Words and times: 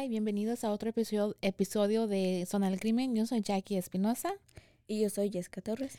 Hola 0.00 0.06
y 0.06 0.08
bienvenidos 0.08 0.64
a 0.64 0.72
otro 0.72 0.88
episodio, 0.88 1.36
episodio 1.42 2.06
de 2.06 2.46
Zona 2.48 2.70
del 2.70 2.80
Crimen. 2.80 3.14
Yo 3.14 3.26
soy 3.26 3.42
Jackie 3.42 3.76
Espinosa 3.76 4.32
Y 4.86 5.02
yo 5.02 5.10
soy 5.10 5.30
Jessica 5.30 5.60
Torres. 5.60 5.98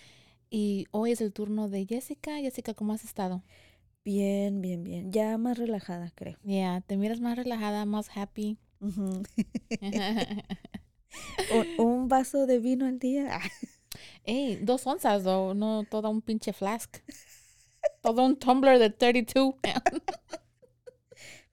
y 0.49 0.87
hoy 0.89 1.11
es 1.11 1.21
el 1.21 1.31
turno 1.31 1.69
de 1.69 1.85
Jessica. 1.85 2.37
Jessica, 2.37 2.73
¿cómo 2.73 2.93
has 2.93 3.03
estado? 3.03 3.43
Bien, 4.03 4.59
bien, 4.59 4.83
bien. 4.83 5.11
Ya 5.11 5.37
más 5.37 5.59
relajada, 5.59 6.11
creo. 6.15 6.35
Ya, 6.41 6.81
te 6.87 6.97
miras 6.97 7.19
más 7.19 7.37
relajada, 7.37 7.85
más 7.85 8.09
happy. 8.17 8.57
Un, 8.81 9.23
un 11.77 12.07
vaso 12.07 12.47
de 12.47 12.57
vino 12.57 12.87
al 12.87 12.97
día. 12.97 13.39
Ey, 14.23 14.55
dos 14.63 14.87
onzas, 14.87 15.27
o 15.27 15.53
no 15.53 15.83
todo 15.83 16.09
un 16.09 16.23
pinche 16.23 16.53
flask. 16.53 16.97
Todo 18.01 18.25
un 18.25 18.35
tumbler 18.35 18.79
de 18.79 18.89
32. 18.89 19.53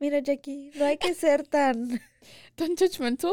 Mira, 0.01 0.21
Jackie, 0.21 0.71
no 0.77 0.85
hay 0.85 0.97
que 0.99 1.15
ser 1.15 1.47
tan... 1.47 2.01
Tan 2.55 2.77
judgmental. 2.77 3.31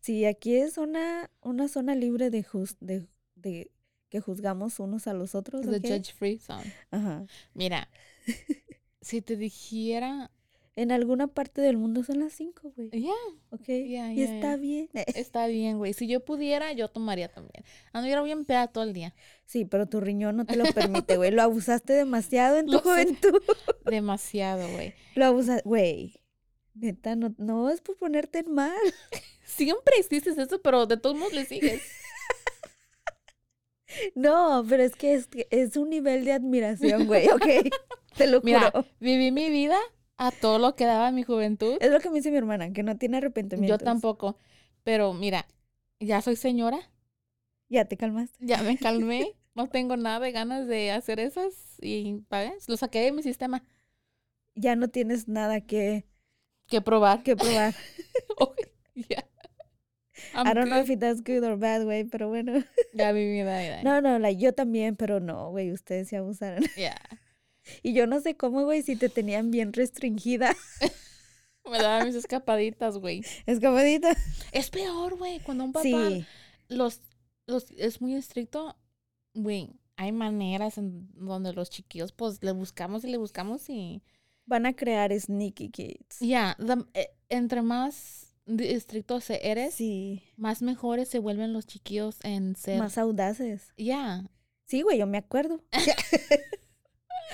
Sí, 0.00 0.24
aquí 0.24 0.56
es 0.56 0.78
una, 0.78 1.30
una 1.42 1.68
zona 1.68 1.94
libre 1.94 2.30
de, 2.30 2.42
juz- 2.42 2.76
de, 2.80 3.06
de 3.36 3.70
que 4.08 4.20
juzgamos 4.20 4.80
unos 4.80 5.06
a 5.06 5.12
los 5.14 5.34
otros. 5.34 5.62
The 5.62 5.78
judge 5.80 6.12
free 6.14 6.38
zone. 6.38 6.72
Ajá. 6.90 7.26
Mira, 7.54 7.88
si 9.02 9.22
te 9.22 9.36
dijera, 9.36 10.30
En 10.76 10.92
alguna 10.92 11.26
parte 11.26 11.60
del 11.60 11.76
mundo 11.76 12.04
son 12.04 12.20
las 12.20 12.32
cinco, 12.32 12.72
güey. 12.76 12.90
ya, 12.92 13.10
¿Ok? 13.50 13.66
ya, 13.66 14.12
y 14.12 14.16
ya, 14.16 14.34
está 14.34 14.56
bien. 14.56 14.88
está 15.14 15.46
bien, 15.48 15.78
güey. 15.78 15.92
Si 15.92 16.06
yo 16.06 16.24
pudiera, 16.24 16.72
yo 16.72 16.88
tomaría 16.88 17.28
también. 17.28 17.64
Anduviera 17.92 18.22
bien 18.22 18.44
peda 18.44 18.68
todo 18.68 18.84
el 18.84 18.92
día. 18.92 19.14
Sí, 19.44 19.64
pero 19.64 19.86
tu 19.86 20.00
riñón 20.00 20.36
no 20.36 20.46
te 20.46 20.56
lo 20.56 20.64
permite, 20.72 21.16
güey. 21.16 21.32
Lo 21.32 21.42
abusaste 21.42 21.92
demasiado 21.92 22.56
en 22.56 22.66
tu 22.70 22.72
Lo 22.72 22.78
sé. 22.78 22.84
juventud. 22.84 23.42
Demasiado, 23.84 24.68
güey. 24.72 24.94
Lo 25.16 25.24
abusaste, 25.26 25.68
güey. 25.68 26.20
Neta, 26.74 27.16
no, 27.16 27.34
no 27.36 27.68
es 27.68 27.80
por 27.80 27.96
ponerte 27.98 28.38
en 28.38 28.54
mal. 28.54 28.78
Siempre 29.44 29.94
hiciste 29.98 30.30
eso, 30.30 30.62
pero 30.62 30.86
de 30.86 30.96
todos 30.96 31.16
modos 31.16 31.32
le 31.32 31.44
sigues. 31.44 31.82
No, 34.14 34.64
pero 34.68 34.84
es 34.84 34.94
que 34.94 35.14
es, 35.14 35.28
es 35.50 35.76
un 35.76 35.90
nivel 35.90 36.24
de 36.24 36.32
admiración, 36.32 37.06
güey, 37.08 37.28
¿ok? 37.28 37.46
Te 38.16 38.28
lo 38.28 38.40
Mira, 38.42 38.70
juro. 38.70 38.86
viví 39.00 39.32
mi 39.32 39.50
vida 39.50 39.76
a 40.20 40.30
todo 40.30 40.58
lo 40.58 40.76
que 40.76 40.84
daba 40.84 41.08
en 41.08 41.14
mi 41.14 41.22
juventud. 41.22 41.78
Es 41.80 41.90
lo 41.90 41.98
que 41.98 42.10
me 42.10 42.16
dice 42.16 42.30
mi 42.30 42.36
hermana, 42.36 42.72
que 42.72 42.82
no 42.82 42.96
tiene 42.98 43.16
arrepentimiento. 43.16 43.74
Yo 43.74 43.78
tampoco. 43.78 44.36
Pero 44.84 45.12
mira, 45.14 45.46
ya 45.98 46.20
soy 46.22 46.36
señora, 46.36 46.78
Ya 47.68 47.86
te 47.86 47.96
calmaste. 47.96 48.36
ya 48.38 48.62
me 48.62 48.76
calmé, 48.78 49.34
no 49.54 49.68
tengo 49.68 49.96
nada 49.96 50.20
de 50.20 50.32
ganas 50.32 50.66
de 50.66 50.90
hacer 50.92 51.20
esas 51.20 51.54
y 51.80 52.22
¿sabes? 52.28 52.68
lo 52.68 52.76
saqué 52.76 53.00
de 53.00 53.12
mi 53.12 53.22
sistema. 53.22 53.64
Ya 54.54 54.76
no 54.76 54.88
tienes 54.88 55.26
nada 55.26 55.62
que, 55.62 56.04
Que 56.66 56.80
probar. 56.82 57.22
que 57.22 57.34
probar. 57.36 57.74
Ya. 59.08 59.24
I 60.34 60.52
don't 60.52 60.68
know 60.68 60.80
if 60.82 60.98
that's 60.98 61.22
good 61.22 61.42
or 61.44 61.56
bad, 61.56 61.84
güey, 61.84 62.04
pero 62.04 62.28
bueno. 62.28 62.52
Ya 62.92 63.12
viví 63.12 63.32
mi 63.38 63.42
vida. 63.42 63.82
No, 63.82 64.02
no, 64.02 64.18
like, 64.18 64.38
yo 64.38 64.52
también, 64.52 64.96
pero 64.96 65.18
no, 65.20 65.50
güey, 65.50 65.72
ustedes 65.72 66.08
se 66.08 66.16
abusaron. 66.18 66.62
Ya. 66.76 66.94
Y 67.82 67.92
yo 67.92 68.06
no 68.06 68.20
sé 68.20 68.36
cómo, 68.36 68.64
güey, 68.64 68.82
si 68.82 68.96
te 68.96 69.08
tenían 69.08 69.50
bien 69.50 69.72
restringida. 69.72 70.56
Me 71.70 71.78
daba 71.78 72.04
mis 72.04 72.14
escapaditas, 72.14 72.98
güey. 72.98 73.22
Escapadita. 73.46 74.16
Es 74.52 74.70
peor, 74.70 75.16
güey, 75.16 75.40
cuando 75.40 75.64
un 75.64 75.72
papá 75.72 75.82
Sí, 75.84 76.24
los, 76.68 77.00
los 77.46 77.70
es 77.76 78.00
muy 78.00 78.14
estricto, 78.14 78.76
güey. 79.34 79.70
Hay 79.96 80.12
maneras 80.12 80.78
en 80.78 81.08
donde 81.14 81.52
los 81.52 81.68
chiquillos, 81.70 82.12
pues, 82.12 82.42
le 82.42 82.52
buscamos 82.52 83.04
y 83.04 83.08
le 83.08 83.18
buscamos 83.18 83.68
y... 83.68 84.02
van 84.46 84.64
a 84.66 84.74
crear 84.74 85.12
sneaky 85.18 85.68
kids. 85.70 86.18
Ya, 86.20 86.56
eh, 86.94 87.10
entre 87.28 87.60
más 87.62 88.34
di- 88.46 88.68
estricto 88.68 89.20
se 89.20 89.46
eres, 89.50 89.74
Sí, 89.74 90.22
más 90.36 90.62
mejores 90.62 91.08
se 91.08 91.18
vuelven 91.18 91.52
los 91.52 91.66
chiquillos 91.66 92.16
en 92.24 92.56
ser... 92.56 92.78
más 92.78 92.96
audaces. 92.98 93.72
Ya, 93.76 94.24
Sí, 94.66 94.82
güey, 94.82 94.98
yo 94.98 95.06
me 95.06 95.18
acuerdo. 95.18 95.62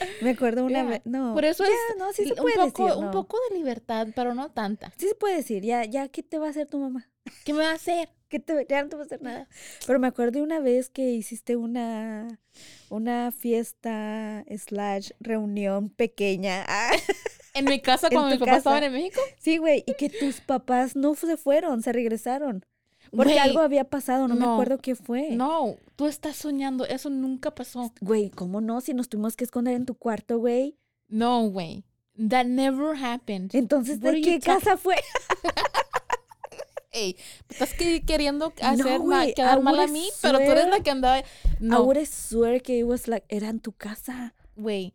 me 0.23 0.31
acuerdo 0.31 0.65
una 0.65 0.85
vez. 0.85 1.03
No. 1.05 1.35
por 1.35 1.45
eso 1.45 1.65
es 1.65 1.71
no, 1.99 2.13
sí 2.13 2.25
se 2.25 2.33
un 2.33 2.37
puede 2.39 2.57
poco, 2.57 2.87
decir. 2.87 3.05
un 3.05 3.11
poco 3.11 3.39
de 3.51 3.57
libertad, 3.57 4.09
pero 4.15 4.35
no 4.35 4.51
tanta. 4.51 4.93
Sí 4.97 5.09
se 5.09 5.15
puede 5.15 5.37
decir. 5.37 5.63
Ya, 5.65 5.85
ya, 5.85 6.09
¿qué 6.09 6.23
te 6.23 6.39
va 6.39 6.47
a 6.47 6.51
hacer 6.51 6.67
tu 6.67 6.79
mamá? 6.79 7.09
¿Qué 7.45 7.53
me 7.53 7.61
va 7.61 7.71
a 7.71 7.75
hacer? 7.75 8.09
¿Qué 8.29 8.41
te, 8.41 8.67
ya 8.69 8.83
no 8.83 8.89
te 8.89 8.97
va 8.97 9.03
a 9.03 9.07
hacer 9.07 9.23
nada. 9.23 9.49
Pero 9.87 10.01
me 10.01 10.09
acuerdo 10.09 10.43
una 10.43 10.59
vez 10.59 10.91
que 10.91 11.13
hiciste 11.13 11.55
una, 11.55 12.41
una 12.89 13.31
fiesta 13.31 14.45
slash 14.57 15.11
reunión 15.21 15.91
pequeña. 15.91 16.65
Ah, 16.67 16.91
En 17.55 17.65
mi 17.65 17.81
casa, 17.81 18.11
cuando 18.11 18.31
mis 18.31 18.39
papás 18.39 18.59
estaban 18.59 18.83
en 18.85 18.93
México. 18.93 19.19
sí, 19.39 19.57
güey, 19.57 19.83
y 19.87 19.95
que 19.95 20.11
tus 20.11 20.43
papás 20.43 20.95
no 20.95 21.15
se 21.15 21.39
fueron, 21.39 21.83
se 21.83 21.91
regresaron. 21.91 22.67
Porque 23.11 23.39
algo 23.39 23.61
había 23.61 23.85
pasado, 23.85 24.29
no, 24.29 24.35
me 24.35 24.41
no, 24.41 24.55
acuerdo 24.55 24.79
qué 24.79 24.95
fue. 24.95 25.31
No, 25.31 25.77
tú 25.97 26.07
estás 26.07 26.37
soñando, 26.37 26.85
eso 26.87 27.11
nunca 27.11 27.55
pasó. 27.55 27.93
Güey, 28.01 28.31
¿cómo 28.31 28.61
no? 28.61 28.81
Si 28.81 28.95
nos 28.95 29.09
tuvimos 29.09 29.37
que 29.37 29.45
esconder 29.45 29.75
en 29.75 29.87
tu 29.87 29.95
cuarto, 29.95 30.39
güey. 30.39 30.77
No, 31.09 31.49
güey. 31.49 31.85
That 32.29 32.47
never 32.47 32.97
happened. 32.97 33.55
Entonces, 33.55 34.01
¿de 34.01 34.21
qué 34.23 34.41
casa 34.41 34.77
fue? 34.77 34.97
Ey, 36.93 37.15
estás 37.51 37.75
que- 37.75 38.03
queriendo 38.07 38.55
hacer 38.63 39.01
ma- 39.01 39.05
güey, 39.21 39.35
quedar 39.35 39.61
mal 39.61 39.79
a 39.79 39.87
mí, 39.87 40.09
pero 40.23 40.39
tú 40.39 40.45
eres 40.45 40.69
la 40.69 40.81
que 40.81 40.91
andaba. 40.91 41.19
I 41.19 41.25
No, 41.61 41.83
would 41.83 41.99
swear 42.07 42.63
que 42.63 42.79
it 42.79 42.85
was 42.87 43.07
like, 43.07 43.27
era 43.29 43.49
en 43.51 43.61
tu 43.61 43.73
casa. 43.73 44.35
güey. 44.57 44.95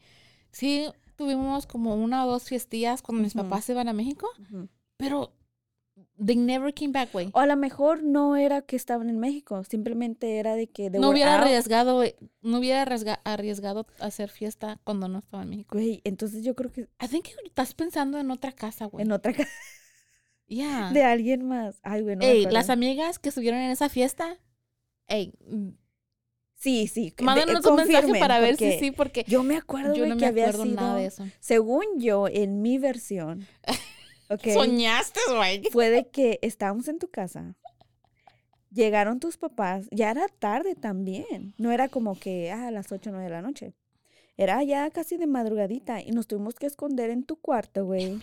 Sí, 0.52 0.88
tuvimos 1.16 1.68
como 1.68 1.94
una 1.96 2.26
o 2.26 2.32
dos 2.32 2.44
fiestillas 2.46 3.04
cuando 3.04 3.22
mis 3.24 3.36
Ujú. 3.36 3.44
papás 3.44 3.66
se 3.66 3.74
iban 3.74 3.88
a 3.88 3.94
México, 3.94 4.28
pero 4.98 5.32
they 6.24 6.36
never 6.36 6.74
came 6.74 6.92
back, 6.92 7.12
güey. 7.12 7.30
O 7.34 7.40
a 7.40 7.46
lo 7.46 7.56
mejor 7.58 8.04
no 8.04 8.36
era 8.36 8.62
que 8.62 8.76
estaban 8.76 9.10
en 9.10 9.20
México, 9.20 9.64
simplemente 9.64 10.38
era 10.38 10.56
de 10.56 10.68
que 10.68 10.90
No 10.90 11.10
hubiera 11.10 11.36
out. 11.36 11.44
arriesgado, 11.44 11.96
güey, 11.96 12.16
no 12.42 12.60
hubiera 12.60 12.84
arriesga- 12.86 13.22
arriesgado 13.24 13.88
hacer 14.00 14.30
fiesta 14.30 14.80
cuando 14.84 15.08
no 15.08 15.20
estaba 15.20 15.44
en 15.44 15.50
México. 15.50 15.78
Güey, 15.78 16.02
entonces 16.04 16.44
yo 16.44 16.56
creo 16.56 16.72
que 16.72 16.82
I 17.02 17.08
think 17.10 17.26
estás 17.46 17.74
pensando 17.74 18.20
en 18.20 18.30
otra 18.32 18.52
casa, 18.52 18.86
güey. 18.86 19.04
en 19.06 19.12
otra 19.12 19.34
casa 19.34 19.50
Yeah. 20.48 20.92
de 20.94 21.04
alguien 21.04 21.48
más. 21.48 21.80
Ay, 21.82 22.02
güey, 22.02 22.16
no 22.18 22.24
Ey, 22.26 22.46
las 22.46 22.70
amigas 22.70 23.20
que 23.20 23.30
estuvieron 23.30 23.60
en 23.62 23.72
esa 23.72 23.88
fiesta, 23.90 24.38
ey, 25.08 25.34
mm, 25.48 25.70
Sí, 26.56 26.86
sí. 26.88 27.12
mándanos 27.22 27.66
un 27.66 27.76
mensaje 27.78 28.20
para 28.20 28.40
ver 28.40 28.56
si 28.56 28.74
sí, 28.78 28.92
porque 28.92 29.26
Yo 29.28 29.42
me 29.42 29.58
acuerdo, 29.58 29.96
yo 29.96 30.06
no 30.06 30.16
que 30.16 30.22
me 30.22 30.28
había 30.28 30.50
acuerdo 30.50 30.66
nada 30.66 30.96
de 30.96 31.06
eso. 31.08 31.26
Según 31.40 31.84
yo, 31.98 32.28
en 32.28 32.62
mi 32.62 32.78
versión, 32.78 33.48
ok, 34.34 34.54
Soñaste, 34.54 35.20
güey. 35.36 35.64
fue 35.72 35.90
de 35.90 36.08
que 36.08 36.40
estábamos 36.42 36.88
en 36.88 37.00
tu 37.00 37.10
casa. 37.10 37.56
Llegaron 38.72 39.20
tus 39.20 39.38
papás, 39.38 39.88
ya 39.92 40.12
era 40.12 40.28
tarde 40.28 40.76
también. 40.76 41.54
No 41.58 41.72
era 41.72 41.90
como 41.90 42.18
que 42.18 42.52
ah, 42.52 42.68
a 42.68 42.72
las 42.72 42.92
8 42.92 43.10
o 43.10 43.14
9 43.14 43.26
de 43.26 43.32
la 43.32 43.42
noche. 43.42 43.74
Era 44.38 44.64
ya 44.64 44.90
casi 44.92 45.18
de 45.18 45.28
madrugadita 45.28 46.02
y 46.02 46.12
nos 46.12 46.28
tuvimos 46.28 46.56
que 46.56 46.68
esconder 46.68 47.10
en 47.10 47.24
tu 47.24 47.36
cuarto, 47.36 47.86
güey. 47.86 48.22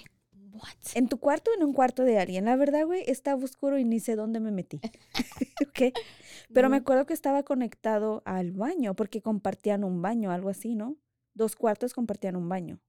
What? 0.52 0.94
En 0.94 1.08
tu 1.08 1.19
cuarto, 1.19 1.50
en 1.55 1.62
un 1.62 1.72
cuarto 1.72 2.02
de 2.02 2.19
alguien. 2.19 2.46
La 2.46 2.56
verdad, 2.56 2.87
güey, 2.87 3.05
estaba 3.06 3.44
oscuro 3.44 3.78
y 3.78 3.84
ni 3.84 4.00
sé 4.00 4.16
dónde 4.16 4.40
me 4.40 4.50
metí. 4.50 4.81
¿Ok? 5.69 5.94
Pero 6.52 6.70
me 6.70 6.78
acuerdo 6.78 7.06
que 7.06 7.12
estaba 7.12 7.43
conectado 7.43 8.22
al 8.25 8.52
baño 8.52 8.94
porque 8.94 9.20
compartían 9.20 9.84
un 9.84 10.00
baño, 10.00 10.32
algo 10.32 10.49
así, 10.49 10.75
¿no? 10.75 10.96
Dos 11.34 11.55
cuartos 11.55 11.93
compartían 11.93 12.37
un 12.37 12.49
baño. 12.49 12.81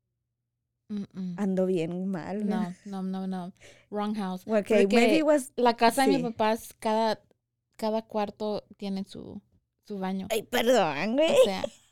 Mm, 0.90 1.04
mm. 1.14 1.36
Ando 1.38 1.66
bien 1.66 2.08
mal. 2.08 2.48
No, 2.48 2.74
no, 2.86 3.02
no, 3.02 3.28
no. 3.28 3.54
Wrong 3.90 4.16
house. 4.16 4.42
Ok, 4.42 4.68
Porque 4.68 4.88
maybe 4.92 5.18
it 5.18 5.24
was... 5.24 5.52
la 5.56 5.76
casa 5.76 6.06
de 6.06 6.10
sí. 6.10 6.14
mis 6.18 6.24
papás, 6.32 6.74
cada, 6.80 7.22
cada 7.78 8.02
cuarto 8.02 8.64
tiene 8.78 9.06
su, 9.06 9.42
su 9.88 10.00
baño. 10.00 10.28
Ay, 10.30 10.44
perdón, 10.44 11.16
güey. 11.16 11.32
O 11.32 11.44
sea, 11.46 11.64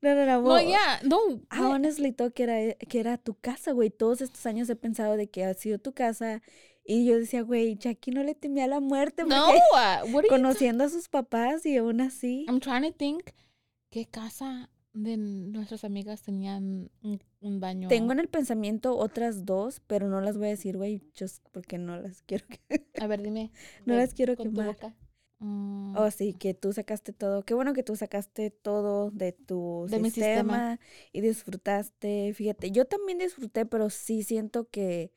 No, 0.00 0.14
no, 0.14 0.26
no. 0.26 0.40
no, 0.40 0.48
well, 0.48 0.66
ya, 0.66 1.00
no. 1.02 1.18
Güey. 1.26 1.40
honestly 1.50 2.12
thought 2.12 2.34
que 2.34 2.44
era, 2.44 2.74
que 2.74 3.00
era 3.00 3.18
tu 3.18 3.34
casa, 3.34 3.72
güey. 3.72 3.90
Todos 3.90 4.20
estos 4.20 4.44
años 4.46 4.68
he 4.70 4.76
pensado 4.76 5.16
de 5.16 5.28
que 5.28 5.44
ha 5.44 5.54
sido 5.54 5.78
tu 5.78 5.92
casa. 5.92 6.42
Y 6.84 7.06
yo 7.06 7.18
decía, 7.18 7.42
güey, 7.42 7.76
Jackie 7.76 8.10
no 8.10 8.22
le 8.22 8.34
temía 8.34 8.66
la 8.66 8.80
muerte. 8.80 9.24
No, 9.24 9.48
uh, 9.50 10.12
what 10.12 10.24
conociendo 10.28 10.84
a 10.84 10.88
sus 10.88 11.08
papás 11.08 11.64
y 11.64 11.76
aún 11.76 12.00
así. 12.00 12.44
I'm 12.46 12.60
trying 12.60 12.82
to 12.82 12.92
think 12.92 13.30
qué 13.90 14.06
casa 14.06 14.70
de 14.94 15.16
nuestras 15.18 15.84
amigas 15.84 16.22
tenían 16.22 16.90
un, 17.02 17.20
un 17.40 17.60
baño. 17.60 17.88
Tengo 17.88 18.12
en 18.12 18.20
el 18.20 18.28
pensamiento 18.28 18.96
otras 18.96 19.44
dos, 19.44 19.80
pero 19.86 20.08
no 20.08 20.20
las 20.20 20.38
voy 20.38 20.46
a 20.46 20.50
decir, 20.50 20.76
güey, 20.76 21.02
just 21.18 21.44
porque 21.52 21.76
no 21.78 21.96
las 22.00 22.22
quiero. 22.22 22.46
que- 22.46 22.60
A 23.04 23.06
ver, 23.06 23.20
dime. 23.22 23.50
No 23.84 23.94
de- 23.94 24.00
las 24.00 24.14
quiero 24.14 24.34
boca. 24.36 24.96
Mm, 25.40 25.96
Oh, 25.96 26.10
sí, 26.10 26.32
que 26.32 26.54
tú 26.54 26.72
sacaste 26.72 27.12
todo. 27.12 27.42
Qué 27.42 27.54
bueno 27.54 27.72
que 27.74 27.82
tú 27.82 27.96
sacaste 27.96 28.50
todo 28.50 29.10
de 29.10 29.32
tu 29.32 29.86
De 29.90 29.98
mi 29.98 30.10
sistema. 30.10 30.78
y 31.12 31.20
disfrutaste. 31.20 32.32
Fíjate, 32.34 32.70
yo 32.70 32.84
también 32.86 33.18
disfruté, 33.18 33.66
pero 33.66 33.90
sí 33.90 34.22
siento 34.22 34.68
que 34.70 35.12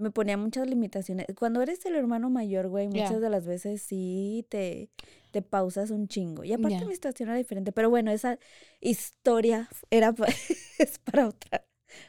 me 0.00 0.10
ponía 0.10 0.36
muchas 0.36 0.66
limitaciones. 0.66 1.26
Cuando 1.38 1.62
eres 1.62 1.84
el 1.86 1.94
hermano 1.94 2.30
mayor, 2.30 2.68
güey, 2.68 2.88
muchas 2.88 3.20
de 3.20 3.30
las 3.30 3.46
veces 3.46 3.82
sí 3.82 4.46
te, 4.48 4.90
te 5.30 5.42
pausas 5.42 5.90
un 5.90 6.08
chingo. 6.08 6.42
Y 6.44 6.52
aparte 6.52 6.76
mi 6.86 6.94
situación 6.94 7.28
era 7.28 7.38
diferente. 7.38 7.70
Pero 7.72 7.90
bueno, 7.90 8.10
esa 8.10 8.38
historia 8.80 9.68
era 9.90 10.14
es 10.78 10.98
para 10.98 11.28
otra, 11.28 11.64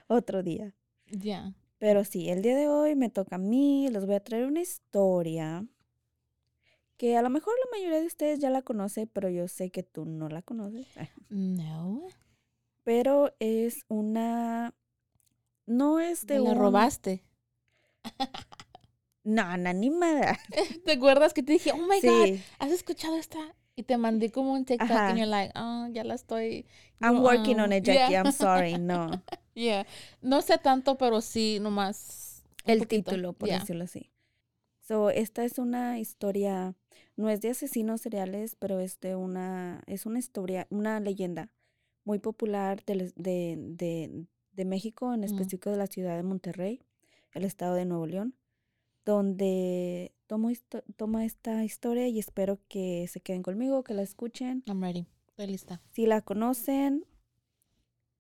otro 0.08 0.42
día. 0.44 0.74
Ya. 1.08 1.54
Pero 1.78 2.06
sí, 2.06 2.30
el 2.30 2.42
día 2.42 2.56
de 2.56 2.68
hoy 2.68 2.96
me 2.96 3.10
toca 3.10 3.36
a 3.36 3.40
mí, 3.40 3.90
les 3.90 4.06
voy 4.06 4.16
a 4.16 4.24
traer 4.24 4.46
una 4.46 4.62
historia 4.62 5.66
que 6.98 7.18
a 7.18 7.22
lo 7.24 7.30
mejor 7.32 7.54
la 7.66 7.78
mayoría 7.78 8.00
de 8.00 8.06
ustedes 8.06 8.40
ya 8.40 8.50
la 8.52 8.62
conoce, 8.62 9.08
pero 9.08 9.28
yo 9.30 9.48
sé 9.48 9.72
que 9.72 9.82
tú 9.84 10.06
no 10.06 10.30
la 10.30 10.42
conoces. 10.42 10.88
No. 11.30 12.08
Pero 12.84 13.34
es 13.40 13.84
una... 13.88 14.74
No 15.66 16.00
es 16.00 16.26
de 16.28 16.40
la 16.40 16.52
un- 16.52 16.58
robaste. 16.58 17.24
No, 19.24 19.56
no, 19.57 19.71
ni 19.74 19.89
madre. 19.92 20.38
¿Te 20.86 20.94
acuerdas 20.94 21.33
que 21.33 21.44
te 21.44 21.53
dije, 21.53 21.71
oh 21.74 21.77
my 21.77 22.01
God, 22.01 22.39
¿has 22.59 22.71
escuchado 22.71 23.18
esta? 23.18 23.39
Y 23.75 23.83
te 23.83 23.98
mandé 23.98 24.31
como 24.31 24.53
un 24.53 24.65
TikTok 24.65 24.89
Ajá. 24.92 25.09
and 25.09 25.19
you're 25.19 25.30
like, 25.30 25.53
oh, 25.56 25.88
ya 25.92 26.03
la 26.03 26.15
estoy. 26.15 26.65
I'm 27.01 27.21
working 27.21 27.59
on 27.59 27.71
it, 27.71 27.83
Jackie, 27.83 28.12
yeah, 28.13 28.24
I'm 28.24 28.31
sorry, 28.31 28.77
no. 28.77 29.12
yeah. 29.56 29.86
No 30.21 30.42
sé 30.42 30.57
tanto, 30.57 30.98
pero 30.98 31.21
sí, 31.21 31.59
nomás. 31.62 32.44
El 32.65 32.80
poquito, 32.80 33.12
título, 33.12 33.33
por 33.33 33.48
yeah. 33.50 33.59
decirlo 33.59 33.83
así. 33.86 34.12
So, 34.88 35.09
esta 35.09 35.45
es 35.45 35.57
una 35.57 36.00
historia, 36.00 36.75
no 37.15 37.30
es 37.30 37.42
de 37.42 37.51
asesinos 37.51 38.01
seriales, 38.01 38.56
pero 38.56 38.80
es 38.80 39.00
de 39.00 39.15
una, 39.15 39.83
es 39.88 40.06
una 40.06 40.19
historia, 40.19 40.68
una 40.69 41.00
leyenda 41.00 41.50
muy 42.04 42.19
popular 42.19 42.83
de, 42.86 43.12
de, 43.15 43.56
de, 43.57 44.25
de 44.51 44.65
México, 44.65 45.13
en 45.13 45.21
Mm. 45.21 45.25
específico 45.25 45.69
de 45.69 45.77
la 45.77 45.88
ciudad 45.88 46.18
de 46.18 46.24
Monterrey, 46.24 46.81
el 47.33 47.44
estado 47.44 47.75
de 47.75 47.86
Nuevo 47.86 48.06
León, 48.06 48.36
donde 49.06 50.13
tomo, 50.28 50.50
toma 50.95 51.25
esta 51.25 51.63
historia 51.63 52.07
y 52.07 52.19
espero 52.19 52.60
que 52.68 53.07
se 53.07 53.19
queden 53.19 53.44
conmigo, 53.44 53.83
que 53.83 53.94
la 53.94 54.01
escuchen. 54.01 54.63
I'm 54.68 54.81
ready. 54.81 55.06
Estoy 55.30 55.48
lista. 55.48 55.81
Si 55.92 56.06
la 56.06 56.22
conocen, 56.22 57.06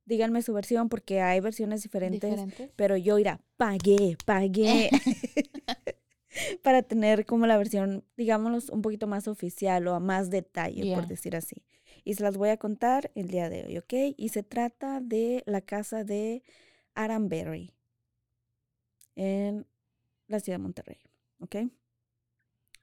díganme 0.05 0.41
su 0.41 0.53
versión 0.53 0.89
porque 0.89 1.21
hay 1.21 1.39
versiones 1.39 1.83
diferentes 1.83 2.29
¿Diferente? 2.29 2.71
pero 2.75 2.97
yo 2.97 3.19
irá, 3.19 3.41
pagué, 3.57 4.17
pagué 4.25 4.89
para 6.63 6.81
tener 6.81 7.25
como 7.25 7.45
la 7.47 7.57
versión, 7.57 8.03
digámoslo, 8.17 8.73
un 8.73 8.81
poquito 8.81 9.07
más 9.07 9.27
oficial 9.27 9.87
o 9.87 9.93
a 9.95 9.99
más 9.99 10.29
detalle, 10.29 10.95
por 10.95 11.07
decir 11.07 11.35
así. 11.35 11.63
Y 12.03 12.15
se 12.15 12.23
las 12.23 12.37
voy 12.37 12.49
a 12.49 12.57
contar 12.57 13.11
el 13.13 13.27
día 13.27 13.49
de 13.49 13.65
hoy, 13.65 13.77
¿ok? 13.77 14.15
Y 14.17 14.29
se 14.29 14.41
trata 14.41 15.01
de 15.01 15.43
la 15.45 15.61
casa 15.61 16.03
de 16.03 16.41
Aranberry 16.95 17.73
en 19.21 19.67
la 20.27 20.39
ciudad 20.39 20.57
de 20.57 20.63
Monterrey, 20.63 20.97
¿ok? 21.39 21.55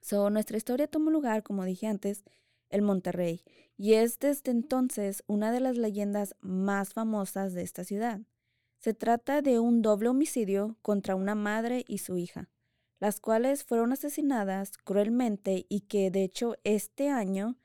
So, 0.00 0.30
nuestra 0.30 0.56
historia 0.56 0.86
toma 0.86 1.10
lugar, 1.10 1.42
como 1.42 1.64
dije 1.64 1.88
antes, 1.88 2.24
en 2.70 2.84
Monterrey, 2.84 3.42
y 3.76 3.94
es 3.94 4.20
desde 4.20 4.52
entonces 4.52 5.24
una 5.26 5.50
de 5.50 5.60
las 5.60 5.76
leyendas 5.76 6.36
más 6.40 6.92
famosas 6.92 7.54
de 7.54 7.62
esta 7.62 7.82
ciudad. 7.82 8.20
Se 8.78 8.94
trata 8.94 9.42
de 9.42 9.58
un 9.58 9.82
doble 9.82 10.10
homicidio 10.10 10.76
contra 10.82 11.16
una 11.16 11.34
madre 11.34 11.84
y 11.88 11.98
su 11.98 12.16
hija, 12.16 12.48
las 13.00 13.20
cuales 13.20 13.64
fueron 13.64 13.92
asesinadas 13.92 14.78
cruelmente 14.78 15.66
y 15.68 15.80
que 15.80 16.12
de 16.12 16.22
hecho 16.22 16.54
este 16.62 17.08
año, 17.08 17.56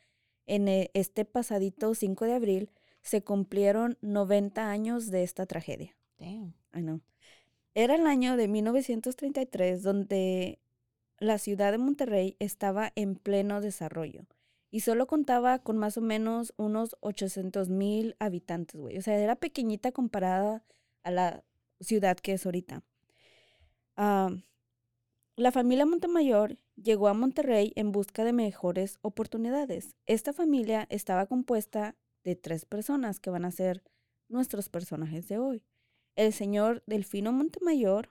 en 0.47 0.67
e- 0.67 0.89
este 0.95 1.25
pasadito 1.25 1.93
5 1.93 2.25
de 2.25 2.33
abril, 2.33 2.71
se 3.03 3.23
cumplieron 3.23 3.97
90 4.01 4.71
años 4.71 5.11
de 5.11 5.21
esta 5.21 5.45
tragedia. 5.45 5.95
Damn. 6.17 6.55
I 6.73 6.81
know. 6.81 7.01
Era 7.75 7.95
el 7.95 8.05
año 8.05 8.37
de 8.37 8.47
1933 8.47 9.81
donde 9.81 10.59
la 11.17 11.37
ciudad 11.39 11.71
de 11.71 11.79
Monterrey 11.79 12.35
estaba 12.39 12.91
en 12.95 13.15
pleno 13.15 13.61
desarrollo 13.61 14.27
y 14.69 14.81
solo 14.81 15.07
contaba 15.07 15.59
con 15.59 15.77
más 15.77 15.97
o 15.97 16.01
menos 16.01 16.53
unos 16.57 16.95
800 16.99 17.69
mil 17.69 18.15
habitantes, 18.19 18.79
güey. 18.79 18.97
O 18.97 19.01
sea, 19.01 19.17
era 19.17 19.35
pequeñita 19.35 19.91
comparada 19.91 20.63
a 21.03 21.11
la 21.11 21.43
ciudad 21.79 22.17
que 22.17 22.33
es 22.33 22.45
ahorita. 22.45 22.83
Ah, 23.95 24.29
la 25.35 25.51
familia 25.51 25.85
Montemayor 25.85 26.57
llegó 26.75 27.07
a 27.07 27.13
Monterrey 27.13 27.73
en 27.75 27.91
busca 27.91 28.23
de 28.23 28.33
mejores 28.33 28.99
oportunidades. 29.01 29.95
Esta 30.05 30.33
familia 30.33 30.85
estaba 30.89 31.25
compuesta 31.25 31.95
de 32.23 32.35
tres 32.35 32.65
personas 32.65 33.19
que 33.19 33.31
van 33.31 33.45
a 33.45 33.51
ser 33.51 33.83
nuestros 34.27 34.69
personajes 34.69 35.27
de 35.27 35.39
hoy 35.39 35.63
el 36.15 36.33
señor 36.33 36.83
Delfino 36.85 37.31
Montemayor, 37.31 38.09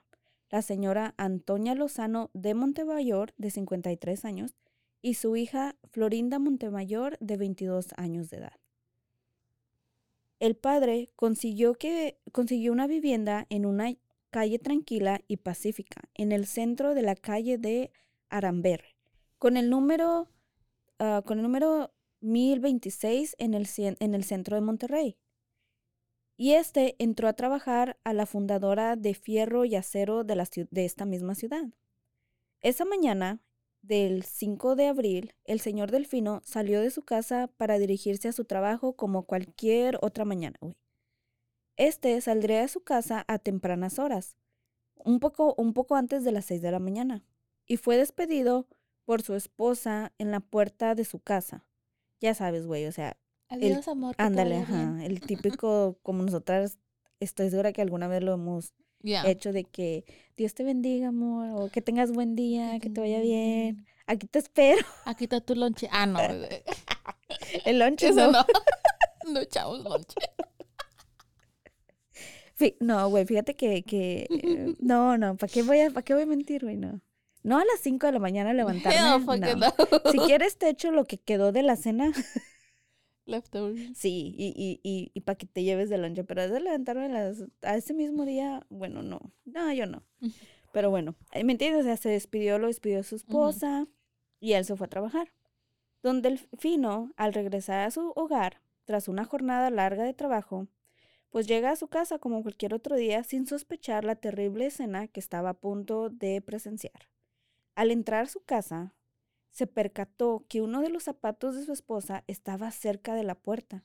la 0.51 0.63
señora 0.63 1.15
Antonia 1.17 1.75
Lozano 1.75 2.31
de 2.35 2.55
Montemayor, 2.55 3.33
de 3.39 3.51
53 3.51 4.25
años, 4.25 4.55
y 5.01 5.15
su 5.15 5.37
hija 5.37 5.77
Florinda 5.91 6.39
Montemayor, 6.39 7.17
de 7.21 7.37
22 7.37 7.89
años 7.97 8.31
de 8.31 8.39
edad. 8.39 8.61
El 10.39 10.57
padre 10.57 11.11
consiguió, 11.17 11.75
que, 11.75 12.19
consiguió 12.33 12.73
una 12.73 12.87
vivienda 12.87 13.47
en 13.49 13.65
una 13.65 13.95
calle 14.31 14.59
tranquila 14.59 15.21
y 15.29 15.39
pacífica, 15.39 16.03
en 16.15 16.33
el 16.33 16.47
centro 16.47 16.95
de 16.95 17.03
la 17.03 17.15
calle 17.15 17.59
de 17.59 17.91
Aramber, 18.29 18.85
con 19.39 19.57
el 19.57 19.71
número, 19.71 20.29
ah, 20.99 21.23
con 21.25 21.39
el 21.39 21.43
número 21.43 21.93
1026 22.21 23.37
en 23.39 23.55
el, 23.55 23.69
en 23.77 24.15
el 24.15 24.25
centro 24.25 24.57
de 24.57 24.63
Monterrey 24.63 25.17
y 26.37 26.53
este 26.53 26.97
entró 26.99 27.29
a 27.29 27.35
trabajar 27.35 27.99
a 28.05 28.13
la 28.13 28.27
fundadora 28.27 28.97
de 28.97 29.15
Fierro 29.15 29.65
y 29.65 29.77
Acero 29.77 30.25
de, 30.25 30.37
la, 30.37 30.49
de 30.71 30.85
esta 30.85 31.05
misma 31.05 31.35
ciudad. 31.35 31.65
Esa 32.61 32.85
mañana 32.85 33.41
del 33.83 34.23
5 34.23 34.77
de 34.77 34.87
abril, 34.87 35.35
el 35.45 35.61
señor 35.61 35.91
Delfino 35.91 36.41
salió 36.45 36.81
de 36.81 36.91
su 36.91 37.03
casa 37.03 37.49
para 37.57 37.79
dirigirse 37.79 38.29
a 38.29 38.33
su 38.33 38.45
trabajo 38.45 38.95
como 38.95 39.25
cualquier 39.25 39.99
otra 40.01 40.25
mañana. 40.25 40.59
Este 41.77 42.21
saldría 42.21 42.61
de 42.61 42.69
su 42.69 42.83
casa 42.83 43.25
a 43.27 43.39
tempranas 43.39 43.99
horas, 43.99 44.37
un 44.95 45.19
poco, 45.19 45.55
un 45.57 45.73
poco 45.73 45.97
antes 45.97 46.23
de 46.23 46.33
las 46.33 46.45
6 46.47 46.63
de 46.63 46.71
la 46.71 46.79
mañana, 46.79 47.25
y 47.67 47.77
fue 47.77 47.97
despedido 47.97 48.69
por 49.05 49.23
su 49.23 49.35
esposa 49.35 50.13
en 50.19 50.31
la 50.31 50.41
puerta 50.41 50.95
de 50.95 51.05
su 51.05 51.19
casa. 51.19 51.67
Ya 52.21 52.35
sabes, 52.35 52.67
güey, 52.67 52.87
o 52.87 52.93
sea, 52.93 53.17
Adiós, 53.53 53.87
amor. 53.89 54.15
Ándale, 54.19 54.59
ajá. 54.59 55.05
El 55.05 55.21
típico, 55.61 55.99
como 56.03 56.23
nosotras, 56.23 56.79
estoy 57.21 57.51
segura 57.51 57.73
que 57.73 57.83
alguna 57.83 58.09
vez 58.09 58.23
lo 58.23 58.35
hemos 58.35 58.73
Yeah. 59.05 59.29
hecho 59.29 59.53
de 59.53 59.65
que 59.65 60.05
Dios 60.37 60.55
te 60.55 60.63
bendiga, 60.63 61.09
amor, 61.09 61.49
o 61.61 61.69
que 61.71 61.83
tengas 61.83 62.13
buen 62.13 62.37
día, 62.37 62.79
que 62.79 62.89
te 62.89 63.01
vaya 63.01 63.21
bien. 63.21 63.85
Aquí 64.07 64.29
te 64.29 64.39
espero. 64.39 64.87
Aquí 65.05 65.25
está 65.25 65.41
tu 65.41 65.57
lonche. 65.57 65.89
Ah, 65.91 66.07
no. 66.07 66.21
eh, 66.21 66.63
El 67.65 67.79
lunch 67.81 68.05
Eso 68.05 68.31
no. 68.31 68.33
no. 68.33 69.33
No 69.33 69.41
echamos 69.41 69.81
lonche. 69.81 70.15
No, 72.79 73.09
güey, 73.09 73.25
fíjate 73.27 73.55
que, 73.57 73.83
que 73.83 74.29
eh, 74.31 74.77
no, 74.79 75.19
no, 75.19 75.37
¿para 75.37 75.53
qué 75.53 75.65
voy 75.65 75.81
a, 75.81 75.91
para 75.91 76.03
qué 76.05 76.15
voy 76.15 76.23
a 76.23 76.27
mentir, 76.27 76.63
güey? 76.63 76.77
No. 76.77 77.01
No 77.43 77.59
a 77.59 77.65
las 77.65 77.81
5 77.81 78.07
de 78.07 78.13
la 78.13 78.19
mañana 78.21 78.53
levantarme. 78.53 79.01
No. 79.01 79.57
no. 79.57 79.73
Si 80.13 80.19
quieres 80.19 80.59
te 80.59 80.69
echo 80.69 80.93
lo 80.93 81.07
que 81.07 81.19
quedó 81.19 81.51
de 81.51 81.65
la 81.65 81.75
cena 81.75 82.13
Leftovers. 83.25 83.97
Sí, 83.97 84.35
y, 84.37 84.49
y, 84.57 84.81
y, 84.83 85.11
y 85.15 85.21
para 85.21 85.37
que 85.37 85.47
te 85.47 85.63
lleves 85.63 85.89
de 85.91 85.99
lonche, 85.99 86.25
pero 86.25 86.49
de 86.49 86.61
levantarme 86.61 87.07
a, 87.07 87.09
las, 87.09 87.45
a 87.63 87.77
ese 87.77 87.95
mismo 87.95 88.25
día, 88.25 88.67
bueno, 88.69 89.03
no, 89.03 89.21
no, 89.45 89.73
yo 89.73 89.87
no. 89.87 90.03
Pero 90.73 90.89
bueno, 90.89 91.15
eh, 91.33 91.45
¿me 91.45 91.53
entiendes? 91.53 91.83
O 91.83 91.85
sea, 91.85 91.99
se 91.99 92.09
despidió, 92.09 92.59
lo 92.59 92.67
despidió 92.67 93.03
su 93.03 93.17
esposa 93.17 93.87
y 94.41 94.55
él 94.55 94.65
se 94.65 94.75
fue 94.75 94.87
a 94.87 94.91
trabajar. 94.91 95.29
Don 96.03 96.23
Delfino, 96.23 97.13
al 97.17 97.35
regresar 97.35 97.87
a 97.87 97.91
su 97.91 98.13
hogar, 98.17 98.63
tras 98.85 99.07
una 99.07 99.25
jornada 99.25 99.69
larga 99.71 100.03
de 100.03 100.15
trabajo, 100.15 100.69
pues 101.31 101.47
llega 101.47 101.71
a 101.71 101.77
su 101.77 101.89
casa 101.89 102.19
como 102.19 102.43
cualquier 102.43 102.75
otro 102.75 102.97
día 102.97 103.23
sin 103.23 103.47
sospechar 103.47 104.05
la 104.05 104.17
terrible 104.17 104.67
escena 104.67 105.09
que 105.09 105.21
estaba 105.21 105.51
a 105.51 105.61
punto 105.61 106.11
de 106.11 106.41
presenciar. 106.41 107.09
Al 107.75 107.91
entrar 107.91 108.25
a 108.25 108.29
su 108.29 108.41
casa, 108.45 108.95
se 109.53 109.67
percató 109.67 110.45
que 110.49 110.63
uno 110.63 110.81
de 110.81 110.89
los 110.89 111.05
zapatos 111.05 111.55
de 111.55 111.65
su 111.65 111.73
esposa 111.73 112.25
estaba 112.27 112.71
cerca 112.71 113.15
de 113.15 113.23
la 113.23 113.35
puerta, 113.35 113.85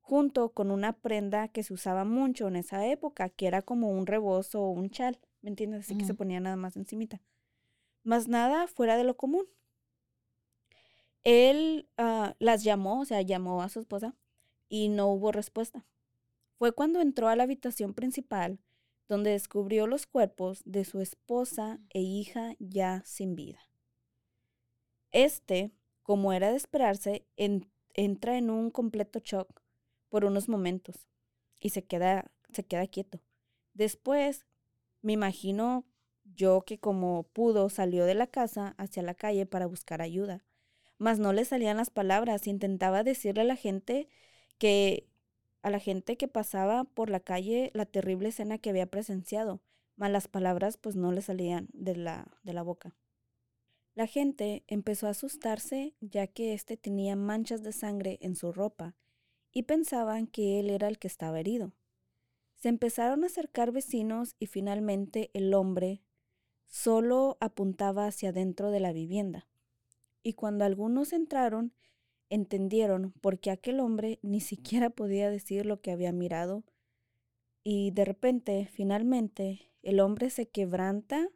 junto 0.00 0.50
con 0.50 0.70
una 0.70 0.92
prenda 0.92 1.48
que 1.48 1.62
se 1.62 1.72
usaba 1.72 2.04
mucho 2.04 2.46
en 2.46 2.56
esa 2.56 2.86
época, 2.86 3.30
que 3.30 3.46
era 3.46 3.62
como 3.62 3.90
un 3.90 4.06
rebozo 4.06 4.62
o 4.62 4.70
un 4.70 4.90
chal, 4.90 5.18
¿me 5.40 5.50
entiendes? 5.50 5.86
Así 5.86 5.96
que 5.96 6.04
se 6.04 6.14
ponía 6.14 6.40
nada 6.40 6.56
más 6.56 6.76
encimita. 6.76 7.22
Más 8.04 8.28
nada 8.28 8.66
fuera 8.68 8.96
de 8.96 9.04
lo 9.04 9.16
común. 9.16 9.46
Él 11.24 11.88
ah, 11.96 12.36
las 12.38 12.62
llamó, 12.62 13.00
o 13.00 13.04
sea, 13.04 13.22
llamó 13.22 13.62
a 13.62 13.68
su 13.68 13.80
esposa 13.80 14.14
y 14.68 14.88
no 14.88 15.08
hubo 15.08 15.32
respuesta. 15.32 15.86
Fue 16.58 16.72
cuando 16.72 17.00
entró 17.00 17.28
a 17.28 17.36
la 17.36 17.44
habitación 17.44 17.94
principal 17.94 18.60
donde 19.08 19.30
descubrió 19.30 19.86
los 19.86 20.06
cuerpos 20.06 20.62
de 20.66 20.84
su 20.84 21.00
esposa 21.00 21.80
e 21.88 22.00
hija 22.00 22.54
ya 22.58 23.02
sin 23.06 23.34
vida. 23.34 23.67
Este, 25.12 25.72
como 26.02 26.32
era 26.32 26.50
de 26.50 26.56
esperarse, 26.56 27.26
entra 27.94 28.38
en 28.38 28.50
un 28.50 28.70
completo 28.70 29.20
shock 29.20 29.62
por 30.08 30.24
unos 30.24 30.48
momentos 30.48 31.08
y 31.58 31.70
se 31.70 31.84
queda, 31.84 32.30
se 32.52 32.64
queda 32.64 32.86
quieto. 32.86 33.20
Después, 33.74 34.46
me 35.02 35.12
imagino 35.12 35.84
yo 36.24 36.62
que 36.62 36.78
como 36.78 37.24
pudo 37.32 37.68
salió 37.68 38.04
de 38.04 38.14
la 38.14 38.26
casa 38.26 38.74
hacia 38.78 39.02
la 39.02 39.14
calle 39.14 39.46
para 39.46 39.66
buscar 39.66 40.02
ayuda, 40.02 40.44
mas 40.98 41.18
no 41.18 41.32
le 41.32 41.44
salían 41.44 41.76
las 41.76 41.90
palabras. 41.90 42.46
Intentaba 42.46 43.02
decirle 43.04 43.42
a 43.42 43.44
la 43.44 43.56
gente 43.56 44.08
que 44.58 45.08
a 45.62 45.70
la 45.70 45.78
gente 45.78 46.16
que 46.16 46.28
pasaba 46.28 46.84
por 46.84 47.10
la 47.10 47.20
calle 47.20 47.70
la 47.74 47.86
terrible 47.86 48.28
escena 48.28 48.58
que 48.58 48.70
había 48.70 48.86
presenciado, 48.86 49.60
mas 49.96 50.10
las 50.10 50.28
palabras 50.28 50.76
pues 50.76 50.96
no 50.96 51.12
le 51.12 51.22
salían 51.22 51.68
de 51.72 51.96
la, 51.96 52.26
de 52.42 52.52
la 52.52 52.62
boca. 52.62 52.94
La 53.98 54.06
gente 54.06 54.62
empezó 54.68 55.08
a 55.08 55.10
asustarse 55.10 55.96
ya 56.00 56.28
que 56.28 56.54
éste 56.54 56.76
tenía 56.76 57.16
manchas 57.16 57.64
de 57.64 57.72
sangre 57.72 58.16
en 58.22 58.36
su 58.36 58.52
ropa 58.52 58.94
y 59.50 59.64
pensaban 59.64 60.28
que 60.28 60.60
él 60.60 60.70
era 60.70 60.86
el 60.86 61.00
que 61.00 61.08
estaba 61.08 61.40
herido. 61.40 61.72
Se 62.54 62.68
empezaron 62.68 63.24
a 63.24 63.26
acercar 63.26 63.72
vecinos 63.72 64.36
y 64.38 64.46
finalmente 64.46 65.32
el 65.34 65.52
hombre 65.52 66.00
solo 66.68 67.38
apuntaba 67.40 68.06
hacia 68.06 68.30
dentro 68.30 68.70
de 68.70 68.78
la 68.78 68.92
vivienda. 68.92 69.48
Y 70.22 70.34
cuando 70.34 70.64
algunos 70.64 71.12
entraron, 71.12 71.72
entendieron 72.30 73.10
por 73.20 73.40
qué 73.40 73.50
aquel 73.50 73.80
hombre 73.80 74.20
ni 74.22 74.40
siquiera 74.40 74.90
podía 74.90 75.28
decir 75.28 75.66
lo 75.66 75.80
que 75.80 75.90
había 75.90 76.12
mirado. 76.12 76.62
Y 77.64 77.90
de 77.90 78.04
repente, 78.04 78.68
finalmente, 78.70 79.72
el 79.82 79.98
hombre 79.98 80.30
se 80.30 80.46
quebranta 80.46 81.30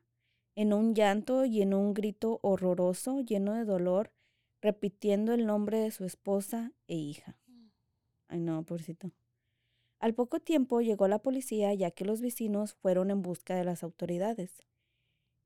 en 0.55 0.73
un 0.73 0.95
llanto 0.95 1.45
y 1.45 1.63
en 1.63 1.75
un 1.75 1.95
grito 1.95 2.39
horroroso, 2.43 3.21
lleno 3.21 3.55
de 3.55 3.65
dolor, 3.65 4.13
repitiendo 4.61 5.33
el 5.33 5.47
nombre 5.47 5.79
de 5.79 5.91
su 5.91 6.05
esposa 6.05 6.73
e 6.87 6.95
hija. 6.95 7.39
Ay, 8.29 8.41
no, 8.41 8.63
pobrecito. 8.63 9.11
Al 9.99 10.15
poco 10.15 10.41
tiempo 10.41 10.81
llegó 10.81 11.07
la 11.09 11.21
policía 11.21 11.73
ya 11.75 11.91
que 11.91 12.05
los 12.05 12.21
vecinos 12.21 12.75
fueron 12.75 13.11
en 13.11 13.23
busca 13.23 13.55
de 13.55 13.65
las 13.65 13.83
autoridades. 13.83 14.63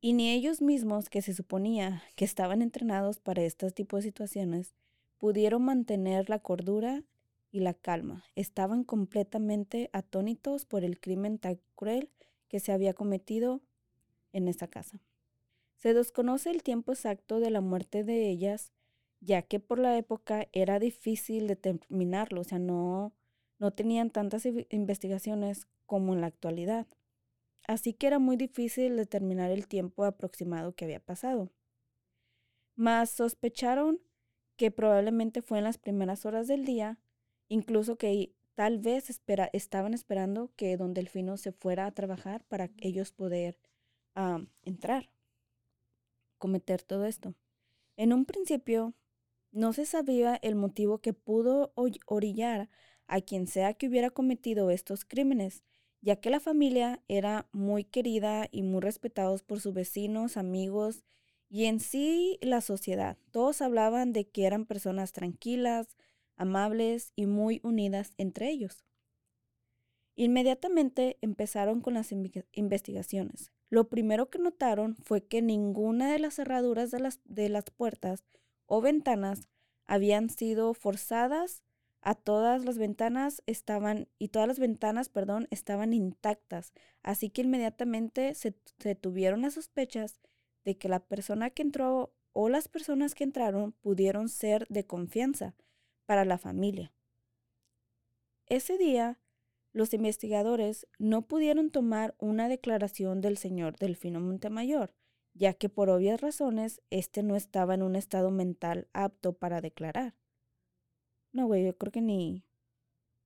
Y 0.00 0.12
ni 0.12 0.30
ellos 0.30 0.62
mismos, 0.62 1.08
que 1.08 1.22
se 1.22 1.34
suponía 1.34 2.02
que 2.14 2.25
estaban 2.25 2.62
entrenados 2.62 3.18
para 3.18 3.42
este 3.42 3.70
tipo 3.70 3.96
de 3.96 4.02
situaciones, 4.02 4.75
pudieron 5.18 5.62
mantener 5.62 6.30
la 6.30 6.38
cordura 6.38 7.04
y 7.50 7.60
la 7.60 7.75
calma. 7.75 8.25
Estaban 8.34 8.84
completamente 8.84 9.90
atónitos 9.92 10.64
por 10.64 10.84
el 10.84 11.00
crimen 11.00 11.38
tan 11.38 11.58
cruel 11.75 12.10
que 12.48 12.60
se 12.60 12.72
había 12.72 12.94
cometido 12.94 13.60
en 14.37 14.49
esa 14.49 14.69
casa. 14.69 15.00
Se 15.76 15.95
desconoce 15.95 16.50
el 16.50 16.62
tiempo 16.62 16.93
exacto 16.93 17.40
de 17.40 17.50
la 17.50 17.61
muerte 17.61 18.05
de 18.05 18.28
ellas, 18.28 18.73
ya 19.21 19.43
que 19.43 19.61
por 19.61 19.78
la 19.78 19.97
época 19.97 20.49
era 20.52 20.78
difícil 20.78 21.47
determinarlo, 21.47 22.43
o 22.43 22.45
sea, 22.45 22.59
no, 22.59 23.14
no 23.59 23.73
tenían 23.73 24.11
tantas 24.11 24.47
investigaciones 24.71 25.66
como 25.87 26.12
en 26.14 26.21
la 26.21 26.26
actualidad. 26.26 26.87
Así 27.66 27.95
que 27.95 28.07
era 28.07 28.19
muy 28.19 28.37
difícil 28.37 28.97
determinar 28.97 29.50
el 29.50 29.66
tiempo 29.66 30.05
aproximado 30.05 30.75
que 30.75 30.85
había 30.85 31.00
pasado. 31.00 31.50
Mas 32.75 33.11
sospecharon 33.11 34.00
que 34.57 34.71
probablemente 34.71 35.43
fue 35.43 35.59
en 35.59 35.64
las 35.64 35.78
primeras 35.78 36.26
horas 36.26 36.47
del 36.47 36.64
día, 36.64 36.99
incluso 37.49 37.97
que 37.97 38.35
tal 38.55 38.78
vez 38.78 39.21
estaban 39.52 39.95
esperando 39.95 40.50
que 40.57 40.76
don 40.76 40.95
Delfino 40.95 41.37
se 41.37 41.52
fuera 41.52 41.87
a 41.87 41.93
trabajar 41.93 42.45
para 42.45 42.71
ellos 42.78 43.12
poder 43.12 43.59
a 44.16 44.40
entrar, 44.64 45.08
cometer 46.38 46.82
todo 46.82 47.04
esto. 47.04 47.35
En 47.96 48.12
un 48.12 48.25
principio, 48.25 48.94
no 49.52 49.73
se 49.73 49.87
sabía 49.87 50.37
el 50.42 50.54
motivo 50.54 50.99
que 50.99 51.12
pudo 51.12 51.73
orillar 51.75 52.68
a 53.06 53.20
quien 53.20 53.46
sea 53.46 53.75
que 53.75 53.88
hubiera 53.88 54.11
cometido 54.11 54.70
estos 54.70 55.04
crímenes, 55.04 55.62
ya 56.00 56.16
que 56.16 56.30
la 56.30 56.40
familia 56.40 57.02
era 57.08 57.49
muy 57.52 57.85
querida 57.85 58.49
y 58.50 58.62
muy 58.62 58.80
respetados 58.80 59.42
por 59.42 59.61
sus 59.61 59.73
vecinos, 59.73 60.37
amigos 60.37 61.04
y 61.49 61.66
en 61.66 61.80
sí 61.80 62.38
la 62.42 62.61
sociedad. 62.61 63.16
Todos 63.30 63.62
hablaban 63.62 64.12
de 64.12 64.28
que 64.28 64.46
eran 64.46 64.66
personas 64.66 65.12
tranquilas, 65.12 65.96
amables 66.37 67.12
y 67.16 67.26
muy 67.26 67.61
unidas 67.62 68.12
entre 68.18 68.50
ellos. 68.50 68.85
Inmediatamente 70.16 71.18
empezaron 71.20 71.82
con 71.82 71.94
las 71.94 72.11
investigaciones. 72.52 73.52
Lo 73.68 73.88
primero 73.88 74.30
que 74.30 74.38
notaron 74.38 74.96
fue 74.96 75.26
que 75.26 75.42
ninguna 75.42 76.11
de 76.11 76.18
las 76.18 76.35
cerraduras 76.35 76.90
de 76.90 77.00
las, 77.00 77.20
de 77.25 77.50
las 77.50 77.64
puertas 77.64 78.25
o 78.64 78.80
ventanas 78.80 79.49
habían 79.85 80.30
sido 80.30 80.73
forzadas, 80.73 81.62
a 82.00 82.14
todas 82.14 82.64
las 82.64 82.78
ventanas 82.78 83.42
estaban, 83.46 84.08
y 84.18 84.28
todas 84.28 84.49
las 84.49 84.58
ventanas, 84.58 85.08
perdón, 85.11 85.49
estaban 85.50 85.92
intactas. 85.92 86.73
Así 87.02 87.28
que 87.28 87.42
inmediatamente 87.42 88.35
se, 88.35 88.54
se 88.78 88.94
tuvieron 88.94 89.42
las 89.42 89.54
sospechas 89.54 90.20
de 90.64 90.78
que 90.78 90.88
la 90.88 91.00
persona 91.00 91.50
que 91.50 91.62
entró 91.62 92.14
o 92.32 92.49
las 92.49 92.68
personas 92.68 93.14
que 93.14 93.25
entraron 93.25 93.73
pudieron 93.73 94.28
ser 94.28 94.66
de 94.68 94.87
confianza 94.87 95.54
para 96.06 96.25
la 96.25 96.38
familia. 96.38 96.92
Ese 98.46 98.78
día 98.78 99.18
los 99.76 99.92
investigadores 99.92 100.87
no 100.99 101.28
pudieron 101.28 101.71
tomar 101.71 102.14
una 102.18 102.49
declaración 102.49 103.21
del 103.21 103.37
señor 103.37 103.76
Delfino 103.76 104.21
Montemayor, 104.21 104.95
ya 105.35 105.52
que 105.52 105.68
por 105.68 105.90
obvias 105.90 106.18
razones 106.23 106.80
éste 106.88 107.23
no 107.23 107.37
estaba 107.37 107.75
en 107.75 107.83
un 107.83 107.95
estado 107.95 108.30
mental 108.30 108.88
apto 108.95 109.35
para 109.35 109.61
declarar. 109.61 110.14
No, 111.30 111.47
güey, 111.47 111.66
yo 111.66 111.76
creo 111.76 111.92
que 111.92 112.00
ni 112.00 112.42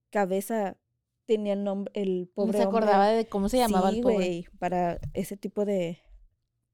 cabeza 0.09 0.75
tenía 1.25 1.53
el 1.53 1.63
nombre, 1.63 1.93
el 1.95 2.27
pobre. 2.27 2.51
No 2.51 2.57
se 2.57 2.67
acordaba 2.67 3.07
de 3.07 3.29
cómo 3.29 3.47
se 3.47 3.57
llamaba 3.57 3.89
el 3.89 4.01
pobre. 4.01 4.15
Güey, 4.15 4.47
para 4.59 4.99
ese 5.13 5.37
tipo 5.37 5.63
de, 5.63 5.99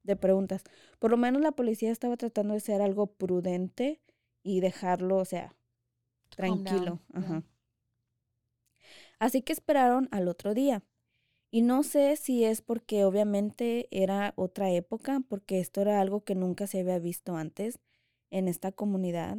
de 0.02 0.16
preguntas. 0.16 0.64
Por 0.98 1.12
lo 1.12 1.16
menos 1.16 1.40
la 1.40 1.52
policía 1.52 1.92
estaba 1.92 2.16
tratando 2.16 2.54
de 2.54 2.60
ser 2.60 2.82
algo 2.82 3.06
prudente 3.06 4.00
y 4.42 4.58
dejarlo, 4.58 5.18
o 5.18 5.24
sea, 5.24 5.54
tranquilo. 6.30 6.98
Ajá. 7.12 7.44
Así 9.18 9.42
que 9.42 9.52
esperaron 9.52 10.08
al 10.10 10.28
otro 10.28 10.54
día. 10.54 10.82
Y 11.50 11.62
no 11.62 11.82
sé 11.82 12.16
si 12.16 12.44
es 12.44 12.60
porque 12.60 13.04
obviamente 13.04 13.88
era 13.90 14.34
otra 14.36 14.70
época, 14.70 15.22
porque 15.28 15.60
esto 15.60 15.80
era 15.80 16.00
algo 16.00 16.22
que 16.22 16.34
nunca 16.34 16.66
se 16.66 16.80
había 16.80 16.98
visto 16.98 17.36
antes 17.36 17.78
en 18.30 18.48
esta 18.48 18.70
comunidad, 18.70 19.38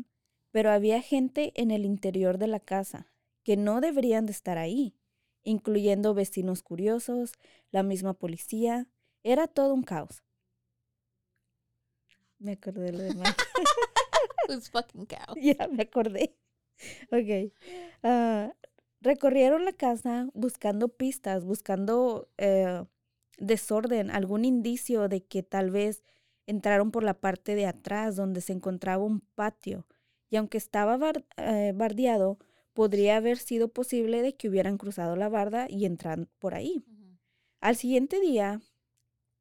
pero 0.52 0.72
había 0.72 1.02
gente 1.02 1.52
en 1.56 1.70
el 1.70 1.86
interior 1.86 2.40
de 2.40 2.48
la 2.48 2.60
casa 2.60 3.12
que 3.44 3.58
no 3.58 3.80
deberían 3.80 4.26
de 4.26 4.32
estar 4.32 4.58
ahí, 4.58 4.96
incluyendo 5.44 6.14
vecinos 6.14 6.64
curiosos, 6.64 7.34
la 7.72 7.84
misma 7.84 8.14
policía, 8.14 8.88
era 9.24 9.48
todo 9.48 9.74
un 9.74 9.84
caos. 9.84 10.24
Me 12.40 12.54
acordé 12.54 12.86
de 12.86 12.92
lo 12.94 13.04
demás. 13.04 13.36
Who's 14.48 14.70
fucking 14.70 15.06
cow? 15.08 15.36
Ya, 15.36 15.68
me 15.68 15.84
acordé. 15.84 16.36
Ok. 17.12 17.52
Uh, 18.04 18.52
Recorrieron 19.02 19.64
la 19.64 19.72
casa 19.72 20.30
buscando 20.34 20.90
pistas, 20.90 21.46
buscando 21.46 22.30
eh, 22.38 22.84
desorden, 23.38 24.12
algún 24.12 24.44
indicio 24.44 25.08
de 25.08 25.24
que 25.24 25.42
tal 25.42 25.72
vez 25.72 26.04
entraron 26.46 26.92
por 26.92 27.04
la 27.04 27.14
parte 27.14 27.56
de 27.56 27.66
atrás 27.66 28.16
donde 28.16 28.42
se 28.42 28.54
encontraba 28.54 29.04
un 29.04 29.22
patio. 29.22 29.86
Y 30.30 30.36
aunque 30.36 30.58
estaba 30.58 30.98
eh, 31.38 31.72
bardeado, 31.76 32.40
podría 32.74 33.18
haber 33.18 33.38
sido 33.38 33.70
posible 33.70 34.22
de 34.22 34.36
que 34.36 34.50
hubieran 34.50 34.78
cruzado 34.78 35.16
la 35.16 35.30
barda 35.30 35.68
y 35.70 35.86
entran 35.86 36.30
por 36.40 36.54
ahí. 36.54 36.84
Al 37.62 37.76
siguiente 37.76 38.20
día, 38.20 38.62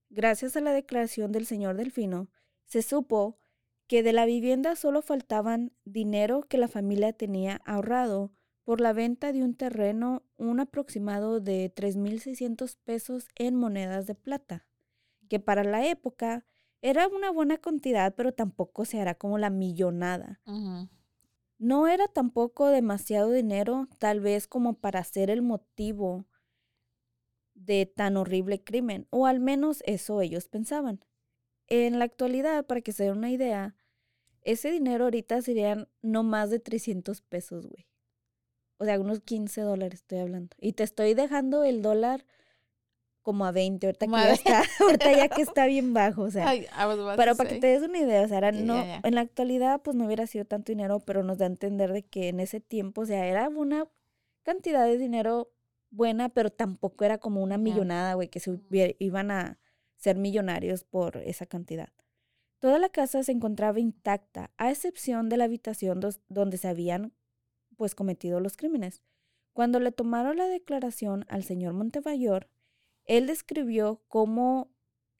gracias 0.09 0.57
a 0.57 0.61
la 0.61 0.73
declaración 0.73 1.33
del 1.33 1.47
señor 1.47 1.77
Delfino, 1.77 2.29
se 2.65 2.83
supo 2.83 3.38
que 3.87 4.03
de 4.03 4.12
la 4.12 4.27
vivienda 4.27 4.77
solo 4.77 5.03
faltaban 5.03 5.73
dinero 5.85 6.43
que 6.43 6.59
la 6.59 6.69
familia 6.69 7.12
tenía 7.12 7.61
ahorrado 7.65 8.33
por 8.69 8.83
la 8.83 8.93
venta 8.93 9.33
de 9.33 9.43
un 9.43 9.55
terreno, 9.55 10.23
un 10.37 10.61
aproximado 10.61 11.41
de 11.41 11.73
3.600 11.75 12.77
pesos 12.85 13.27
en 13.35 13.55
monedas 13.55 14.07
de 14.07 14.15
plata, 14.15 14.67
que 15.31 15.41
para 15.41 15.65
la 15.65 15.87
época 15.87 16.45
era 16.83 17.09
una 17.09 17.31
buena 17.31 17.57
cantidad, 17.57 18.15
pero 18.15 18.35
tampoco 18.35 18.85
se 18.85 19.01
hará 19.01 19.15
como 19.15 19.39
la 19.39 19.49
millonada. 19.49 20.43
No 21.57 21.89
era 21.89 22.09
tampoco 22.09 22.67
demasiado 22.69 23.31
dinero, 23.31 23.89
tal 23.99 24.21
vez 24.21 24.47
como 24.47 24.75
para 24.75 25.03
ser 25.03 25.31
el 25.31 25.41
motivo 25.41 26.27
de 27.55 27.87
tan 27.87 28.19
horrible 28.19 28.63
crimen, 28.63 29.07
o 29.09 29.25
al 29.25 29.41
menos 29.41 29.83
eso 29.87 30.21
ellos 30.21 30.47
pensaban. 30.47 31.03
En 31.69 31.99
la 31.99 32.05
actualidad, 32.05 32.67
para 32.67 32.83
que 32.83 32.93
se 32.93 33.05
den 33.05 33.17
una 33.17 33.31
idea, 33.31 33.75
ese 34.43 34.71
dinero 34.71 35.05
ahorita 35.05 35.41
serían 35.41 35.89
no 36.03 36.23
más 36.23 36.51
de 36.51 36.59
300 36.59 37.23
pesos, 37.23 37.67
güey. 37.67 37.88
O 38.78 38.85
sea, 38.85 38.99
unos 39.00 39.20
15 39.20 39.61
dólares 39.61 40.00
estoy 40.00 40.18
hablando. 40.18 40.56
Y 40.61 40.73
te 40.73 40.85
estoy 40.85 41.14
dejando 41.14 41.64
el 41.64 41.82
dólar 41.82 42.25
como 43.23 43.44
a 43.44 43.52
20, 43.52 43.87
ahorita, 43.87 44.06
que 44.06 44.12
ya, 44.12 44.32
está, 44.32 44.62
ahorita 44.80 45.12
ya 45.12 45.28
que 45.28 45.42
está 45.42 45.66
bien 45.66 45.92
bajo, 45.92 46.23
o 46.23 46.30
sea. 46.30 46.50
pero 47.16 47.37
para 47.37 47.50
que 47.50 47.58
te 47.58 47.66
des 47.66 47.82
una 47.82 47.99
idea, 47.99 48.23
o 48.23 48.28
sea, 48.28 48.38
era 48.38 48.52
no, 48.52 48.82
en 49.02 49.14
la 49.14 49.20
actualidad 49.20 49.82
pues 49.82 49.97
no 49.97 50.06
hubiera 50.06 50.26
sido 50.26 50.47
tanto 50.47 50.73
dinero, 50.73 51.00
pero 51.00 51.23
nos 51.23 51.37
da 51.37 51.44
a 51.44 51.49
entender 51.49 51.92
de 51.92 52.04
que 52.04 52.28
en 52.28 52.40
ese 52.40 52.61
tiempo, 52.61 53.02
o 53.02 53.06
sea, 53.06 53.26
era 53.26 53.50
una 53.50 53.87
cantidad 54.44 54.87
de 54.87 54.97
dinero 54.97 55.50
buena, 55.90 56.30
pero 56.30 56.49
tampoco 56.49 57.04
era 57.04 57.18
como 57.18 57.42
una 57.42 57.58
millonada, 57.58 58.14
güey, 58.14 58.28
que 58.28 58.40
se 58.40 58.58
iban 58.99 59.30
a 59.30 59.58
ser 59.97 60.16
millonarios 60.16 60.85
por 60.85 61.18
esa 61.18 61.44
cantidad. 61.44 61.90
Toda 62.61 62.78
la 62.78 62.88
casa 62.88 63.23
se 63.23 63.32
encontraba 63.32 63.78
intacta, 63.78 64.50
a 64.56 64.70
excepción 64.70 65.28
de 65.28 65.37
la 65.37 65.44
habitación 65.44 66.00
donde 66.28 66.56
se 66.56 66.68
habían 66.68 67.12
pues 67.78 67.94
cometido 67.94 68.40
los 68.40 68.58
crímenes. 68.58 69.02
Cuando 69.54 69.80
le 69.80 69.92
tomaron 69.92 70.37
la 70.37 70.49
declaración 70.49 71.25
al 71.28 71.44
señor 71.44 71.73
Montemayor, 71.73 72.50
él 73.06 73.26
describió 73.26 74.02
cómo 74.08 74.70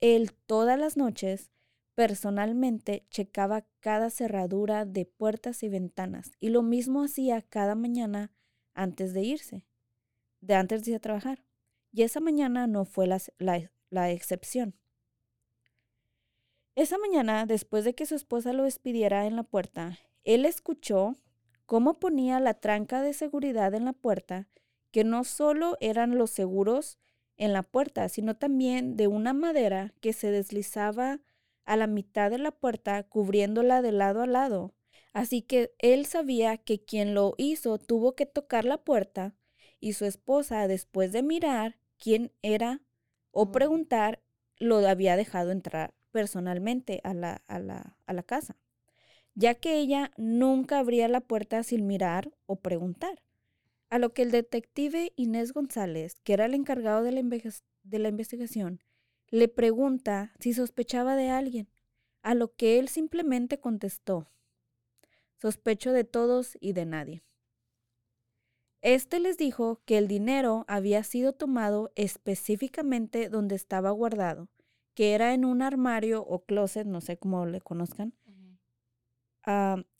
él 0.01 0.33
todas 0.33 0.79
las 0.79 0.97
noches 0.97 1.51
personalmente 1.95 3.07
checaba 3.11 3.67
cada 3.81 4.11
cerradura 4.11 4.85
de 4.85 5.07
puertas 5.07 5.63
y 5.63 5.69
ventanas 5.69 6.33
y 6.39 6.51
lo 6.51 6.63
mismo 6.63 7.03
hacía 7.03 7.43
cada 7.43 7.75
mañana 7.75 8.31
antes 8.75 9.15
de 9.15 9.23
irse, 9.23 9.65
de 10.41 10.55
antes 10.55 10.85
de 10.85 10.93
ir 10.93 10.97
a 10.99 11.01
trabajar. 11.01 11.45
Y 11.91 12.03
esa 12.03 12.21
mañana 12.21 12.67
no 12.67 12.85
fue 12.85 13.07
la, 13.07 13.19
la 13.39 14.11
excepción. 14.11 14.75
Esa 16.75 16.99
mañana, 16.99 17.47
después 17.47 17.85
de 17.85 17.95
que 17.95 18.07
su 18.07 18.15
esposa 18.15 18.53
lo 18.53 18.65
despidiera 18.65 19.27
en 19.27 19.35
la 19.35 19.43
puerta, 19.43 19.99
él 20.23 20.45
escuchó 20.45 21.17
cómo 21.69 22.01
ponía 22.01 22.41
la 22.41 22.55
tranca 22.55 23.03
de 23.03 23.13
seguridad 23.13 23.75
en 23.75 23.85
la 23.85 23.93
puerta, 23.93 24.49
que 24.91 25.05
no 25.05 25.23
solo 25.23 25.77
eran 25.81 26.17
los 26.17 26.31
seguros 26.31 26.99
en 27.37 27.53
la 27.53 27.63
puerta, 27.63 28.09
sino 28.09 28.39
también 28.39 28.97
de 28.97 29.07
una 29.07 29.35
madera 29.35 29.93
que 30.01 30.15
se 30.15 30.31
deslizaba 30.31 31.21
a 31.67 31.77
la 31.77 31.87
mitad 31.87 32.31
de 32.31 32.39
la 32.39 32.53
puerta, 32.53 33.03
cubriéndola 33.03 33.83
de 33.83 33.93
lado 33.93 34.23
a 34.23 34.27
lado. 34.27 34.73
Así 35.13 35.43
que 35.43 35.75
él 35.79 36.07
sabía 36.07 36.57
que 36.57 36.87
quien 36.87 37.13
lo 37.13 37.35
hizo 37.37 37.77
tuvo 37.77 38.15
que 38.15 38.25
tocar 38.25 38.65
la 38.65 38.79
puerta 38.79 39.35
y 39.79 39.93
su 39.93 40.07
esposa, 40.07 40.69
después 40.69 41.13
de 41.13 41.23
mirar 41.23 41.77
quién 41.99 42.33
era 42.41 42.81
o 43.31 43.53
preguntar, 43.53 44.23
lo 44.57 44.79
había 44.79 45.17
dejado 45.17 45.51
entrar 45.51 45.93
personalmente 46.13 47.03
a 47.05 47.13
la, 47.13 47.43
a 47.47 47.59
la, 47.59 47.95
a 48.07 48.15
la 48.15 48.23
casa 48.23 48.57
ya 49.39 49.55
que 49.55 49.79
ella 49.79 50.11
nunca 50.17 50.81
abría 50.81 51.07
la 51.07 51.21
puerta 51.21 51.63
sin 51.63 51.87
mirar 51.87 52.33
o 52.47 52.57
preguntar. 52.57 53.23
A 53.89 54.01
lo 54.01 54.13
que 54.13 54.23
el 54.23 54.33
detective 54.33 55.13
Inés 55.15 55.53
González, 55.53 56.17
que 56.25 56.33
era 56.33 56.47
el 56.47 56.55
encargado 56.55 57.05
de 57.05 57.13
la, 57.13 58.09
investigación, 58.09 58.83
le 59.31 59.47
pregunta 59.47 60.33
si 60.41 60.53
sospechaba 60.53 61.15
de 61.15 61.31
alguien, 61.31 61.69
a 62.23 62.35
lo 62.35 62.53
que 62.57 62.81
él 62.81 62.89
simplemente 62.89 63.61
contestó, 63.61 64.29
sospecho 65.41 65.93
de 65.93 66.03
todos 66.03 66.59
y 66.61 66.73
de 66.73 66.85
nadie. 66.85 67.23
Este 68.83 69.21
les 69.21 69.39
dijo 69.39 69.81
que 69.85 69.99
el 69.99 70.09
dinero 70.09 70.65
había 70.67 71.05
sido 71.05 71.33
tomado 71.33 71.93
específicamente 71.95 73.29
donde 73.29 73.55
estaba 73.55 73.93
guardado, 73.93 74.49
que 74.95 75.15
era 75.15 75.33
en 75.33 75.45
un 75.45 75.63
armario 75.63 76.23
o 76.23 76.41
closet, 76.41 76.89
no 76.89 77.01
sé 77.01 77.19
cómo 77.19 77.47
le 77.47 77.61
conozcan, 77.61 78.15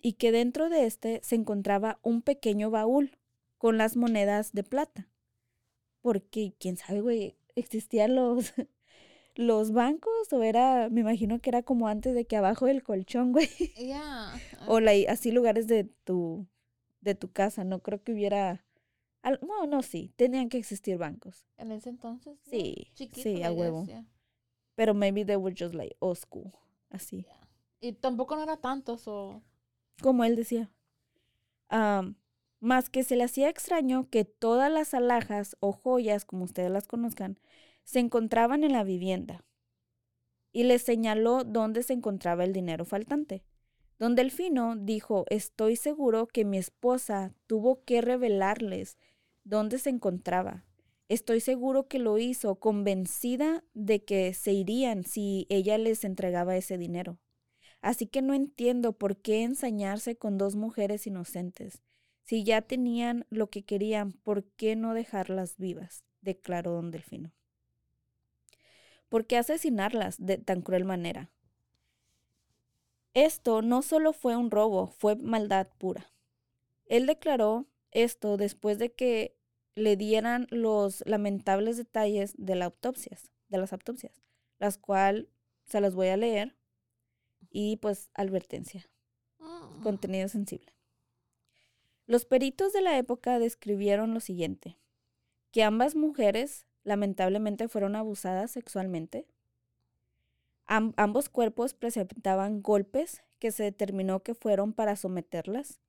y 0.01 0.13
que 0.15 0.33
dentro 0.33 0.69
de 0.69 0.85
este 0.85 1.21
se 1.23 1.35
encontraba 1.35 1.99
un 2.03 2.23
pequeño 2.23 2.71
baúl 2.71 3.19
con 3.57 3.79
las 3.79 3.97
monedas 3.97 4.53
de 4.53 4.63
plata. 4.63 5.09
Porque, 6.01 6.55
quién 6.59 6.77
sabe, 6.77 7.01
güey, 7.01 7.37
existían 7.57 8.15
los, 8.15 8.53
los 9.35 9.73
bancos 9.73 10.33
o 10.33 10.43
era, 10.43 10.89
me 10.91 11.01
imagino 11.01 11.41
que 11.41 11.51
era 11.51 11.63
como 11.63 11.89
antes 11.89 12.15
de 12.15 12.25
que 12.25 12.37
abajo 12.37 12.67
del 12.67 12.83
colchón, 12.83 13.33
güey. 13.33 13.49
o 14.69 14.81
la, 14.81 14.93
así 15.09 15.33
lugares 15.33 15.67
de 15.67 15.85
tu, 16.05 16.47
de 17.01 17.15
tu 17.15 17.31
casa, 17.33 17.65
no 17.65 17.81
creo 17.81 18.03
que 18.03 18.13
hubiera... 18.13 18.65
no, 19.43 19.67
no, 19.67 19.83
sí, 19.83 20.13
tenían 20.17 20.49
que 20.49 20.59
existir 20.59 20.99
bancos. 20.99 21.47
En 21.57 21.73
ese 21.73 21.91
entonces. 21.91 22.39
Sí, 22.49 22.93
sí, 22.95 23.43
a 23.43 23.51
huevo. 23.51 23.87
Pero 24.77 24.95
maybe 24.95 25.25
they 25.25 25.37
were 25.37 25.55
just 25.59 25.75
like 25.75 25.97
old 25.99 26.17
school, 26.17 26.53
así. 26.91 27.27
Y 27.81 27.93
tampoco 27.93 28.37
no 28.37 28.43
era 28.43 28.57
tanto, 28.57 28.99
o 29.07 29.43
Como 30.03 30.25
él 30.25 30.37
decía. 30.37 30.71
más 32.61 32.91
que 32.91 33.05
se 33.05 33.17
le 33.17 33.25
hacía 33.25 33.49
extraño 33.49 34.09
que 34.11 34.25
todas 34.25 34.71
las 34.71 34.95
alhajas 34.95 35.57
o 35.61 35.73
joyas, 35.73 36.25
como 36.25 36.45
ustedes 36.45 36.71
las 36.71 36.89
conozcan, 36.89 37.39
se 37.85 38.01
encontraban 38.01 38.65
en 38.65 38.73
la 38.73 38.85
vivienda. 38.85 39.45
Y 40.53 40.65
le 40.65 40.79
señaló 40.79 41.45
dónde 41.45 41.83
se 41.83 41.93
encontraba 41.93 42.45
el 42.45 42.53
dinero 42.53 42.85
faltante. 42.85 43.45
Don 43.99 44.15
Delfino 44.15 44.77
dijo, 44.77 45.25
estoy 45.29 45.77
seguro 45.77 46.27
que 46.27 46.45
mi 46.45 46.59
esposa 46.59 47.35
tuvo 47.47 47.85
que 47.85 48.01
revelarles 48.01 48.97
dónde 49.45 49.79
se 49.79 49.91
encontraba. 49.91 50.65
Estoy 51.09 51.41
seguro 51.41 51.89
que 51.89 51.99
lo 51.99 52.19
hizo 52.19 52.57
convencida 52.57 53.65
de 53.75 54.05
que 54.05 54.35
se 54.35 54.53
irían 54.53 55.05
si 55.05 55.47
ella 55.49 55.79
les 55.79 56.05
entregaba 56.05 56.57
ese 56.57 56.77
dinero. 56.79 57.19
Así 57.81 58.07
que 58.07 58.23
no 58.23 58.35
entiendo 58.35 58.93
por 58.93 59.17
qué 59.17 59.43
ensañarse 59.43 60.17
con 60.17 60.39
dos 60.39 60.57
mujeres 60.57 61.07
inocentes. 61.07 61.83
Si 62.23 62.45
ya 62.45 62.63
tenían 62.63 63.25
lo 63.31 63.49
que 63.49 63.63
querían, 63.63 64.13
¿por 64.13 64.45
qué 64.45 64.77
no 64.77 64.95
dejarlas 64.95 65.57
vivas? 65.57 66.05
declaró 66.21 66.73
don 66.73 66.91
Delfino. 66.91 67.33
¿Por 69.09 69.27
qué 69.27 69.39
asesinarlas 69.39 70.17
de 70.19 70.37
tan 70.37 70.61
cruel 70.61 70.85
manera? 70.85 71.31
Esto 73.15 73.63
no 73.63 73.83
solo 73.83 74.13
fue 74.13 74.37
un 74.37 74.51
robo, 74.51 74.89
fue 74.89 75.17
maldad 75.17 75.69
pura. 75.79 76.13
Él 76.87 77.07
declaró 77.07 77.67
esto 77.91 78.37
después 78.37 78.79
de 78.79 78.93
que 78.93 79.37
le 79.75 79.97
dieran 79.97 80.47
los 80.51 81.03
lamentables 81.07 81.77
detalles 81.77 82.35
de, 82.37 82.63
autopsias, 82.63 83.31
de 83.49 83.59
las 83.59 83.73
autopsias, 83.73 84.21
las 84.59 84.77
cuales 84.77 85.29
se 85.65 85.81
las 85.81 85.95
voy 85.95 86.09
a 86.09 86.17
leer 86.17 86.58
y 87.51 87.77
pues 87.77 88.11
advertencia. 88.15 88.89
Ah. 89.41 89.81
Contenido 89.83 90.29
sensible. 90.29 90.73
Los 92.07 92.25
peritos 92.25 92.73
de 92.73 92.81
la 92.81 92.97
época 92.97 93.39
describieron 93.39 94.15
lo 94.15 94.21
siguiente, 94.21 94.79
que 95.53 95.63
ambas 95.63 95.95
mujeres 95.95 96.67
lamentablemente 96.83 97.69
fueron 97.69 97.97
abusadas 97.97 98.51
sexualmente. 98.51 99.27
ambos 100.67 101.29
cuerpos 101.29 101.75
presentaban 101.75 102.63
golpes 102.63 103.23
que 103.39 103.53
se 103.53 103.65
determinó 103.65 104.23
que 104.23 104.35
fueron 104.35 104.73
para 104.73 104.97
someterlas 104.97 105.81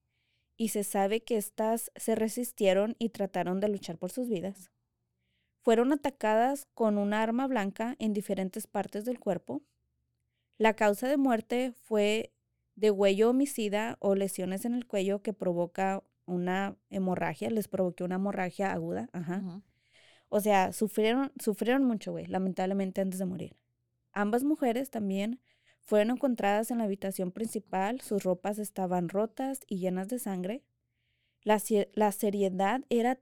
y 0.57 0.69
se 0.69 0.83
sabe 0.83 1.21
que 1.23 1.37
éstas 1.37 1.91
se 1.95 2.15
resistieron 2.15 2.95
y 2.99 3.09
trataron 3.09 3.61
de 3.61 3.69
luchar 3.69 3.97
por 3.97 4.11
sus 4.11 4.27
vidas. 4.27 4.71
Fueron 5.61 5.93
atacadas 5.93 6.67
con 6.73 6.97
una 6.97 7.23
arma 7.23 7.47
blanca 7.47 7.95
en 7.99 8.13
diferentes 8.13 8.67
partes 8.67 9.05
del 9.05 9.19
cuerpo 9.19 9.61
la 10.59 10.75
causa 10.75 11.07
de 11.07 11.17
muerte 11.17 11.73
fue 11.83 12.33
de 12.75 12.91
huello 12.91 13.31
homicida 13.31 13.97
o 13.99 14.13
lesiones 14.13 14.65
en 14.65 14.75
el 14.75 14.85
cuello 14.85 15.21
que 15.21 15.33
provoca 15.33 16.03
una 16.25 16.75
hemorragia, 16.89 17.49
les 17.49 17.67
provoqué 17.67 18.03
una 18.03 18.15
hemorragia 18.15 18.71
aguda. 18.71 19.09
Ajá. 19.13 19.63
O 20.27 20.41
sea, 20.41 20.73
sufrieron, 20.73 21.31
sufrieron 21.39 21.85
mucho, 21.85 22.11
güey, 22.11 22.25
lamentablemente 22.27 23.01
antes 23.01 23.19
de 23.19 23.25
morir. 23.25 23.55
Ambas 24.11 24.43
mujeres 24.43 24.91
también 24.91 25.39
fueron 25.79 26.11
encontradas 26.11 26.71
en 26.71 26.79
la 26.79 26.83
habitación 26.83 27.31
principal, 27.31 28.01
sus 28.01 28.23
ropas 28.23 28.59
estaban 28.59 29.09
rotas 29.09 29.61
y 29.65 29.79
llenas 29.79 30.09
de 30.09 30.19
sangre. 30.19 30.63
La, 31.41 31.61
la 31.93 32.11
seriedad 32.11 32.81
era, 32.89 33.17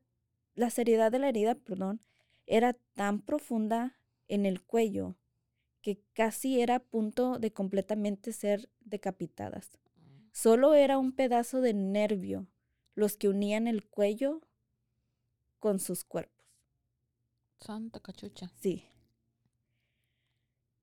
la 0.56 0.71
seriedad 0.71 1.12
de 1.12 1.19
la 1.19 1.30
herida, 1.30 1.54
perdón, 1.54 2.02
era 2.47 2.73
tan 2.95 3.21
profunda 3.21 3.95
en 4.28 4.45
el 4.47 4.63
cuello 4.63 5.15
que 5.88 6.04
casi 6.12 6.60
era 6.60 6.76
a 6.76 6.80
punto 6.80 7.39
de 7.39 7.54
completamente 7.54 8.34
ser 8.34 8.69
decapitadas. 8.82 9.80
Solo 10.34 10.73
era 10.73 10.97
un 10.97 11.13
pedazo 11.13 11.62
de 11.62 11.73
nervio 11.73 12.45
los 12.93 13.15
que 13.15 13.30
unían 13.30 13.67
el 13.69 13.88
cuello 13.88 14.41
con 15.60 15.80
sus 15.80 16.04
cuerpos. 16.04 16.45
Santa 17.62 18.02
cachucha. 18.02 18.52
Sí. 18.60 18.84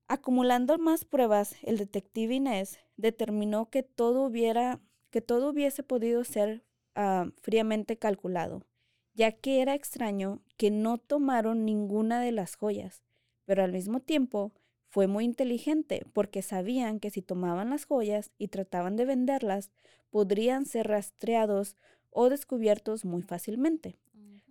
Acumulando 0.07 0.79
más 0.79 1.05
pruebas, 1.05 1.55
el 1.61 1.77
detective 1.77 2.33
Inés 2.33 2.79
determinó 2.97 3.69
que 3.69 3.83
todo 3.83 4.23
hubiera, 4.25 4.81
que 5.11 5.21
todo 5.21 5.51
hubiese 5.51 5.83
podido 5.83 6.23
ser 6.23 6.65
ah, 6.95 7.29
fríamente 7.43 7.99
calculado, 7.99 8.65
ya 9.13 9.33
que 9.33 9.61
era 9.61 9.75
extraño 9.75 10.41
que 10.57 10.71
no 10.71 10.97
tomaron 10.97 11.63
ninguna 11.63 12.19
de 12.21 12.31
las 12.31 12.55
joyas, 12.55 13.03
pero 13.45 13.63
al 13.63 13.71
mismo 13.71 13.99
tiempo 13.99 14.51
fue 14.95 15.07
muy 15.07 15.25
inteligente 15.25 16.05
porque 16.13 16.41
sabían 16.41 17.01
que 17.01 17.09
si 17.09 17.21
tomaban 17.21 17.69
las 17.69 17.83
joyas 17.83 18.31
y 18.37 18.47
trataban 18.47 18.95
de 18.95 19.03
venderlas, 19.03 19.69
podrían 20.09 20.65
ser 20.65 20.87
rastreados 20.87 21.75
o 22.11 22.29
descubiertos 22.29 23.03
muy 23.03 23.21
fácilmente. 23.21 23.97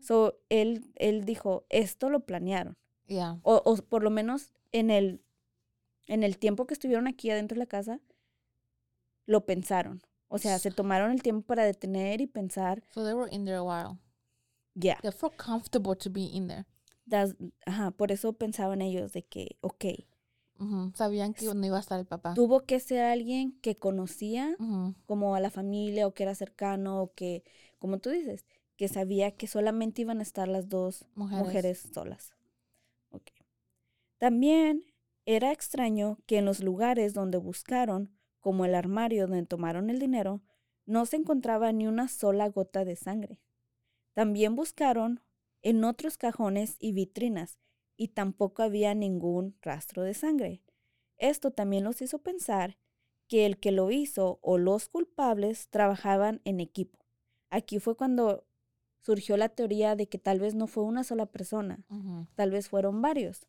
So, 0.03 0.39
él, 0.51 0.85
él 0.97 1.25
dijo, 1.25 1.65
esto 1.71 2.11
lo 2.11 2.21
planearon. 2.27 2.77
Yeah. 3.07 3.41
O, 3.43 3.63
o 3.65 3.77
por 3.77 4.03
lo 4.03 4.11
menos 4.11 4.53
en 4.71 4.91
el, 4.91 5.23
en 6.09 6.23
el 6.23 6.37
tiempo 6.37 6.67
que 6.67 6.75
estuvieron 6.75 7.07
aquí 7.07 7.31
adentro 7.31 7.55
de 7.55 7.61
la 7.61 7.67
casa, 7.67 8.01
lo 9.25 9.47
pensaron. 9.47 10.03
O 10.29 10.37
sea, 10.37 10.59
se 10.59 10.71
tomaron 10.71 11.11
el 11.11 11.23
tiempo 11.23 11.47
para 11.47 11.65
detener 11.65 12.21
y 12.21 12.27
pensar, 12.27 12.83
So 12.93 13.03
they 13.03 13.15
were 13.15 13.35
in 13.35 13.47
there 13.47 13.57
a 13.57 13.63
while. 13.63 13.99
ya, 14.75 14.99
They 15.01 15.11
felt 15.11 15.37
comfortable 15.39 15.97
to 15.97 16.11
be 16.11 16.25
in 16.25 16.49
there. 16.49 16.67
das- 17.07 17.35
ajá, 17.65 17.93
por 17.93 18.13
eso 18.13 18.35
pensaban 18.35 18.83
ellos 18.83 19.13
de 19.15 19.23
que, 19.23 19.57
ok, 19.63 19.85
Sabían 20.95 21.35
que 21.35 21.53
no 21.53 21.67
iba 21.67 21.77
a 21.77 21.81
estar 21.81 21.99
el 21.99 22.07
papá. 22.07 22.35
tuvo 22.35 22.61
que 22.65 22.81
ser 22.81 23.05
alguien 23.05 23.59
que 23.61 23.77
conocía 23.77 24.57
como 25.07 25.35
a 25.35 25.41
la 25.41 25.51
familia 25.51 26.07
o 26.07 26.15
que 26.15 26.23
era 26.23 26.35
cercano 26.35 27.03
o 27.03 27.13
que, 27.13 27.43
como 27.79 27.99
tú 27.99 28.11
dices, 28.11 28.45
que 28.77 28.89
sabía 28.89 29.33
que 29.33 29.47
solamente 29.47 30.03
iban 30.03 30.21
a 30.21 30.23
estar 30.23 30.49
las 30.49 30.69
dos 30.69 31.05
Mujeres. 31.15 31.45
mujeres 31.45 31.91
solas. 31.93 32.35
También 34.19 34.85
era 35.27 35.53
extraño 35.53 36.19
que 36.27 36.39
en 36.39 36.45
los 36.45 36.61
lugares 36.61 37.15
donde 37.15 37.39
buscaron, 37.39 38.11
como 38.41 38.65
el 38.65 38.75
armario 38.75 39.27
donde 39.27 39.45
tomaron 39.47 39.91
el 39.91 39.99
dinero, 39.99 40.43
no 40.87 41.07
se 41.07 41.17
encontraba 41.17 41.73
ni 41.73 41.87
una 41.87 42.09
sola 42.09 42.49
gota 42.49 42.85
de 42.85 42.97
sangre. 42.97 43.41
También 44.13 44.55
buscaron 44.55 45.21
en 45.63 45.83
otros 45.85 46.17
cajones 46.19 46.77
y 46.79 46.93
vitrinas 46.93 47.59
y 47.97 48.09
tampoco 48.09 48.63
había 48.63 48.95
ningún 48.95 49.57
rastro 49.63 50.03
de 50.03 50.15
sangre. 50.15 50.63
Esto 51.17 51.51
también 51.51 51.85
los 51.85 52.03
hizo 52.03 52.19
pensar 52.19 52.77
que 53.29 53.47
el 53.47 53.59
que 53.59 53.73
lo 53.73 53.91
hizo 53.91 54.39
o 54.43 54.59
los 54.59 54.89
culpables 54.89 55.69
trabajaban 55.69 56.41
en 56.45 56.61
equipo. 56.61 56.99
Aquí 57.51 57.79
fue 57.79 57.97
cuando 57.97 58.47
surgió 59.01 59.37
la 59.37 59.49
teoría 59.49 59.97
de 59.97 60.09
que 60.09 60.19
tal 60.19 60.41
vez 60.41 60.55
no 60.55 60.67
fue 60.67 60.83
una 60.85 61.05
sola 61.05 61.27
persona, 61.27 61.85
tal 62.35 62.51
vez 62.51 62.69
fueron 62.69 63.01
varios, 63.03 63.47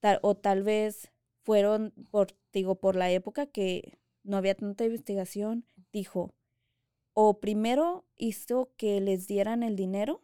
tal- 0.00 0.18
o 0.22 0.36
tal 0.36 0.62
vez 0.62 1.12
fueron 1.44 1.92
por, 2.10 2.28
digo, 2.52 2.76
por 2.76 2.96
la 2.96 3.10
época 3.10 3.46
que 3.46 3.98
no 4.22 4.36
había 4.36 4.54
tanta 4.54 4.84
investigación, 4.84 5.66
dijo, 5.92 6.34
o 7.14 7.40
primero 7.40 8.06
hizo 8.16 8.72
que 8.76 9.00
les 9.00 9.26
dieran 9.26 9.62
el 9.62 9.76
dinero. 9.76 10.22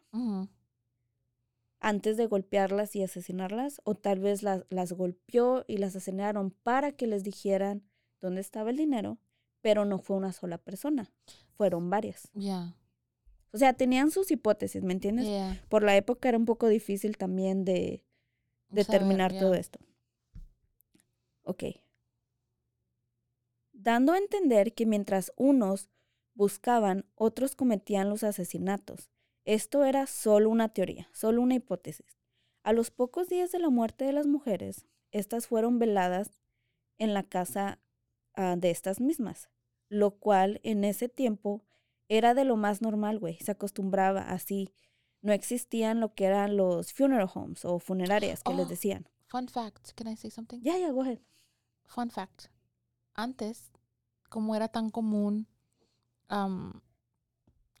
Antes 1.79 2.17
de 2.17 2.27
golpearlas 2.27 2.95
y 2.95 3.03
asesinarlas, 3.03 3.81
o 3.83 3.95
tal 3.95 4.19
vez 4.19 4.43
las, 4.43 4.65
las 4.69 4.91
golpeó 4.93 5.63
y 5.67 5.77
las 5.77 5.95
asesinaron 5.95 6.51
para 6.51 6.91
que 6.91 7.07
les 7.07 7.23
dijeran 7.23 7.83
dónde 8.19 8.41
estaba 8.41 8.69
el 8.69 8.77
dinero, 8.77 9.17
pero 9.61 9.85
no 9.85 9.99
fue 9.99 10.17
una 10.17 10.33
sola 10.33 10.57
persona, 10.57 11.11
fueron 11.55 11.89
varias. 11.89 12.29
Yeah. 12.33 12.75
O 13.51 13.57
sea, 13.57 13.73
tenían 13.73 14.11
sus 14.11 14.29
hipótesis, 14.31 14.83
¿me 14.83 14.93
entiendes? 14.93 15.25
Yeah. 15.25 15.63
Por 15.69 15.83
la 15.83 15.95
época 15.95 16.29
era 16.29 16.37
un 16.37 16.45
poco 16.45 16.67
difícil 16.67 17.17
también 17.17 17.65
de 17.65 18.03
determinar 18.69 19.37
todo 19.37 19.53
esto. 19.55 19.79
Ok. 21.43 21.63
Dando 23.73 24.11
a 24.13 24.17
entender 24.17 24.73
que 24.73 24.85
mientras 24.85 25.31
unos 25.35 25.89
buscaban, 26.35 27.05
otros 27.15 27.55
cometían 27.55 28.09
los 28.09 28.23
asesinatos. 28.23 29.09
Esto 29.45 29.83
era 29.83 30.05
solo 30.07 30.49
una 30.49 30.69
teoría, 30.69 31.09
solo 31.13 31.41
una 31.41 31.55
hipótesis. 31.55 32.17
A 32.63 32.73
los 32.73 32.91
pocos 32.91 33.29
días 33.29 33.51
de 33.51 33.59
la 33.59 33.69
muerte 33.69 34.05
de 34.05 34.13
las 34.13 34.27
mujeres, 34.27 34.85
estas 35.11 35.47
fueron 35.47 35.79
veladas 35.79 36.29
en 36.97 37.13
la 37.13 37.23
casa 37.23 37.79
ah, 38.35 38.55
de 38.57 38.69
estas 38.69 38.99
mismas, 38.99 39.49
lo 39.87 40.11
cual 40.11 40.59
en 40.63 40.83
ese 40.83 41.09
tiempo 41.09 41.63
era 42.09 42.33
de 42.33 42.43
lo 42.45 42.57
más 42.57 42.81
normal, 42.81 43.19
güey. 43.19 43.37
Se 43.39 43.51
acostumbraba 43.51 44.21
así. 44.29 44.73
No 45.21 45.31
existían 45.33 45.99
lo 45.99 46.13
que 46.13 46.25
eran 46.25 46.57
los 46.57 46.93
funeral 46.93 47.29
homes 47.33 47.65
o 47.65 47.79
funerarias 47.79 48.43
que 48.43 48.53
les 48.53 48.65
Oh. 48.65 48.69
decían. 48.69 49.07
Fun 49.27 49.47
fact. 49.47 49.91
Can 49.95 50.07
I 50.07 50.15
say 50.15 50.31
something? 50.31 50.59
Ya, 50.61 50.77
ya, 50.77 50.91
go 50.91 51.01
ahead. 51.01 51.19
Fun 51.85 52.09
fact. 52.09 52.45
Antes, 53.13 53.71
como 54.29 54.55
era 54.55 54.67
tan 54.69 54.89
común 54.91 55.47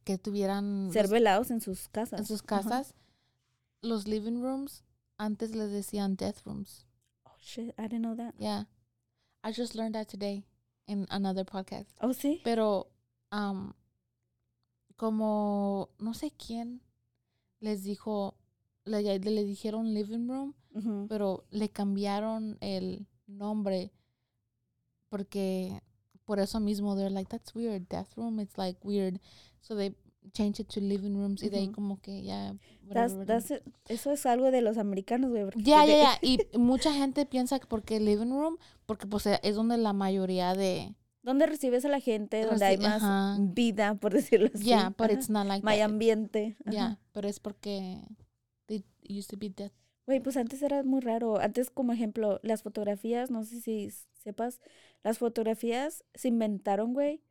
que 0.09 0.17
tuvieran 0.17 0.89
Ser 0.91 1.03
los- 1.03 1.11
velados 1.11 1.51
en 1.51 1.61
sus 1.61 1.87
casas. 1.87 2.19
en 2.19 2.25
sus 2.25 2.41
casas, 2.41 2.95
los 3.83 4.07
living 4.07 4.41
rooms 4.41 4.83
antes 5.19 5.53
les 5.55 5.69
decían 5.71 6.15
death 6.15 6.39
rooms. 6.45 6.87
Oh, 7.25 7.35
shit, 7.39 7.69
I 7.77 7.83
didn't 7.83 7.99
know 8.01 8.15
that. 8.15 8.33
Yeah. 8.39 8.65
I 9.43 9.51
just 9.53 9.75
learned 9.75 9.93
that 9.93 10.07
today 10.07 10.43
in 10.87 11.05
another 11.11 11.45
podcast. 11.45 11.91
Oh, 12.01 12.11
sí. 12.13 12.41
Pero 12.43 12.87
am, 13.29 13.73
como 14.95 15.89
no 15.99 16.13
sé 16.15 16.31
quién 16.31 16.81
les 17.59 17.83
dijo, 17.83 18.35
le, 18.85 19.03
le 19.19 19.43
dijeron 19.45 19.93
living 19.93 20.27
room, 20.27 20.55
pero 21.07 21.45
le 21.51 21.69
cambiaron 21.69 22.57
el 22.61 23.05
nombre 23.27 23.91
porque 25.09 25.81
por 26.29 26.39
eso 26.39 26.59
mismo 26.59 26.95
they're 26.95 27.09
like 27.09 27.27
that's 27.27 27.55
weird 27.55 27.87
death 27.89 28.15
room 28.15 28.39
it's 28.39 28.55
like 28.55 28.79
weird 28.83 29.19
so 29.61 29.75
they 29.75 29.95
changed 30.31 30.59
it 30.59 30.67
to 30.67 30.79
living 30.79 31.15
rooms 31.15 31.41
y 31.41 31.49
de 31.49 31.57
ahí 31.57 31.71
como 31.71 31.99
que 32.01 32.21
ya 32.21 32.53
it. 32.53 33.63
eso 33.87 34.11
es 34.11 34.27
algo 34.27 34.51
de 34.51 34.61
los 34.61 34.77
americanos, 34.77 35.31
güey. 35.31 35.45
ya 35.55 35.87
ya 35.87 35.97
ya 35.97 36.19
y 36.21 36.37
mucha 36.55 36.93
gente 36.93 37.25
piensa 37.25 37.57
que 37.57 37.65
porque 37.65 37.99
living 37.99 38.29
room 38.29 38.57
porque 38.85 39.07
pues 39.07 39.25
eh, 39.25 39.39
es 39.41 39.55
donde 39.55 39.77
la 39.77 39.91
mayoría 39.93 40.53
de 40.53 40.93
Donde 41.23 41.47
recibes 41.47 41.83
a 41.83 41.89
la 41.89 41.99
gente, 41.99 42.45
donde 42.45 42.63
hay 42.63 42.77
más 42.77 43.01
ajá. 43.03 43.37
vida, 43.39 43.95
por 43.95 44.13
decirlo 44.13 44.51
así. 44.53 44.65
yeah 44.65 44.93
but 44.95 45.09
it's 45.09 45.31
not 45.31 45.47
like 45.47 45.65
that. 45.65 45.81
ambiente. 45.81 46.57
ajá. 46.63 46.71
yeah 46.71 46.99
pero 47.11 47.27
es 47.27 47.39
porque 47.39 47.97
they 48.67 48.85
used 49.09 49.31
to 49.31 49.37
be 49.37 49.49
death 49.49 49.73
Güey, 50.09 50.21
pues 50.21 50.37
antes 50.37 50.63
era 50.63 50.81
muy 50.81 51.01
raro. 51.01 51.39
Antes, 51.39 51.69
como 51.69 51.93
ejemplo, 51.93 52.39
las 52.41 52.63
fotografías, 52.63 53.29
no 53.29 53.43
sé 53.43 53.61
si 53.61 53.91
sepas, 54.23 54.59
las 55.03 55.17
fotografías 55.17 56.03
se 56.13 56.27
inventaron, 56.27 56.93
güey, 56.93 57.21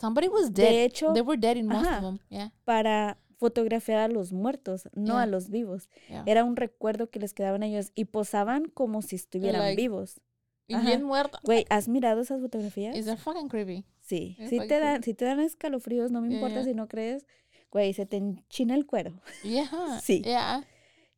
somebody 0.00 0.28
was 0.28 0.52
De 0.52 0.62
dead 0.62 0.84
hecho, 0.84 1.12
they 1.12 1.22
were 1.22 1.40
dead 1.40 1.56
in 1.56 1.66
most 1.66 1.86
ajá. 1.86 1.98
of 1.98 2.02
them 2.04 2.18
yeah 2.28 2.52
para 2.64 3.18
fotografiar 3.38 3.98
a 3.98 4.08
los 4.08 4.32
muertos, 4.32 4.88
no 4.94 5.18
a 5.18 5.24
Yeah. 5.24 5.26
los 5.26 5.50
vivos. 5.50 5.88
yeah 6.08 6.22
Era 6.26 6.44
un 6.44 6.56
recuerdo 6.56 7.10
que 7.10 7.18
les 7.18 7.34
quedaban 7.34 7.62
a 7.62 7.66
ellos 7.66 7.92
y 7.94 8.06
posaban 8.06 8.64
como 8.66 9.02
si 9.02 9.16
estuvieran 9.16 9.60
like, 9.62 9.76
vivos. 9.80 10.20
y 10.66 10.74
ajá. 10.74 10.86
bien 10.86 11.02
muerta 11.04 11.38
Güey, 11.44 11.66
¿has 11.68 11.88
mirado 11.88 12.20
esas 12.22 12.40
fotografías? 12.40 12.96
is 12.96 13.06
that 13.06 13.18
fucking 13.18 13.48
creepy 13.48 13.84
Sí, 14.00 14.36
Es 14.38 14.50
sí 14.50 14.58
like 14.58 14.68
te 14.74 14.80
dan, 14.80 15.02
sí 15.02 15.14
te 15.14 15.24
dan 15.24 15.40
escalofríos, 15.40 16.10
no 16.10 16.20
me 16.20 16.32
importa 16.34 16.56
yeah. 16.56 16.64
si 16.64 16.74
no 16.74 16.88
crees. 16.88 17.26
Güey, 17.70 17.92
se 17.94 18.04
te 18.06 18.18
enchina 18.18 18.74
el 18.74 18.84
cuero. 18.86 19.12
yeah 19.42 19.66
Sí. 20.02 20.22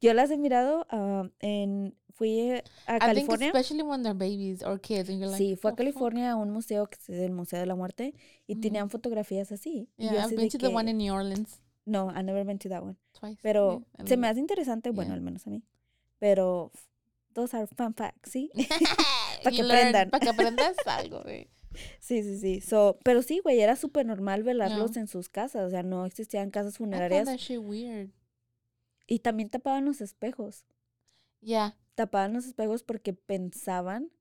Yo 0.01 0.15
las 0.15 0.31
he 0.31 0.37
mirado 0.39 0.87
ah, 0.91 1.29
en 1.41 1.95
fui 2.17 2.51
a 2.51 2.57
I 2.57 2.63
think 2.87 3.01
California. 3.01 3.47
especially 3.49 3.83
when 3.83 4.03
they're 4.03 4.15
babies 4.19 4.63
or 4.63 4.81
kids 4.81 5.09
and 5.11 5.19
you're 5.21 5.31
like, 5.31 5.39
Sí, 5.43 5.57
fue 5.57 5.71
a 5.71 5.73
"Oh, 5.73 5.77
fuck." 5.77 5.79
California 5.79 6.31
a 6.33 6.37
un 6.37 6.51
museo 6.51 6.87
que 6.89 6.97
es 6.99 7.09
el 7.21 7.33
Museo 7.33 7.61
de 7.61 7.67
la 7.67 7.75
Muerte 7.75 8.15
y 8.47 8.57
tenían 8.57 8.89
fotografías 8.91 9.53
así. 9.53 9.89
Yeah, 9.97 10.11
así 10.13 10.17
I've 10.19 10.31
de 10.31 10.37
been 10.37 10.49
to 10.51 10.59
the 10.59 10.69
one 10.69 10.91
in 10.91 10.99
New 10.99 11.13
Orleans 11.15 11.61
No, 11.85 12.11
I 12.11 12.23
never 12.23 12.45
been 12.45 12.59
to 12.59 12.69
that 12.71 12.83
one. 12.83 12.97
twice. 13.13 13.39
Pero 13.43 13.85
yeah, 13.99 14.05
I 14.05 14.09
se 14.09 14.17
me 14.17 14.27
hace 14.29 14.41
interesante, 14.41 14.91
bueno, 14.91 15.11
Yeah. 15.11 15.15
al 15.17 15.21
menos 15.21 15.47
a 15.47 15.51
mí. 15.51 15.63
Pero 16.19 16.73
those 17.35 17.55
are 17.57 17.67
fun 17.67 17.95
facts, 17.95 18.31
¿sí? 18.33 18.51
Pa' 19.45 19.51
You 19.51 19.57
que 19.59 19.63
aprendan. 19.63 20.11
Para 20.11 20.21
que 20.25 20.29
aprendas 20.31 20.77
algo, 20.87 21.23
güey. 21.23 21.49
sí, 22.01 22.23
sí, 22.23 22.39
sí. 22.39 22.61
So, 22.63 22.99
pero 23.05 23.21
sí, 23.23 23.41
güey, 23.41 23.61
era 23.61 23.77
súper 23.77 24.07
normal 24.07 24.43
velarlos 24.43 24.93
Yeah. 24.93 25.03
en 25.03 25.07
sus 25.09 25.29
casas. 25.29 25.67
O 25.67 25.71
sea, 25.71 25.83
no 25.83 26.07
existían 26.07 26.51
casas 26.51 26.75
I 26.75 26.79
funerarias. 26.79 27.27
that 27.27 27.37
shit 27.37 27.61
weird. 27.61 28.11
Y 29.07 29.19
también 29.21 29.51
tapaban 29.51 29.85
los 29.85 30.01
espejos. 30.01 30.65
Yeah. 31.41 31.77
Tapaban 31.97 32.33
los 32.35 32.47
espejos 32.47 32.85
porque 32.85 33.13
pensaban 33.13 34.13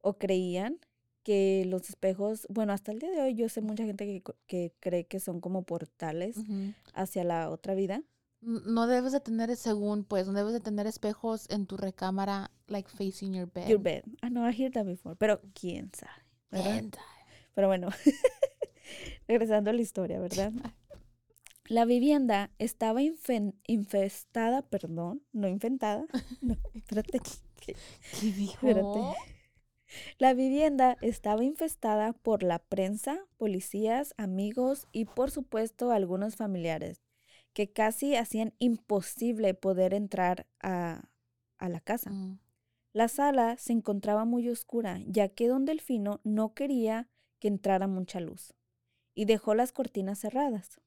o 0.00 0.16
creían 0.16 0.78
que 1.22 1.64
los 1.66 1.88
espejos, 1.90 2.46
bueno, 2.48 2.72
hasta 2.72 2.92
el 2.92 2.98
día 2.98 3.10
de 3.10 3.20
hoy 3.20 3.34
yo 3.34 3.48
sé 3.48 3.60
mucha 3.60 3.84
gente 3.84 4.06
que, 4.06 4.22
que 4.46 4.72
cree 4.80 5.06
que 5.06 5.20
son 5.20 5.40
como 5.40 5.64
portales 5.64 6.36
hacia 6.94 7.24
la 7.24 7.50
otra 7.50 7.74
vida. 7.74 8.02
No 8.40 8.86
debes 8.86 9.12
de 9.12 9.20
tener, 9.20 9.54
según, 9.56 10.04
pues, 10.04 10.26
no 10.26 10.32
debes 10.32 10.54
de 10.54 10.60
tener 10.60 10.86
espejos 10.86 11.46
en 11.50 11.66
tu 11.66 11.76
recámara, 11.76 12.50
like, 12.68 12.88
facing 12.88 13.34
your 13.34 13.52
bed. 13.52 13.68
Your 13.68 13.80
bed. 13.80 14.02
I 14.22 14.28
know, 14.30 14.48
I 14.48 14.52
heard 14.52 14.72
that 14.72 14.86
before. 14.86 15.14
Pero 15.16 15.42
quién 15.52 15.90
sabe, 15.92 16.24
¿verdad? 16.50 16.84
Pero 17.54 17.66
bueno, 17.66 17.90
regresando 19.28 19.68
a 19.68 19.74
la 19.74 19.82
historia, 19.82 20.18
¿verdad? 20.20 20.52
La 21.70 21.84
vivienda 21.84 22.50
estaba 22.58 23.00
infestada, 23.00 24.62
perdón, 24.62 25.22
no 25.32 25.46
inventada. 25.46 26.04
No, 26.42 26.56
espérate. 26.74 27.20
¿Qué 27.60 27.76
dijo? 28.20 28.66
Espérate. 28.66 28.98
La 30.18 30.34
vivienda 30.34 30.96
estaba 31.00 31.44
infestada 31.44 32.12
por 32.12 32.42
la 32.42 32.58
prensa, 32.58 33.20
policías, 33.36 34.14
amigos 34.16 34.88
y 34.90 35.04
por 35.04 35.30
supuesto 35.30 35.92
algunos 35.92 36.34
familiares 36.34 37.02
que 37.52 37.70
casi 37.70 38.16
hacían 38.16 38.52
imposible 38.58 39.54
poder 39.54 39.94
entrar 39.94 40.48
a, 40.60 41.04
a 41.58 41.68
la 41.68 41.78
casa. 41.78 42.10
Mm. 42.10 42.40
La 42.92 43.06
sala 43.06 43.56
se 43.58 43.72
encontraba 43.72 44.24
muy 44.24 44.48
oscura, 44.48 44.98
ya 45.06 45.28
que 45.28 45.46
don 45.46 45.66
Delfino 45.66 46.20
no 46.24 46.52
quería 46.52 47.08
que 47.38 47.46
entrara 47.46 47.86
mucha 47.86 48.18
luz 48.18 48.54
y 49.14 49.26
dejó 49.26 49.54
las 49.54 49.70
cortinas 49.70 50.18
cerradas. 50.18 50.80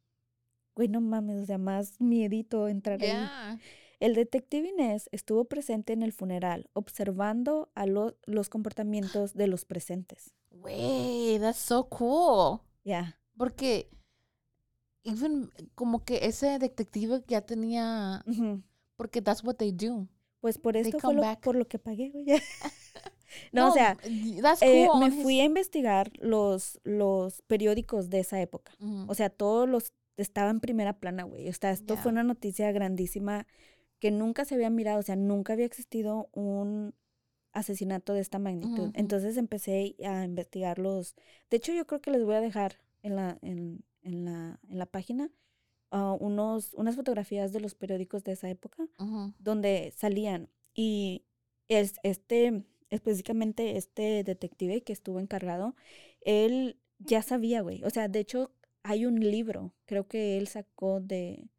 Güey, 0.75 0.87
no 0.87 1.01
mames, 1.01 1.41
o 1.41 1.45
sea, 1.45 1.57
más 1.57 1.99
miedito 1.99 2.67
entrar 2.67 2.99
ahí. 3.01 3.07
Yeah. 3.07 3.59
El 3.99 4.15
detective 4.15 4.67
Inés 4.69 5.07
estuvo 5.11 5.45
presente 5.45 5.93
en 5.93 6.01
el 6.03 6.11
funeral, 6.11 6.69
observando 6.73 7.69
a 7.75 7.85
lo- 7.85 8.17
los 8.25 8.49
comportamientos 8.49 9.33
de 9.33 9.47
los 9.47 9.65
presentes. 9.65 10.33
Wey, 10.51 11.37
that's 11.39 11.59
so 11.59 11.87
cool. 11.89 12.59
Ya. 12.83 13.19
Porque, 13.37 13.89
even, 15.03 15.49
como 15.75 16.03
que 16.03 16.25
ese 16.25 16.59
detective 16.59 17.23
ya 17.27 17.41
tenía, 17.41 18.23
porque 18.95 19.21
that's 19.21 19.43
what 19.43 19.55
they 19.55 19.71
do. 19.71 20.07
Pues 20.41 20.57
por 20.57 20.75
esto 20.75 20.99
fue 20.99 21.13
lo- 21.13 21.39
por 21.41 21.55
lo 21.55 21.65
que 21.67 21.79
pagué, 21.79 22.09
güey. 22.09 22.25
no, 23.53 23.69
o 23.69 23.73
sea, 23.73 23.97
that's 24.41 24.61
eh, 24.61 24.87
cool. 24.91 24.99
me 24.99 25.11
fui 25.11 25.39
a 25.39 25.45
investigar 25.45 26.11
los, 26.19 26.79
los 26.83 27.41
periódicos 27.43 28.09
de 28.09 28.19
esa 28.19 28.41
época. 28.41 28.73
O 29.07 29.15
sea, 29.15 29.29
todos 29.29 29.69
los 29.69 29.93
estaban 30.17 30.57
en 30.57 30.59
primera 30.59 30.99
plana, 30.99 31.23
güey. 31.23 31.49
O 31.49 31.53
sea, 31.53 31.71
esto 31.71 31.97
fue 31.97 32.11
una 32.11 32.23
noticia 32.23 32.71
grandísima 32.71 33.47
que 33.99 34.11
nunca 34.11 34.45
se 34.45 34.55
había 34.55 34.69
mirado, 34.69 34.99
o 34.99 35.03
sea, 35.03 35.15
nunca 35.15 35.53
había 35.53 35.65
existido 35.65 36.29
un 36.33 36.93
asesinato 37.53 38.13
de 38.13 38.19
esta 38.21 38.39
magnitud. 38.39 38.91
Entonces 38.95 39.37
empecé 39.37 39.95
a 40.05 40.25
investigar 40.25 40.79
los... 40.79 41.15
De 41.49 41.57
hecho, 41.57 41.71
yo 41.73 41.85
creo 41.87 42.01
que 42.01 42.11
les 42.11 42.23
voy 42.23 42.35
a 42.35 42.41
dejar 42.41 42.79
en 43.01 43.15
la, 43.15 43.37
en, 43.41 43.83
en 44.01 44.25
la, 44.25 44.59
en 44.69 44.79
la 44.79 44.85
página 44.87 45.29
ah, 45.91 46.17
unos, 46.19 46.73
unas 46.73 46.95
fotografías 46.95 47.53
de 47.53 47.59
los 47.59 47.75
periódicos 47.75 48.23
de 48.23 48.33
esa 48.33 48.49
época 48.49 48.87
donde 49.39 49.93
salían. 49.95 50.49
Y 50.73 51.23
es, 51.69 51.95
este, 52.03 52.63
específicamente 52.89 53.77
este 53.77 54.23
detective 54.23 54.81
que 54.81 54.93
estuvo 54.93 55.19
encargado, 55.19 55.75
él 56.21 56.77
ya 56.99 57.21
sabía, 57.21 57.61
güey. 57.61 57.83
O 57.83 57.89
sea, 57.89 58.07
de 58.07 58.19
hecho, 58.19 58.51
hay 58.83 59.05
un 59.05 59.19
libro, 59.19 59.73
creo 59.85 60.07
que 60.07 60.37
él 60.37 60.47
sacó 60.47 60.99
de, 61.01 61.49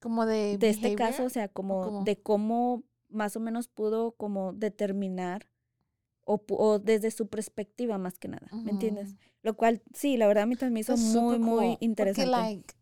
Como 0.00 0.26
de 0.26 0.56
de 0.58 0.70
este 0.70 0.94
caso, 0.94 1.24
o 1.24 1.28
sea, 1.30 1.48
como 1.48 1.84
cómo? 1.84 2.04
de 2.04 2.20
cómo 2.20 2.84
más 3.08 3.36
o 3.36 3.40
menos 3.40 3.68
pudo 3.68 4.12
como 4.12 4.52
determinar 4.52 5.50
o, 6.24 6.42
o 6.50 6.78
desde 6.78 7.10
su 7.10 7.28
perspectiva 7.28 7.98
más 7.98 8.18
que 8.18 8.28
nada, 8.28 8.48
¿me 8.64 8.70
entiendes? 8.70 9.10
Ujú. 9.10 9.18
Lo 9.42 9.56
cual, 9.56 9.82
sí, 9.94 10.16
la 10.16 10.26
verdad 10.28 10.44
a 10.44 10.46
mí 10.46 10.54
también 10.56 10.74
me 10.74 10.80
hizo 10.80 10.92
That's 10.94 11.04
muy, 11.14 11.38
muy 11.38 11.66
cool, 11.66 11.76
interesante. 11.80 12.30
Porque, 12.30 12.42
like, 12.42 12.74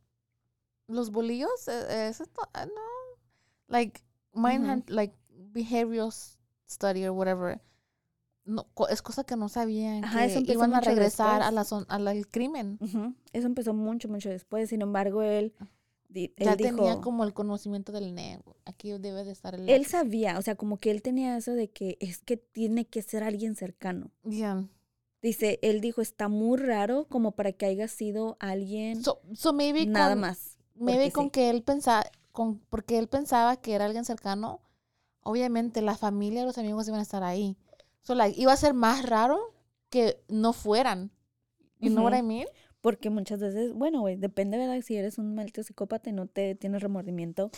los 0.88 1.10
bolillos, 1.10 1.68
eso 1.68 2.26
to- 2.26 2.48
ah, 2.54 2.66
no. 2.66 2.82
Like, 3.68 4.00
mine 4.34 4.60
Ujú. 4.60 4.70
had, 4.70 4.82
like, 4.88 5.14
behavioral 5.52 6.12
study 6.66 7.04
or 7.06 7.12
whatever. 7.12 7.60
No, 8.48 8.66
es 8.88 9.02
cosa 9.02 9.24
que 9.24 9.36
no 9.36 9.48
sabían 9.50 10.04
Ajá, 10.04 10.26
que 10.26 10.52
iban 10.52 10.74
a 10.74 10.80
regresar 10.80 11.42
a 11.42 11.50
la 11.50 11.64
zon- 11.64 11.84
a 11.88 11.98
la- 11.98 12.12
al 12.12 12.26
crimen. 12.26 12.78
Eso 13.34 13.46
empezó 13.46 13.74
mucho, 13.74 14.08
mucho 14.08 14.30
después. 14.30 14.70
Sin 14.70 14.80
embargo, 14.80 15.22
él, 15.22 15.52
di- 16.08 16.32
él 16.38 16.46
Ya 16.46 16.56
dijo... 16.56 16.76
tenía 16.76 17.00
como 17.02 17.24
el 17.24 17.34
conocimiento 17.34 17.92
del 17.92 18.14
ne. 18.14 18.40
Aquí 18.64 18.90
debe 18.92 19.24
de 19.24 19.32
estar 19.32 19.54
el. 19.54 19.68
Él 19.68 19.84
sabía, 19.84 20.38
o 20.38 20.42
sea, 20.42 20.54
como 20.56 20.78
que 20.78 20.90
él 20.90 21.02
tenía 21.02 21.36
eso 21.36 21.52
de 21.52 21.68
que 21.68 21.98
es 22.00 22.22
que 22.22 22.38
tiene 22.38 22.86
que 22.86 23.02
ser 23.02 23.22
alguien 23.22 23.54
cercano. 23.54 24.10
Yeah. 24.24 24.66
Dice, 25.20 25.58
él 25.62 25.80
dijo, 25.82 26.00
está 26.00 26.28
muy 26.28 26.56
raro 26.58 27.06
como 27.08 27.32
para 27.32 27.52
que 27.52 27.66
haya 27.66 27.86
sido 27.88 28.36
alguien 28.40 29.02
So, 29.04 29.20
so 29.34 29.52
maybe 29.52 29.84
nada 29.84 30.10
con, 30.12 30.20
más. 30.20 30.56
Maybe 30.74 31.10
con 31.12 31.24
sí. 31.26 31.30
que 31.32 31.50
él 31.50 31.62
pensaba, 31.62 32.04
con, 32.32 32.60
porque 32.70 32.98
él 32.98 33.08
pensaba 33.08 33.56
que 33.56 33.74
era 33.74 33.84
alguien 33.84 34.04
cercano, 34.04 34.60
obviamente 35.22 35.82
la 35.82 35.96
familia 35.96 36.42
y 36.42 36.44
los 36.46 36.56
amigos 36.56 36.86
iban 36.88 37.00
a 37.00 37.02
estar 37.02 37.24
ahí. 37.24 37.56
So, 38.08 38.14
like, 38.14 38.40
iba 38.40 38.50
a 38.54 38.56
ser 38.56 38.72
más 38.72 39.04
raro 39.04 39.38
que 39.90 40.18
no 40.28 40.54
fueran. 40.54 41.10
You 41.78 41.90
know 41.90 42.04
what 42.04 42.16
I 42.16 42.22
mean? 42.22 42.46
Porque 42.80 43.10
muchas 43.10 43.38
veces, 43.38 43.74
bueno, 43.74 44.00
güey, 44.00 44.16
depende, 44.16 44.56
¿verdad? 44.56 44.80
Si 44.80 44.96
eres 44.96 45.18
un 45.18 45.34
maldito 45.34 45.62
psicópata 45.62 46.08
y 46.08 46.14
no 46.14 46.26
te 46.26 46.54
tienes 46.54 46.80
remordimiento. 46.82 47.50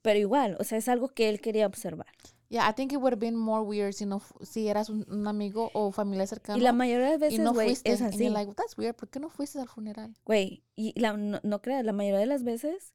Pero 0.00 0.18
igual, 0.18 0.56
o 0.60 0.64
sea, 0.64 0.78
es 0.78 0.88
algo 0.88 1.08
que 1.08 1.28
él 1.28 1.42
quería 1.42 1.66
observar. 1.66 2.06
Yeah, 2.48 2.66
I 2.70 2.72
think 2.72 2.92
it 2.92 2.96
would 2.96 3.12
have 3.12 3.20
been 3.20 3.36
more 3.36 3.62
weird 3.62 3.92
si, 3.92 4.06
no, 4.06 4.22
si 4.40 4.66
eras 4.68 4.88
un, 4.88 5.04
un 5.12 5.26
amigo 5.26 5.70
o 5.74 5.92
familia 5.92 6.26
cercano 6.26 6.56
y 6.58 6.62
la 6.62 6.72
mayoría 6.72 7.08
de 7.10 7.16
y 7.16 7.18
veces, 7.18 7.40
no 7.40 7.52
güey, 7.52 7.66
fuiste. 7.68 7.92
es 7.92 8.00
así. 8.00 8.30
like, 8.30 8.54
that's 8.54 8.78
weird. 8.78 8.94
¿Por 8.96 9.10
qué 9.10 9.20
no 9.20 9.28
fuiste 9.28 9.60
al 9.60 9.68
funeral? 9.68 10.16
Güey, 10.24 10.64
y 10.74 10.98
la, 10.98 11.12
no, 11.18 11.38
no 11.42 11.60
creas, 11.60 11.84
la 11.84 11.92
mayoría 11.92 12.20
de 12.20 12.24
las 12.26 12.44
veces, 12.44 12.94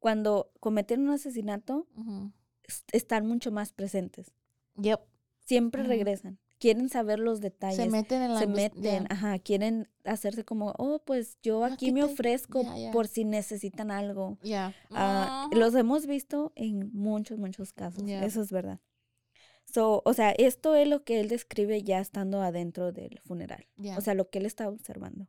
cuando 0.00 0.50
cometen 0.58 1.02
un 1.02 1.10
asesinato, 1.10 1.86
Ujú. 1.96 2.32
es- 2.64 2.82
están 2.90 3.28
mucho 3.28 3.52
más 3.52 3.72
presentes. 3.72 4.32
Yep. 4.74 4.98
Siempre 5.46 5.82
Ujú. 5.82 5.90
regresan. 5.90 6.40
Quieren 6.58 6.88
saber 6.88 7.18
los 7.20 7.40
detalles. 7.40 7.76
Se 7.76 7.88
meten 7.88 8.22
en 8.22 8.34
la 8.34 8.40
se 8.40 8.46
meten, 8.48 8.82
yeah. 8.82 9.06
ajá, 9.10 9.38
quieren 9.38 9.88
hacerse 10.04 10.44
como, 10.44 10.74
oh, 10.78 10.98
pues 11.04 11.38
yo 11.42 11.64
Ah, 11.64 11.68
aquí 11.74 11.86
¿qué 11.86 11.92
me 11.92 12.00
te- 12.00 12.06
ofrezco 12.12 12.62
ya, 12.62 12.76
ya. 12.76 12.90
por 12.90 13.06
si 13.06 13.24
necesitan 13.24 13.90
algo. 13.92 14.38
Yeah. 14.42 14.74
Ah. 14.90 15.48
Los 15.52 15.74
hemos 15.76 16.06
visto 16.06 16.52
en 16.56 16.90
muchos, 16.92 17.38
muchos 17.38 17.72
casos, 17.72 18.02
Ya. 18.04 18.24
eso 18.24 18.40
es 18.42 18.50
verdad. 18.50 18.80
So, 19.66 20.02
o 20.04 20.14
sea, 20.14 20.30
esto 20.32 20.74
es 20.74 20.88
lo 20.88 21.04
que 21.04 21.20
él 21.20 21.28
describe 21.28 21.82
ya 21.82 22.00
estando 22.00 22.40
adentro 22.40 22.90
del 22.90 23.20
funeral, 23.20 23.66
o 23.96 24.00
sea, 24.00 24.14
lo 24.14 24.30
que 24.30 24.38
él 24.38 24.46
estaba 24.46 24.70
observando. 24.70 25.28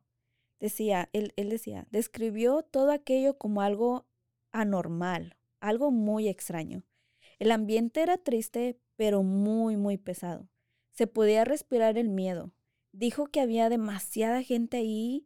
Decía, 0.61 1.09
él, 1.13 1.33
él 1.35 1.49
decía, 1.49 1.87
describió 1.91 2.63
todo 2.63 2.91
aquello 2.91 3.37
como 3.37 3.61
algo 3.61 4.07
anormal, 4.51 5.35
algo 5.59 5.91
muy 5.91 6.27
extraño. 6.27 6.83
El 7.37 7.51
ambiente 7.51 8.01
era 8.01 8.17
triste, 8.17 8.79
pero 8.95 9.23
muy, 9.23 9.77
muy 9.77 9.97
pesado. 9.97 10.47
Se 10.99 11.07
podía 11.07 11.45
respirar 11.45 11.97
el 11.97 12.09
miedo. 12.09 12.51
Dijo 12.91 13.27
que 13.27 13.39
había 13.39 13.69
demasiada 13.69 14.43
gente 14.43 14.75
ahí, 14.75 15.25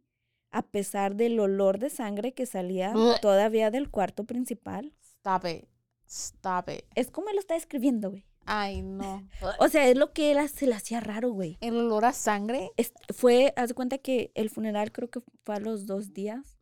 a 0.52 0.62
pesar 0.62 1.16
del 1.16 1.40
olor 1.40 1.80
de 1.80 1.90
sangre 1.90 2.32
que 2.32 2.46
salía 2.46 2.94
todavía 3.20 3.72
del 3.72 3.90
cuarto 3.90 4.22
principal. 4.22 4.94
Stop 5.02 5.46
it. 5.46 5.64
Stop 6.06 6.68
it. 6.68 6.84
Es 6.94 7.10
como 7.10 7.28
él 7.28 7.34
lo 7.34 7.40
está 7.40 7.56
escribiendo, 7.56 8.10
güey. 8.10 8.24
Ay, 8.46 8.82
no. 8.82 9.28
O 9.58 9.68
sea, 9.68 9.88
es 9.88 9.96
lo 9.96 10.12
que 10.12 10.30
él 10.30 10.48
se 10.48 10.68
le 10.68 10.76
hacía 10.76 11.00
raro, 11.00 11.32
güey. 11.32 11.58
El 11.60 11.74
olor 11.76 12.04
a 12.04 12.12
sangre. 12.12 12.70
Es- 12.76 12.92
fue, 13.12 13.52
haz 13.56 13.70
de 13.70 13.74
cuenta 13.74 13.98
que 13.98 14.30
el 14.36 14.50
funeral 14.50 14.92
creo 14.92 15.10
que 15.10 15.22
fue 15.44 15.56
a 15.56 15.58
los 15.58 15.86
dos 15.86 16.12
días. 16.12 16.56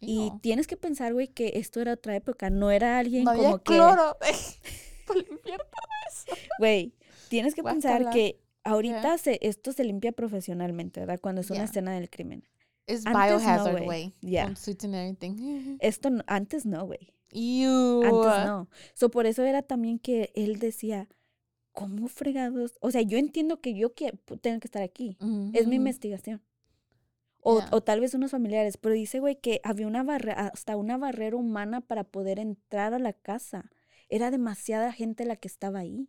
Y 0.00 0.30
tienes 0.40 0.68
que 0.68 0.76
pensar, 0.76 1.14
güey, 1.14 1.26
que 1.26 1.54
esto 1.56 1.80
era 1.80 1.94
otra 1.94 2.14
época. 2.14 2.48
No 2.48 2.70
era 2.70 3.00
alguien 3.00 3.24
no 3.24 3.32
había 3.32 3.42
como 3.50 3.58
que. 3.58 3.74
cloro. 3.74 4.16
Eso. 4.22 4.60
Güey, 6.60 6.94
tienes 7.28 7.54
que 7.54 7.62
pensar 7.62 8.10
que 8.10 8.40
ahorita 8.64 9.18
se, 9.18 9.38
esto 9.42 9.72
se 9.72 9.84
limpia 9.84 10.12
profesionalmente, 10.12 11.00
¿verdad? 11.00 11.20
Cuando 11.20 11.40
es 11.40 11.50
una 11.50 11.64
escena 11.64 11.92
del 11.92 12.10
crimen. 12.10 12.44
Es 12.86 13.04
no, 13.04 13.10
biohazard, 13.10 13.72
güey. 13.72 13.84
güey. 13.84 14.12
Ya. 14.22 14.44
Con 14.44 14.56
suits 14.56 14.84
and 14.84 14.94
everything. 14.94 15.76
Esto 15.80 16.10
no- 16.10 16.24
antes 16.26 16.66
no, 16.66 16.86
güey. 16.86 17.12
Antes 17.32 18.46
no. 18.46 18.68
So, 18.94 19.10
por 19.10 19.26
eso 19.26 19.42
era 19.44 19.62
también 19.62 19.98
que 19.98 20.30
él 20.34 20.58
decía, 20.58 21.08
¿cómo 21.72 22.08
fregados? 22.08 22.78
O 22.80 22.90
sea, 22.90 23.02
yo 23.02 23.18
entiendo 23.18 23.60
que 23.60 23.74
yo 23.74 23.94
que, 23.94 24.12
tengo 24.40 24.60
que 24.60 24.68
estar 24.68 24.82
aquí. 24.82 25.16
Es 25.52 25.66
mi 25.66 25.76
Ujú. 25.76 25.82
investigación. 25.82 26.42
O, 27.40 27.62
o 27.70 27.80
tal 27.80 28.00
vez 28.00 28.14
unos 28.14 28.32
familiares, 28.32 28.76
pero 28.76 28.94
dice, 28.94 29.20
güey, 29.20 29.36
que 29.36 29.60
había 29.62 29.86
una 29.86 30.02
barrera, 30.02 30.48
hasta 30.48 30.76
una 30.76 30.96
barrera 30.96 31.36
humana 31.36 31.80
para 31.80 32.02
poder 32.04 32.38
entrar 32.40 32.94
a 32.94 32.98
la 32.98 33.12
casa. 33.12 33.70
Era 34.08 34.30
demasiada 34.30 34.92
gente 34.92 35.24
la 35.24 35.36
que 35.36 35.48
estaba 35.48 35.80
ahí. 35.80 36.08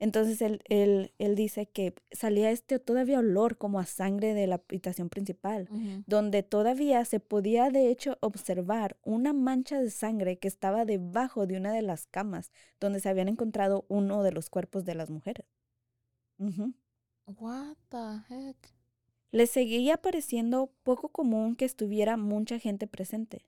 Entonces 0.00 0.40
él, 0.42 0.62
él, 0.68 1.12
él 1.18 1.34
dice 1.34 1.66
que 1.66 1.94
salía 2.12 2.50
este 2.50 2.78
todavía 2.78 3.18
olor 3.18 3.56
como 3.58 3.80
a 3.80 3.86
sangre 3.86 4.32
de 4.32 4.46
la 4.46 4.56
habitación 4.56 5.08
principal, 5.08 5.68
donde 6.06 6.42
todavía 6.44 7.04
se 7.04 7.18
podía 7.18 7.70
de 7.70 7.90
hecho 7.90 8.16
observar 8.20 8.96
una 9.02 9.32
mancha 9.32 9.80
de 9.80 9.90
sangre 9.90 10.38
que 10.38 10.46
estaba 10.46 10.84
debajo 10.84 11.46
de 11.46 11.56
una 11.56 11.72
de 11.72 11.82
las 11.82 12.06
camas 12.06 12.52
donde 12.78 13.00
se 13.00 13.08
habían 13.08 13.28
encontrado 13.28 13.86
uno 13.88 14.22
de 14.22 14.32
los 14.32 14.50
cuerpos 14.50 14.84
de 14.84 14.94
las 14.94 15.10
mujeres. 15.10 15.46
Ujú. 16.38 16.74
What 17.26 17.76
the 17.88 18.22
heck? 18.30 18.56
Le 19.32 19.46
seguía 19.46 19.96
pareciendo 19.96 20.72
poco 20.84 21.10
común 21.10 21.56
que 21.56 21.64
estuviera 21.64 22.16
mucha 22.16 22.58
gente 22.58 22.86
presente. 22.86 23.44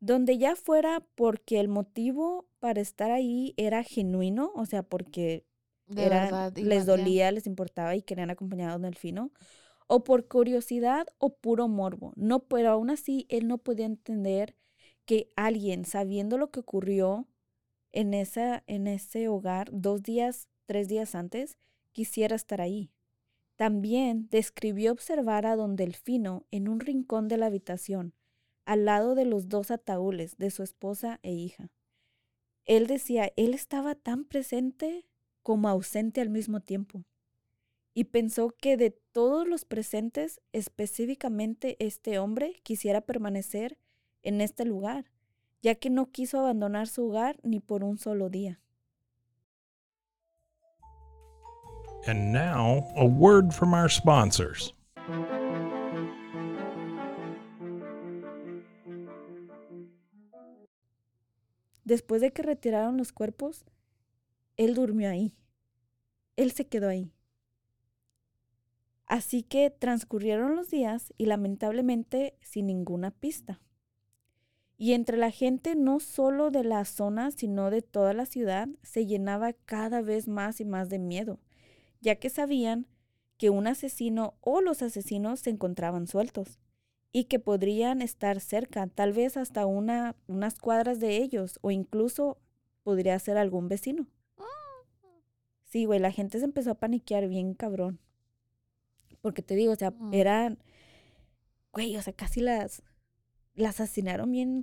Donde 0.00 0.36
ya 0.36 0.54
fuera 0.54 1.00
porque 1.14 1.60
el 1.60 1.68
motivo 1.68 2.46
para 2.60 2.80
estar 2.82 3.10
ahí 3.10 3.54
era 3.56 3.82
genuino, 3.82 4.52
o 4.54 4.66
sea, 4.66 4.82
porque 4.82 5.46
De 5.86 6.04
era- 6.04 6.24
verdad. 6.24 6.56
les 6.56 6.86
dolía, 6.86 7.30
les 7.32 7.46
importaba 7.46 7.94
y 7.96 8.02
querían 8.02 8.30
acompañar 8.30 8.70
a 8.70 8.72
Don 8.74 8.82
Delfino, 8.82 9.30
o 9.86 10.02
por 10.04 10.26
curiosidad 10.28 11.06
o 11.18 11.36
puro 11.36 11.68
morbo. 11.68 12.12
No, 12.16 12.40
pero 12.48 12.70
aún 12.70 12.90
así 12.90 13.26
él 13.28 13.48
no 13.48 13.58
podía 13.58 13.86
entender 13.86 14.56
que 15.04 15.30
alguien, 15.36 15.84
sabiendo 15.84 16.38
lo 16.38 16.50
que 16.50 16.60
ocurrió 16.60 17.28
en, 17.92 18.14
esa, 18.14 18.64
en 18.66 18.86
ese 18.86 19.28
hogar 19.28 19.68
dos 19.72 20.02
días, 20.02 20.48
tres 20.66 20.88
días 20.88 21.14
antes, 21.14 21.58
quisiera 21.92 22.34
estar 22.34 22.60
ahí. 22.62 22.90
También 23.56 24.26
describió 24.30 24.90
observar 24.90 25.46
a 25.46 25.54
don 25.54 25.76
Delfino 25.76 26.46
en 26.50 26.66
un 26.68 26.80
rincón 26.80 27.28
de 27.28 27.36
la 27.36 27.46
habitación, 27.46 28.14
al 28.64 28.86
lado 28.86 29.14
de 29.14 29.26
los 29.26 29.48
dos 29.48 29.70
ataúdes 29.70 30.38
de 30.38 30.50
su 30.50 30.62
esposa 30.62 31.20
e 31.22 31.32
hija. 31.34 31.70
Él 32.64 32.86
decía, 32.86 33.30
él 33.36 33.52
estaba 33.52 33.94
tan 33.94 34.24
presente 34.24 35.04
como 35.44 35.68
ausente 35.68 36.20
al 36.20 36.30
mismo 36.30 36.58
tiempo. 36.58 37.04
Y 37.92 38.04
pensó 38.04 38.50
que 38.50 38.76
de 38.76 38.90
todos 38.90 39.46
los 39.46 39.64
presentes, 39.64 40.40
específicamente 40.52 41.76
este 41.78 42.18
hombre 42.18 42.60
quisiera 42.64 43.02
permanecer 43.02 43.78
en 44.24 44.40
este 44.40 44.64
lugar, 44.64 45.04
ya 45.62 45.76
que 45.76 45.90
no 45.90 46.10
quiso 46.10 46.40
abandonar 46.40 46.88
su 46.88 47.06
hogar 47.06 47.38
ni 47.44 47.60
por 47.60 47.84
un 47.84 47.98
solo 47.98 48.30
día. 48.30 48.60
And 52.06 52.32
now, 52.32 52.84
a 52.96 53.04
word 53.04 53.52
from 53.52 53.72
our 53.72 53.88
sponsors. 53.88 54.74
Después 61.84 62.22
de 62.22 62.32
que 62.32 62.42
retiraron 62.42 62.96
los 62.96 63.12
cuerpos, 63.12 63.64
él 64.56 64.74
durmió 64.74 65.10
ahí. 65.10 65.34
Él 66.36 66.52
se 66.52 66.66
quedó 66.66 66.88
ahí. 66.88 67.12
Así 69.06 69.42
que 69.42 69.70
transcurrieron 69.70 70.56
los 70.56 70.70
días 70.70 71.12
y 71.18 71.26
lamentablemente 71.26 72.36
sin 72.40 72.66
ninguna 72.66 73.10
pista. 73.10 73.60
Y 74.76 74.92
entre 74.92 75.16
la 75.16 75.30
gente 75.30 75.76
no 75.76 76.00
solo 76.00 76.50
de 76.50 76.64
la 76.64 76.84
zona, 76.84 77.30
sino 77.30 77.70
de 77.70 77.82
toda 77.82 78.12
la 78.12 78.26
ciudad, 78.26 78.68
se 78.82 79.06
llenaba 79.06 79.52
cada 79.52 80.00
vez 80.00 80.26
más 80.26 80.60
y 80.60 80.64
más 80.64 80.88
de 80.88 80.98
miedo, 80.98 81.38
ya 82.00 82.16
que 82.16 82.28
sabían 82.28 82.86
que 83.36 83.50
un 83.50 83.66
asesino 83.66 84.34
o 84.40 84.60
los 84.60 84.82
asesinos 84.82 85.40
se 85.40 85.50
encontraban 85.50 86.06
sueltos 86.06 86.58
y 87.12 87.24
que 87.24 87.38
podrían 87.38 88.02
estar 88.02 88.40
cerca, 88.40 88.88
tal 88.88 89.12
vez 89.12 89.36
hasta 89.36 89.66
una, 89.66 90.16
unas 90.26 90.58
cuadras 90.58 90.98
de 90.98 91.18
ellos, 91.18 91.58
o 91.62 91.70
incluso 91.70 92.38
podría 92.82 93.16
ser 93.20 93.38
algún 93.38 93.68
vecino. 93.68 94.08
Sí, 95.74 95.86
güey, 95.86 95.98
la 95.98 96.12
gente 96.12 96.38
se 96.38 96.44
empezó 96.44 96.70
a 96.70 96.74
paniquear 96.76 97.26
bien 97.26 97.52
cabrón. 97.54 97.98
Porque 99.20 99.42
te 99.42 99.56
digo, 99.56 99.72
o 99.72 99.76
sea, 99.76 99.90
Mm. 99.90 100.14
eran, 100.14 100.58
güey, 101.72 101.96
o 101.96 102.02
sea, 102.02 102.12
casi 102.12 102.38
las, 102.40 102.80
las 103.56 103.80
asesinaron 103.80 104.30
bien, 104.30 104.60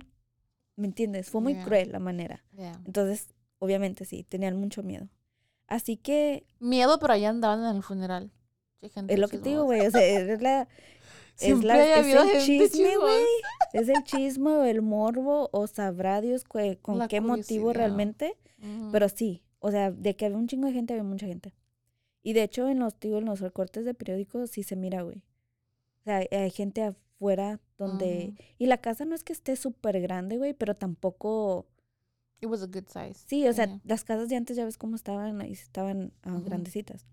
¿me 0.74 0.86
entiendes? 0.86 1.28
Fue 1.28 1.42
muy 1.42 1.52
Yeah. 1.52 1.64
cruel 1.66 1.92
la 1.92 1.98
manera. 1.98 2.42
Yeah. 2.56 2.80
Entonces, 2.86 3.28
obviamente 3.58 4.06
sí, 4.06 4.24
tenían 4.26 4.56
mucho 4.56 4.82
miedo. 4.82 5.10
Así 5.66 5.98
que 5.98 6.46
Miedo, 6.60 6.98
pero 6.98 7.12
allá 7.12 7.28
andaban 7.28 7.62
en 7.62 7.76
el 7.76 7.82
funeral. 7.82 8.30
Gente 8.94 9.12
es 9.12 9.20
lo 9.20 9.28
que 9.28 9.36
te 9.36 9.50
digo, 9.50 9.64
güey, 9.64 9.86
o 9.86 9.90
sea, 9.90 10.00
es 10.02 10.40
la, 10.40 10.66
es, 11.40 11.62
la, 11.62 11.98
es 11.98 12.06
el 12.06 12.40
chisme, 12.40 12.96
güey. 12.96 13.24
Es 13.74 13.90
el 13.90 14.02
chisme 14.04 14.48
o 14.50 14.64
el 14.64 14.80
morbo 14.80 15.50
o 15.52 15.66
sabrá 15.66 16.22
Dios 16.22 16.44
con 16.80 16.98
La 16.98 17.06
qué 17.06 17.20
motivo 17.20 17.74
realmente. 17.74 18.38
Pero 18.92 19.10
sí, 19.10 19.42
o 19.62 19.70
sea, 19.70 19.90
de 19.90 20.16
que 20.16 20.26
había 20.26 20.36
un 20.36 20.48
chingo 20.48 20.66
de 20.66 20.74
gente, 20.74 20.92
había 20.92 21.04
mucha 21.04 21.26
gente. 21.26 21.54
Y 22.22 22.34
de 22.34 22.42
hecho, 22.42 22.68
en 22.68 22.80
los, 22.80 22.98
digo, 23.00 23.18
en 23.18 23.24
los 23.24 23.40
recortes 23.40 23.84
de 23.84 23.94
periódicos 23.94 24.50
sí 24.50 24.62
se 24.62 24.76
mira, 24.76 25.02
güey. 25.02 25.22
O 26.00 26.04
sea, 26.04 26.26
hay 26.30 26.50
gente 26.50 26.82
afuera 26.82 27.60
donde... 27.78 28.30
Ujú. 28.32 28.42
Y 28.58 28.66
la 28.66 28.78
casa 28.78 29.04
no 29.04 29.14
es 29.14 29.22
que 29.22 29.32
esté 29.32 29.56
súper 29.56 30.00
grande, 30.00 30.36
güey, 30.36 30.52
pero 30.52 30.74
tampoco... 30.74 31.66
It 32.40 32.48
was 32.48 32.62
a 32.62 32.66
good 32.66 32.88
size. 32.88 33.14
Sí, 33.26 33.46
o 33.46 33.52
sea, 33.52 33.66
Yeah. 33.66 33.80
las 33.84 34.02
casas 34.02 34.28
de 34.28 34.34
antes 34.34 34.56
ya 34.56 34.64
ves 34.64 34.76
cómo 34.76 34.96
estaban, 34.96 35.40
y 35.46 35.52
estaban 35.52 36.12
ah, 36.24 36.40
grandecitas. 36.44 37.06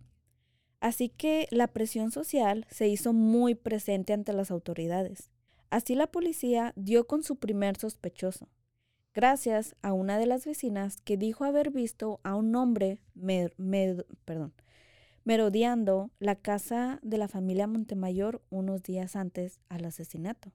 Así 0.79 1.09
que 1.09 1.47
la 1.51 1.67
presión 1.67 2.11
social 2.11 2.65
se 2.71 2.87
hizo 2.87 3.13
muy 3.13 3.53
presente 3.53 4.13
ante 4.13 4.33
las 4.33 4.49
autoridades. 4.49 5.29
Así 5.69 5.93
la 5.93 6.07
policía 6.07 6.73
dio 6.75 7.05
con 7.05 7.21
su 7.21 7.35
primer 7.35 7.77
sospechoso, 7.77 8.47
gracias 9.13 9.75
a 9.81 9.93
una 9.93 10.17
de 10.17 10.25
las 10.25 10.45
vecinas 10.45 11.01
que 11.01 11.17
dijo 11.17 11.43
haber 11.43 11.71
visto 11.71 12.19
a 12.23 12.35
un 12.35 12.55
hombre 12.55 13.01
mer- 13.15 13.55
perdón, 14.25 14.53
merodeando 15.23 16.11
la 16.19 16.35
casa 16.35 16.99
de 17.01 17.17
la 17.17 17.27
familia 17.27 17.67
Montemayor 17.67 18.41
unos 18.49 18.83
días 18.83 19.15
antes 19.15 19.59
al 19.69 19.85
asesinato. 19.85 20.51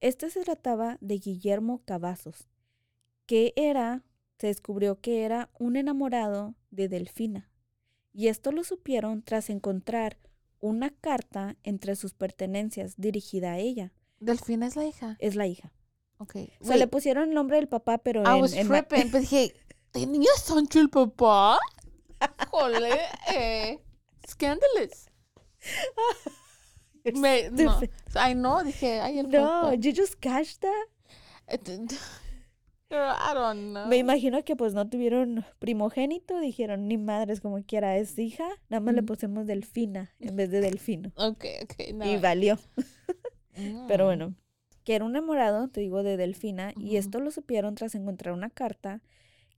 Este 0.00 0.30
se 0.30 0.42
trataba 0.42 0.98
de 1.00 1.18
Guillermo 1.18 1.82
Cavazos, 1.84 2.48
que 3.26 3.52
era, 3.56 4.04
se 4.38 4.46
descubrió 4.46 5.00
que 5.00 5.24
era 5.24 5.50
un 5.58 5.76
enamorado 5.76 6.54
de 6.70 6.88
Delfina. 6.88 7.50
Y 8.12 8.28
esto 8.28 8.52
lo 8.52 8.64
supieron 8.64 9.22
tras 9.22 9.50
encontrar 9.50 10.18
una 10.60 10.90
carta 10.90 11.56
entre 11.62 11.96
sus 11.96 12.14
pertenencias 12.14 12.94
dirigida 12.96 13.52
a 13.52 13.58
ella. 13.58 13.92
Delfina 14.20 14.66
es 14.66 14.76
la 14.76 14.86
hija. 14.86 15.16
Es 15.20 15.34
la 15.36 15.46
hija. 15.46 15.72
Ok. 16.18 16.36
O 16.60 16.64
sea, 16.64 16.76
le 16.76 16.86
pusieron 16.88 17.28
el 17.28 17.34
nombre 17.34 17.56
del 17.56 17.68
papá, 17.68 17.98
pero 17.98 18.22
I 18.22 18.36
en, 18.36 18.40
was 18.42 18.52
en 18.52 18.68
tripping. 18.68 19.10
Pero 19.10 19.20
dije, 19.20 19.54
¿tenía 19.92 20.30
Sancho 20.42 20.80
el 20.80 20.90
papá? 20.90 21.58
Jole, 22.50 22.90
eh. 23.32 23.78
Scandalous. 24.28 25.06
Me, 27.14 27.50
no. 27.50 27.80
I 28.14 28.34
know, 28.34 28.62
dije, 28.64 29.00
ay, 29.00 29.20
el 29.20 29.30
No, 29.30 29.62
papá. 29.62 29.74
you 29.76 29.92
just 29.96 30.16
catch 30.20 30.58
that? 30.58 30.88
Girl, 32.90 33.10
I 33.12 33.34
don't 33.34 33.70
know. 33.72 33.86
Me 33.86 33.96
imagino 33.98 34.42
que 34.44 34.56
pues 34.56 34.72
no 34.74 34.88
tuvieron 34.88 35.44
primogénito, 35.58 36.38
dijeron, 36.40 36.88
ni 36.88 36.96
madres 36.98 37.40
como 37.40 37.62
quiera, 37.62 37.96
es 37.98 38.18
hija, 38.18 38.46
nada 38.68 38.80
más 38.80 38.94
le 38.94 39.02
Mm. 39.02 39.06
pusimos 39.06 39.46
delfina 39.46 40.10
en 40.20 40.36
vez 40.36 40.50
de 40.50 40.60
delfino. 40.60 41.12
Ok, 41.16 41.44
ok, 41.64 41.74
no. 41.94 42.04
Y 42.10 42.16
valió. 42.16 42.58
Pero 43.88 44.04
Mm. 44.04 44.06
bueno, 44.06 44.34
que 44.88 44.94
era 44.94 45.04
un 45.04 45.10
enamorado, 45.10 45.68
te 45.68 45.82
digo, 45.82 46.02
de 46.02 46.16
Delfina, 46.16 46.72
y 46.74 46.96
esto 46.96 47.20
lo 47.20 47.30
supieron 47.30 47.74
tras 47.74 47.94
encontrar 47.94 48.32
una 48.32 48.48
carta 48.48 49.02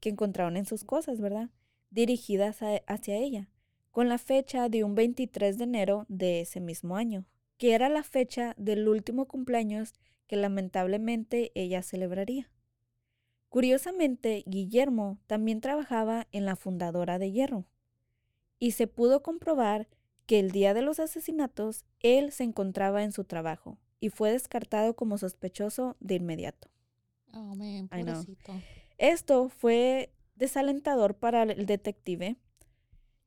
que 0.01 0.09
encontraron 0.09 0.57
en 0.57 0.65
sus 0.65 0.83
cosas, 0.83 1.21
¿verdad? 1.21 1.49
Dirigidas 1.89 2.61
a- 2.61 2.81
hacia 2.85 3.15
ella, 3.15 3.47
con 3.91 4.09
la 4.09 4.17
fecha 4.17 4.67
de 4.67 4.83
un 4.83 4.93
23 4.93 5.57
de 5.57 5.63
enero 5.63 6.05
de 6.09 6.41
ese 6.41 6.59
mismo 6.59 6.97
año, 6.97 7.23
que 7.57 7.73
era 7.73 7.87
la 7.87 8.03
fecha 8.03 8.55
del 8.57 8.89
último 8.89 9.25
cumpleaños 9.25 9.93
que 10.27 10.35
lamentablemente 10.35 11.53
ella 11.55 11.81
celebraría. 11.81 12.51
Curiosamente, 13.47 14.43
Guillermo 14.47 15.17
también 15.27 15.61
trabajaba 15.61 16.27
en 16.33 16.43
la 16.43 16.57
fundadora 16.57 17.19
de 17.19 17.31
Hierro, 17.31 17.63
y 18.59 18.71
se 18.71 18.85
pudo 18.87 19.23
comprobar 19.23 19.87
que 20.25 20.39
el 20.39 20.51
día 20.51 20.73
de 20.73 20.81
los 20.81 20.99
asesinatos 20.99 21.85
él 22.01 22.33
se 22.33 22.43
encontraba 22.43 23.03
en 23.03 23.13
su 23.13 23.23
trabajo 23.23 23.77
y 24.01 24.09
fue 24.09 24.31
descartado 24.31 24.95
como 24.95 25.17
sospechoso 25.17 25.95
de 26.01 26.15
inmediato. 26.15 26.67
Oh, 27.33 27.55
man. 27.55 27.87
Esto 28.97 29.47
fue 29.47 30.11
desalentador 30.35 31.15
para 31.15 31.43
el 31.43 31.65
detective, 31.65 32.35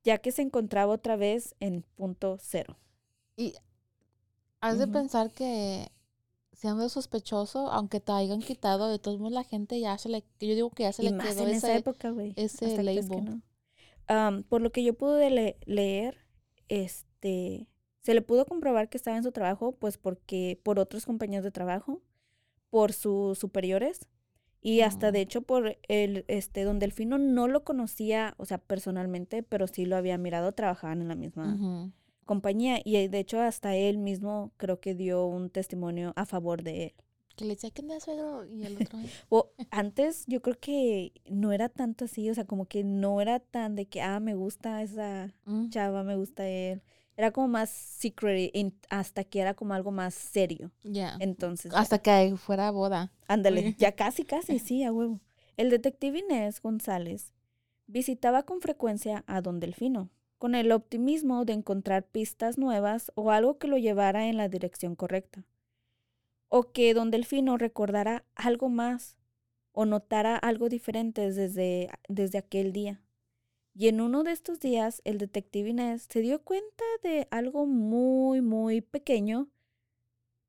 ya 0.03 0.19
que 0.19 0.33
se 0.33 0.43
encontraba 0.43 0.93
otra 0.93 1.17
vez 1.17 1.55
en 1.61 1.83
punto 1.95 2.37
cero. 2.39 2.77
Y 3.37 3.55
has 4.61 4.79
de 4.79 4.87
pensar 4.89 5.33
que 5.33 5.89
siendo 6.53 6.89
sospechoso, 6.89 7.71
aunque 7.71 8.01
te 8.01 8.13
hayan 8.13 8.41
quitado, 8.41 8.89
de 8.89 8.99
todos 8.99 9.19
modos 9.19 9.33
la 9.33 9.45
gente 9.45 9.79
ya 9.81 9.97
se 9.97 10.09
le, 10.09 10.23
que 10.39 10.49
yo 10.49 10.55
digo 10.55 10.71
que 10.71 10.83
ya 10.85 10.93
se 10.93 11.03
y 11.03 11.07
le 11.07 11.13
más 11.13 11.29
quedó 11.29 11.45
en 11.49 11.55
esa 11.55 11.75
época, 11.77 12.11
güey. 12.11 12.33
ese 12.37 12.83
label. 12.83 13.43
no. 14.09 14.43
Por 14.49 14.61
lo 14.61 14.71
que 14.71 14.85
yo 14.85 14.95
pude 14.95 15.31
le- 15.31 15.59
leer, 15.65 16.19
este, 16.69 17.69
se 18.05 18.15
le 18.15 18.23
pudo 18.23 18.45
comprobar 18.47 18.89
que 18.91 18.99
estaba 18.99 19.17
en 19.17 19.23
su 19.23 19.33
trabajo, 19.33 19.73
pues 19.73 19.97
porque 19.99 20.61
por 20.63 20.79
otros 20.79 21.07
compañeros 21.07 21.43
de 21.43 21.51
trabajo, 21.51 22.03
por 22.71 22.93
sus 22.93 23.39
superiores 23.39 24.09
y 24.61 24.81
hasta 24.83 25.11
de 25.13 25.21
hecho 25.21 25.43
por 25.43 25.79
el, 25.89 26.25
este, 26.29 26.65
don 26.65 26.79
Delfino 26.79 27.19
no 27.19 27.49
lo 27.49 27.65
conocía, 27.65 28.35
o 28.37 28.45
sea, 28.45 28.59
personalmente, 28.59 29.43
pero 29.43 29.67
sí 29.67 29.87
lo 29.87 29.97
había 29.97 30.19
mirado, 30.19 30.53
trabajaban 30.53 31.01
en 31.01 31.09
la 31.09 31.15
misma 31.15 31.55
Ujú. 31.55 31.93
compañía 32.27 32.79
y 32.85 32.97
eh, 32.97 33.09
de 33.09 33.19
hecho 33.21 33.41
hasta 33.41 33.75
él 33.75 33.99
mismo 33.99 34.53
creo 34.59 34.81
que 34.81 34.95
dio 34.95 35.27
un 35.27 35.49
testimonio 35.51 36.13
a 36.17 36.27
favor 36.27 36.63
de 36.63 36.85
él. 36.85 36.93
Que 37.37 37.45
le 37.47 37.55
decía, 37.55 37.71
¿qué 37.71 37.83
onda, 37.83 37.99
suegro? 38.01 38.45
Y 38.47 38.65
el 38.65 38.77
otro, 38.77 38.99
O 39.29 39.51
antes 39.71 40.25
yo 40.27 40.41
creo 40.43 40.59
que 40.61 41.13
no 41.31 41.53
era 41.53 41.69
tanto 41.69 42.05
así, 42.05 42.29
o 42.31 42.35
sea, 42.35 42.45
como 42.45 42.67
que 42.67 42.85
no 42.85 43.21
era 43.21 43.41
tan 43.41 43.75
de 43.77 43.87
que, 43.87 44.03
ah, 44.03 44.21
me 44.21 44.35
gusta 44.35 44.83
esa 44.83 45.33
"Mm". 45.47 45.69
chava, 45.71 46.05
me 46.05 46.17
gusta 46.17 46.47
él. 46.47 46.83
Era 47.17 47.31
como 47.31 47.49
más 47.49 47.71
secret 47.71 48.51
in- 48.55 48.75
hasta 48.91 49.23
que 49.25 49.41
era 49.41 49.55
como 49.55 49.75
algo 49.75 49.91
más 49.93 50.15
serio. 50.15 50.71
Ya. 50.83 51.17
Entonces, 51.21 51.73
ya. 51.73 51.79
Hasta 51.79 51.99
que 52.01 52.35
fuera 52.37 52.71
boda. 52.71 53.13
Ándale, 53.29 53.75
ya 53.79 53.93
casi, 53.93 54.25
casi, 54.25 54.59
sí, 54.59 54.83
a 54.85 54.93
huevo. 54.93 55.21
El 55.57 55.71
detective 55.71 56.19
Inés 56.19 56.61
González 56.61 57.33
visitaba 57.87 58.43
con 58.45 58.61
frecuencia 58.61 59.23
a 59.29 59.41
Don 59.41 59.61
Delfino, 59.61 60.11
con 60.39 60.55
el 60.57 60.73
optimismo 60.73 61.45
de 61.45 61.53
encontrar 61.53 62.05
pistas 62.07 62.59
nuevas 62.59 63.13
o 63.15 63.31
algo 63.31 63.59
que 63.59 63.69
lo 63.69 63.79
llevara 63.79 64.27
en 64.27 64.37
la 64.37 64.49
dirección 64.49 64.97
correcta. 64.97 65.45
O 66.49 66.73
que 66.73 66.95
Don 66.95 67.11
Delfino 67.11 67.57
recordara 67.59 68.25
algo 68.35 68.69
más 68.69 69.17
o 69.73 69.87
notara 69.87 70.37
algo 70.37 70.69
diferente 70.69 71.31
desde, 71.33 71.91
desde 72.09 72.39
aquel 72.39 72.73
día. 72.73 73.01
Y 73.75 73.89
en 73.89 74.01
uno 74.01 74.23
de 74.23 74.31
estos 74.31 74.61
días, 74.61 75.03
el 75.05 75.19
detective 75.19 75.71
Inés 75.71 76.07
se 76.09 76.21
dio 76.21 76.43
cuenta 76.43 76.85
de 77.03 77.27
algo 77.33 77.67
muy, 77.67 78.41
muy 78.41 78.81
pequeño, 78.81 79.49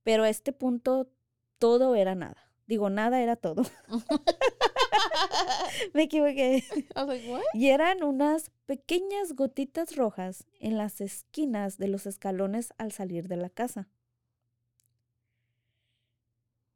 pero 0.03 0.23
a 0.23 0.29
este 0.29 0.53
punto 0.53 1.09
todo 1.57 1.95
era 1.95 2.13
nada. 2.13 2.51
Digo, 2.67 2.91
nada 2.91 3.21
era 3.21 3.35
todo. 3.35 3.63
Me 5.93 6.03
equivoqué. 6.03 6.63
I 6.95 6.95
was 6.95 7.07
like, 7.07 7.31
what? 7.31 7.41
Y 7.53 7.69
eran 7.69 8.03
unas 8.03 8.51
pequeñas 8.67 9.33
gotitas 9.33 9.95
rojas 9.95 10.45
en 10.59 10.77
las 10.77 11.01
esquinas 11.01 11.79
de 11.79 11.87
los 11.87 12.05
escalones 12.05 12.73
al 12.77 12.91
salir 12.91 13.27
de 13.27 13.37
la 13.37 13.49
casa. 13.49 13.89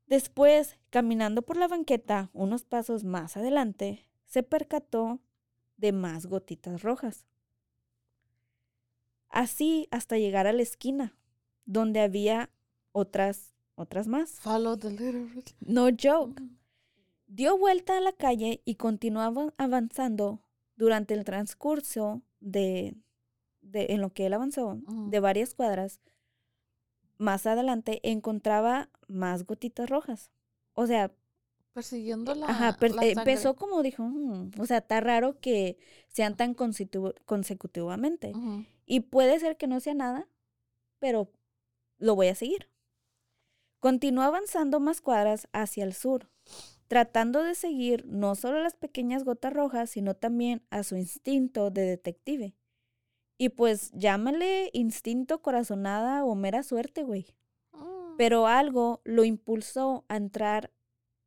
Después, 0.07 0.79
caminando 0.89 1.43
por 1.43 1.57
la 1.57 1.67
banqueta 1.67 2.31
unos 2.33 2.63
pasos 2.63 3.03
más 3.03 3.37
adelante, 3.37 4.07
se 4.25 4.41
percató 4.41 5.19
de 5.79 5.91
más 5.91 6.25
gotitas 6.25 6.81
rojas. 6.83 7.25
Así 9.29 9.87
hasta 9.91 10.17
llegar 10.17 10.47
a 10.47 10.53
la 10.53 10.61
esquina, 10.61 11.15
donde 11.65 12.01
había 12.01 12.49
otras, 12.91 13.53
otras 13.75 14.07
más. 14.07 14.31
Follow 14.39 14.77
the 14.77 14.89
little. 14.89 15.29
No 15.61 15.87
joke. 15.89 16.41
Dio 17.27 17.57
vuelta 17.57 17.97
a 17.97 18.01
la 18.01 18.11
calle 18.11 18.61
y 18.65 18.75
continuaba 18.75 19.53
avanzando 19.57 20.41
durante 20.75 21.13
el 21.13 21.25
transcurso 21.25 22.23
de, 22.39 22.95
de 23.61 23.87
en 23.89 24.01
lo 24.01 24.11
que 24.11 24.25
él 24.25 24.33
avanzó, 24.33 24.79
de 24.87 25.19
varias 25.19 25.53
cuadras. 25.53 26.01
Más 27.17 27.45
adelante 27.45 27.99
encontraba 28.09 28.89
más 29.07 29.45
gotitas 29.45 29.89
rojas. 29.89 30.31
O 30.73 30.87
sea, 30.87 31.11
Persiguiendo 31.79 32.35
la. 32.35 32.47
ajá, 32.47 32.77
per- 32.77 32.93
la 32.93 33.05
eh, 33.05 33.13
empezó 33.17 33.55
como 33.55 33.81
dijo, 33.83 34.03
"Mm", 34.03 34.51
o 34.59 34.65
sea, 34.65 34.79
está 34.79 34.99
raro 34.99 35.39
que 35.39 35.77
sean 36.09 36.35
tan 36.35 36.53
consecutivamente. 36.53 38.33
Y 38.85 38.99
puede 38.99 39.39
ser 39.39 39.55
que 39.55 39.67
no 39.67 39.79
sea 39.79 39.93
nada, 39.93 40.27
pero 40.99 41.29
lo 41.99 42.15
voy 42.15 42.27
a 42.27 42.35
seguir. 42.35 42.69
Continuó 43.79 44.23
avanzando 44.25 44.81
más 44.81 44.99
cuadras 44.99 45.47
hacia 45.53 45.85
el 45.85 45.93
sur, 45.93 46.29
tratando 46.89 47.43
de 47.43 47.55
seguir 47.55 48.05
no 48.05 48.35
solo 48.35 48.61
las 48.61 48.75
pequeñas 48.75 49.23
gotas 49.23 49.53
rojas, 49.53 49.89
sino 49.89 50.15
también 50.15 50.65
a 50.69 50.83
su 50.83 50.97
instinto 50.97 51.71
de 51.71 51.83
detective. 51.83 52.55
Y 53.37 53.49
pues 53.49 53.91
llámale 53.93 54.69
instinto, 54.73 55.41
corazonada 55.41 56.25
o 56.25 56.35
mera 56.35 56.61
suerte, 56.61 57.03
güey. 57.03 57.27
Mm. 57.71 58.17
Pero 58.17 58.47
algo 58.47 58.99
lo 59.05 59.23
impulsó 59.23 60.03
a 60.09 60.17
entrar 60.17 60.71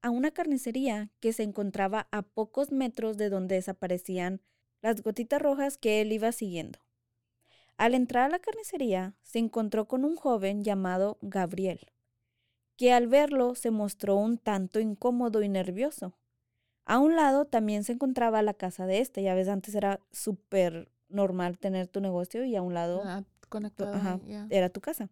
a 0.03 0.11
una 0.11 0.31
carnicería 0.31 1.11
que 1.21 1.33
se 1.33 1.43
encontraba 1.43 2.09
a 2.11 2.23
pocos 2.23 2.73
metros 2.73 3.17
de 3.17 3.31
donde 3.31 3.55
desaparecían 3.57 4.41
las 4.83 5.03
gotitas 5.03 5.41
rojas 5.41 5.79
que 5.79 6.01
él 6.01 6.13
iba 6.13 6.33
siguiendo. 6.33 6.81
Al 7.77 7.95
entrar 7.95 8.25
a 8.25 8.29
la 8.29 8.39
carnicería, 8.39 9.15
se 9.23 9.39
encontró 9.39 9.87
con 9.87 10.05
un 10.05 10.17
joven 10.17 10.65
llamado 10.65 11.19
Gabriel, 11.23 11.81
que 12.77 12.93
al 12.93 13.07
verlo 13.07 13.55
se 13.55 13.71
mostró 13.71 14.17
un 14.17 14.39
tanto 14.39 14.81
incómodo 14.81 15.43
y 15.43 15.49
nervioso. 15.49 16.15
A 16.85 16.99
un 16.99 17.15
lado 17.17 17.45
también 17.45 17.85
se 17.85 17.93
encontraba 17.93 18.43
la 18.43 18.55
casa 18.55 18.87
de 18.87 18.99
este, 18.99 19.23
ya 19.23 19.35
ves, 19.35 19.49
antes 19.49 19.75
era 19.75 20.01
súper 20.11 20.91
normal 21.09 21.59
tener 21.59 21.87
tu 21.87 22.01
negocio 22.01 22.45
y 22.45 22.57
a 22.57 22.63
un 22.63 22.75
lado 22.75 23.03
Ah, 23.05 23.25
ajá, 23.93 24.21
yeah. 24.27 24.47
era 24.51 24.69
tu 24.69 24.81
casa. 24.81 25.11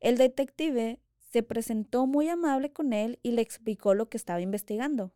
El 0.00 0.16
detective 0.16 1.00
se 1.28 1.42
presentó 1.42 2.06
muy 2.06 2.28
amable 2.28 2.72
con 2.72 2.92
él 2.92 3.18
y 3.22 3.32
le 3.32 3.42
explicó 3.42 3.94
lo 3.94 4.08
que 4.08 4.16
estaba 4.16 4.40
investigando. 4.40 5.12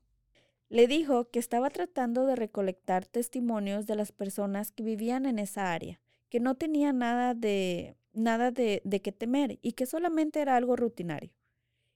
Le 0.68 0.86
dijo 0.86 1.30
que 1.30 1.38
estaba 1.38 1.70
tratando 1.70 2.26
de 2.26 2.36
recolectar 2.36 3.06
testimonios 3.06 3.86
de 3.86 3.96
las 3.96 4.12
personas 4.12 4.72
que 4.72 4.82
vivían 4.82 5.26
en 5.26 5.38
esa 5.38 5.72
área, 5.72 6.00
que 6.28 6.40
no 6.40 6.54
tenía 6.54 6.92
nada 6.92 7.34
de 7.34 7.96
nada 8.14 8.50
de, 8.50 8.82
de 8.84 9.00
qué 9.00 9.12
temer 9.12 9.58
y 9.62 9.72
que 9.72 9.86
solamente 9.86 10.40
era 10.40 10.56
algo 10.56 10.76
rutinario. 10.76 11.32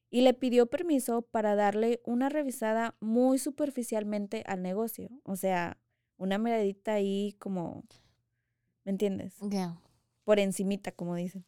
Y 0.09 0.23
le 0.23 0.35
pidió 0.35 0.67
permiso 0.67 1.23
para 1.23 1.55
darle 1.55 2.01
una 2.05 2.29
revisada 2.29 2.97
muy 3.01 3.39
superficialmente 3.39 4.43
al 4.47 4.62
negocio, 4.62 5.11
o 5.25 5.37
sea, 5.37 5.79
una 6.17 6.39
miradita 6.39 6.95
ahí 6.95 7.35
como, 7.39 7.85
¿me 8.85 8.93
entiendes? 8.93 9.35
Yeah. 9.51 9.79
Por 10.25 10.39
encimita, 10.39 10.93
como 10.93 11.17
dicen. 11.17 11.45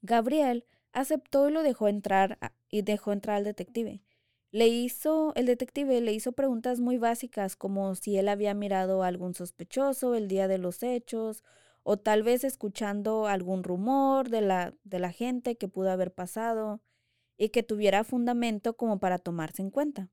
Gabriel 0.00 0.64
aceptó 0.94 1.48
y 1.48 1.52
lo 1.52 1.62
dejó 1.62 1.88
entrar 1.88 2.38
a- 2.40 2.52
y 2.68 2.82
dejó 2.82 3.12
entrar 3.12 3.36
al 3.36 3.44
detective. 3.44 4.02
Le 4.50 4.68
hizo, 4.68 5.32
el 5.34 5.46
detective 5.46 6.00
le 6.00 6.12
hizo 6.12 6.32
preguntas 6.32 6.80
muy 6.80 6.96
básicas 6.96 7.56
como 7.56 7.94
si 7.96 8.16
él 8.16 8.28
había 8.28 8.54
mirado 8.54 9.02
a 9.02 9.08
algún 9.08 9.34
sospechoso 9.34 10.14
el 10.14 10.28
día 10.28 10.46
de 10.48 10.58
los 10.58 10.82
hechos 10.82 11.42
o 11.82 11.96
tal 11.98 12.22
vez 12.22 12.44
escuchando 12.44 13.26
algún 13.26 13.64
rumor 13.64 14.30
de 14.30 14.40
la, 14.40 14.72
de 14.84 14.98
la 15.00 15.10
gente 15.12 15.56
que 15.56 15.68
pudo 15.68 15.90
haber 15.90 16.14
pasado 16.14 16.80
y 17.36 17.48
que 17.48 17.62
tuviera 17.64 18.04
fundamento 18.04 18.76
como 18.76 19.00
para 19.00 19.18
tomarse 19.18 19.60
en 19.60 19.70
cuenta. 19.70 20.08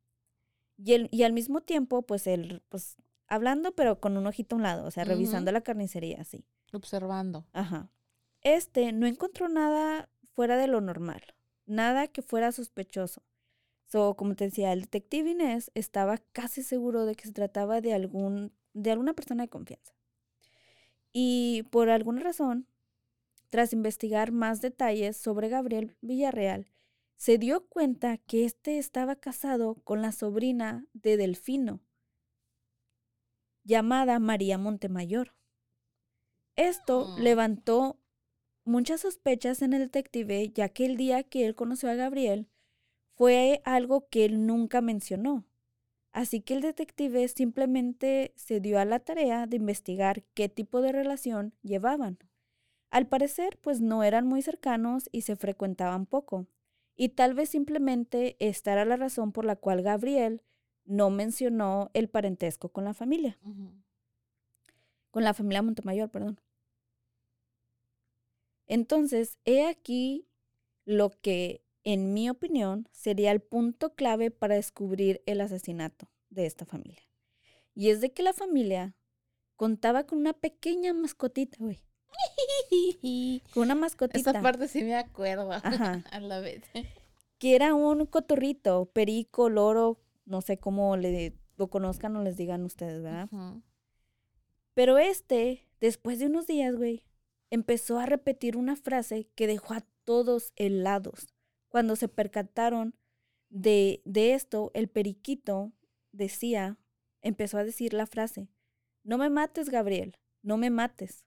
Y, 0.75 0.93
el- 0.93 1.07
y 1.11 1.21
al 1.23 1.33
mismo 1.33 1.61
tiempo, 1.61 2.01
pues 2.01 2.25
él, 2.25 2.63
pues 2.69 2.97
hablando 3.27 3.73
pero 3.75 3.99
con 3.99 4.17
un 4.17 4.25
ojito 4.25 4.55
a 4.55 4.57
un 4.57 4.63
lado, 4.63 4.85
o 4.87 4.91
sea, 4.91 5.03
revisando 5.03 5.51
la 5.51 5.61
carnicería 5.61 6.19
así. 6.19 6.45
Observando. 6.73 7.45
Ajá. 7.53 7.91
Este 8.41 8.91
no 8.91 9.05
encontró 9.05 9.47
nada 9.49 10.09
fuera 10.33 10.57
de 10.57 10.67
lo 10.67 10.81
normal, 10.81 11.21
nada 11.65 12.07
que 12.07 12.21
fuera 12.21 12.51
sospechoso. 12.51 13.23
So, 13.85 14.15
como 14.15 14.35
te 14.35 14.45
decía, 14.45 14.71
el 14.73 14.81
detective 14.81 15.31
Inés 15.31 15.71
estaba 15.75 16.17
casi 16.31 16.63
seguro 16.63 17.05
de 17.05 17.15
que 17.15 17.25
se 17.25 17.33
trataba 17.33 17.81
de 17.81 17.93
algún 17.93 18.53
de 18.73 18.91
alguna 18.91 19.13
persona 19.13 19.43
de 19.43 19.49
confianza. 19.49 19.93
Y 21.13 21.63
por 21.71 21.89
alguna 21.89 22.21
razón, 22.21 22.67
tras 23.49 23.73
investigar 23.73 24.31
más 24.31 24.61
detalles 24.61 25.17
sobre 25.17 25.49
Gabriel 25.49 25.97
Villarreal, 26.01 26.71
se 27.17 27.37
dio 27.37 27.67
cuenta 27.67 28.17
que 28.17 28.45
éste 28.45 28.77
estaba 28.77 29.15
casado 29.17 29.75
con 29.83 30.01
la 30.01 30.13
sobrina 30.13 30.85
de 30.93 31.17
Delfino, 31.17 31.81
llamada 33.63 34.19
María 34.19 34.57
Montemayor. 34.57 35.35
Esto 36.55 37.07
Mm. 37.07 37.21
levantó 37.21 38.00
muchas 38.63 39.01
sospechas 39.01 39.61
en 39.61 39.73
el 39.73 39.81
detective, 39.81 40.49
ya 40.49 40.69
que 40.69 40.85
el 40.85 40.97
día 40.97 41.23
que 41.23 41.45
él 41.45 41.55
conoció 41.55 41.89
a 41.89 41.95
Gabriel 41.95 42.47
fue 43.15 43.61
algo 43.65 44.07
que 44.09 44.25
él 44.25 44.45
nunca 44.45 44.81
mencionó. 44.81 45.45
Así 46.11 46.41
que 46.41 46.53
el 46.55 46.61
detective 46.61 47.27
simplemente 47.27 48.33
se 48.35 48.59
dio 48.59 48.79
a 48.79 48.85
la 48.85 48.99
tarea 48.99 49.47
de 49.47 49.57
investigar 49.57 50.23
qué 50.33 50.49
tipo 50.49 50.81
de 50.81 50.91
relación 50.91 51.53
llevaban. 51.61 52.19
Al 52.89 53.07
parecer, 53.07 53.57
pues 53.61 53.79
no 53.79 54.03
eran 54.03 54.27
muy 54.27 54.41
cercanos 54.41 55.07
y 55.11 55.21
se 55.21 55.37
frecuentaban 55.37 56.05
poco. 56.05 56.47
Y 56.95 57.09
tal 57.09 57.33
vez 57.33 57.49
simplemente 57.49 58.35
esta 58.39 58.73
era 58.73 58.83
la 58.85 58.97
razón 58.97 59.31
por 59.31 59.45
la 59.45 59.55
cual 59.55 59.81
Gabriel 59.81 60.41
no 60.83 61.09
mencionó 61.09 61.89
el 61.93 62.09
parentesco 62.09 62.69
con 62.69 62.83
la 62.83 62.93
familia 62.93 63.37
con 65.11 65.23
la 65.23 65.33
familia 65.33 65.61
Montemayor, 65.61 66.09
perdón. 66.09 66.39
Entonces, 68.71 69.37
he 69.43 69.67
aquí 69.67 70.29
lo 70.85 71.09
que, 71.09 71.61
en 71.83 72.13
mi 72.13 72.29
opinión, 72.29 72.87
sería 72.93 73.33
el 73.33 73.41
punto 73.41 73.95
clave 73.95 74.31
para 74.31 74.55
descubrir 74.55 75.21
el 75.25 75.41
asesinato 75.41 76.07
de 76.29 76.45
esta 76.45 76.65
familia. 76.65 77.03
Y 77.75 77.89
es 77.89 77.99
de 77.99 78.13
que 78.13 78.23
la 78.23 78.31
familia 78.31 78.95
contaba 79.57 80.05
con 80.05 80.19
una 80.19 80.31
pequeña 80.31 80.93
mascotita, 80.93 81.57
güey. 81.59 81.83
Con 83.53 83.63
una 83.63 83.75
mascotita. 83.75 84.31
Esa 84.31 84.41
parte 84.41 84.69
sí 84.69 84.83
me 84.83 84.95
acuerdo. 84.95 85.51
Ajá. 85.63 86.05
I 86.13 86.21
love 86.21 86.47
it. 86.47 86.63
que 87.39 87.55
era 87.55 87.73
un 87.73 88.05
cotorrito, 88.05 88.85
perico, 88.85 89.49
loro, 89.49 89.99
no 90.23 90.39
sé 90.39 90.59
cómo 90.59 90.95
le, 90.95 91.33
lo 91.57 91.69
conozcan 91.69 92.15
o 92.15 92.23
les 92.23 92.37
digan 92.37 92.63
ustedes, 92.63 93.03
¿verdad? 93.03 93.27
Pero 94.73 94.97
este, 94.97 95.67
después 95.81 96.19
de 96.19 96.27
unos 96.27 96.47
días, 96.47 96.73
güey, 96.77 97.03
empezó 97.51 97.99
a 97.99 98.07
repetir 98.07 98.57
una 98.57 98.75
frase 98.75 99.29
que 99.35 99.45
dejó 99.45 99.75
a 99.75 99.85
todos 100.03 100.53
helados. 100.55 101.27
Cuando 101.69 101.95
se 101.95 102.07
percataron 102.07 102.95
de, 103.49 104.01
de 104.05 104.33
esto, 104.33 104.71
el 104.73 104.87
periquito 104.87 105.71
decía, 106.11 106.77
empezó 107.21 107.57
a 107.59 107.63
decir 107.63 107.93
la 107.93 108.07
frase, 108.07 108.49
no 109.03 109.17
me 109.17 109.29
mates, 109.29 109.69
Gabriel, 109.69 110.17
no 110.41 110.57
me 110.57 110.69
mates. 110.69 111.25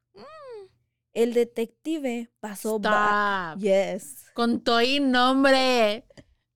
El 1.13 1.33
detective 1.33 2.31
pasó... 2.41 2.77
Stop. 2.77 3.61
Yes. 3.61 4.25
Con 4.35 4.65
todo 4.65 4.83
y 4.83 4.99
nombre. 4.99 6.05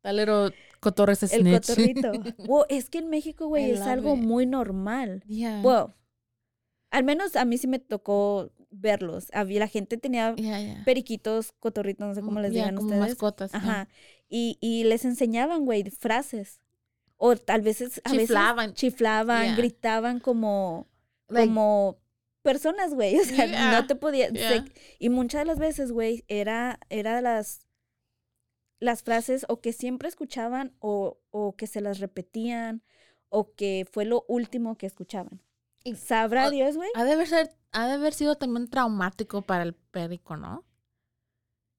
Little 0.03 0.53
cotorres 0.81 1.23
El 1.23 1.43
snitch. 1.43 1.69
cotorrito. 1.69 2.13
Wow, 2.47 2.65
es 2.69 2.91
que 2.91 2.99
en 2.99 3.09
México, 3.09 3.47
güey, 3.47 3.71
es 3.71 3.83
algo 3.83 4.15
it. 4.15 4.21
muy 4.21 4.47
normal. 4.47 5.23
Yeah. 5.29 5.63
Wow. 5.63 5.95
Al 6.91 7.05
menos 7.05 7.37
a 7.37 7.45
mí 7.45 7.59
sí 7.59 7.69
me 7.69 7.79
tocó 7.79 8.51
verlos. 8.71 9.29
Había, 9.33 9.61
la 9.61 9.69
gente 9.69 9.97
tenía 9.97 10.35
yeah, 10.37 10.61
yeah. 10.61 10.85
periquitos, 10.85 11.53
cotorritos, 11.53 12.07
no 12.07 12.15
sé 12.15 12.21
cómo 12.23 12.41
les 12.41 12.53
Yeah, 12.53 12.65
digan 12.65 12.77
como 12.77 12.89
ustedes. 12.89 13.01
mascotas. 13.13 13.55
Ajá. 13.55 13.89
Y, 14.29 14.59
y 14.61 14.85
les 14.85 15.05
enseñaban, 15.05 15.65
güey, 15.65 15.85
frases. 15.91 16.61
O 17.17 17.35
tal 17.37 17.63
vez 17.63 17.81
a 17.81 17.85
veces 17.85 18.03
Chiflaban. 18.11 18.75
chiflaban, 18.75 19.45
Yeah. 19.47 19.57
gritaban 19.57 20.21
como, 20.21 20.87
Like, 21.29 21.49
como 21.49 21.99
personas, 22.43 22.95
güey. 22.95 23.17
O 23.21 23.25
sea, 23.25 23.73
no 23.73 23.87
te 23.87 23.95
podía. 23.97 24.29
se- 24.31 24.65
y 24.99 25.09
muchas 25.09 25.41
de 25.41 25.45
las 25.47 25.59
veces, 25.59 25.91
güey, 25.93 26.25
era, 26.29 26.79
era 26.91 27.17
de 27.17 27.23
las, 27.23 27.67
las 28.81 29.03
frases 29.03 29.45
o 29.49 29.61
que 29.61 29.73
siempre 29.73 30.09
escuchaban 30.09 30.75
o, 30.79 31.19
o 31.31 31.57
que 31.57 31.67
se 31.67 31.81
las 31.81 31.99
repetían 31.99 32.83
o 33.29 33.53
que 33.55 33.87
fue 33.91 34.05
lo 34.05 34.25
último 34.29 34.77
que 34.79 34.87
escuchaban. 34.87 35.41
Y- 35.89 35.95
Sabrá 35.97 36.47
o- 36.49 36.51
Dios, 36.51 36.77
güey. 36.77 36.91
ha 36.95 37.05
de 37.05 37.13
haber 37.13 37.27
ser, 37.27 37.51
ha 37.73 37.87
de 37.87 37.93
haber 37.95 38.15
sido 38.15 38.37
también 38.37 38.69
traumático 38.69 39.43
para 39.43 39.63
el 39.65 39.75
perico, 39.75 40.37
¿no? 40.37 40.65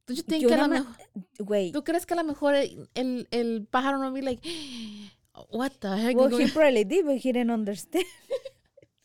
¿Tú, 0.06 0.14
Yo 0.16 0.24
que 0.26 0.58
mejor- 0.68 0.96
Güey. 1.40 1.72
¿Tú 1.72 1.84
crees 1.84 2.06
que 2.08 2.14
a 2.16 2.18
lo 2.18 2.24
mejor 2.24 2.56
el, 2.56 2.90
el, 2.96 3.28
el 3.30 3.68
pájaro 3.70 4.00
no 4.00 4.12
be 4.12 4.22
like, 4.24 4.42
what 5.52 5.72
the 5.80 5.88
heck? 5.90 6.18
Well, 6.18 6.30
he 6.32 6.38
going-" 6.46 6.52
probably 6.54 6.84
did, 6.84 7.06
but 7.06 7.16
he 7.24 7.32
didn't 7.32 7.52
understand. 7.52 8.06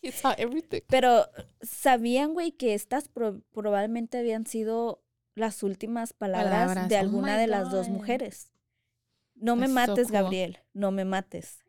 He 0.01 0.11
saw 0.13 0.33
everything. 0.39 0.81
Pero 0.89 1.27
sabían, 1.63 2.33
güey, 2.35 2.53
que 2.53 2.75
estas 2.75 3.09
pro- 3.09 3.41
probablemente 3.53 4.19
habían 4.19 4.47
sido 4.47 5.03
las 5.35 5.63
últimas 5.63 6.13
palabras, 6.13 6.69
Palabras. 6.69 6.89
de 6.89 6.97
Oh 6.97 7.01
alguna 7.01 7.37
de 7.39 7.47
las 7.49 7.71
dos 7.71 7.89
mujeres. 7.89 8.51
No 9.35 9.57
me 9.57 9.67
so 9.67 9.73
mates, 9.73 10.05
cool. 10.07 10.13
Gabriel. 10.13 10.59
No 10.75 10.91
me 10.91 11.05
mates. 11.05 11.64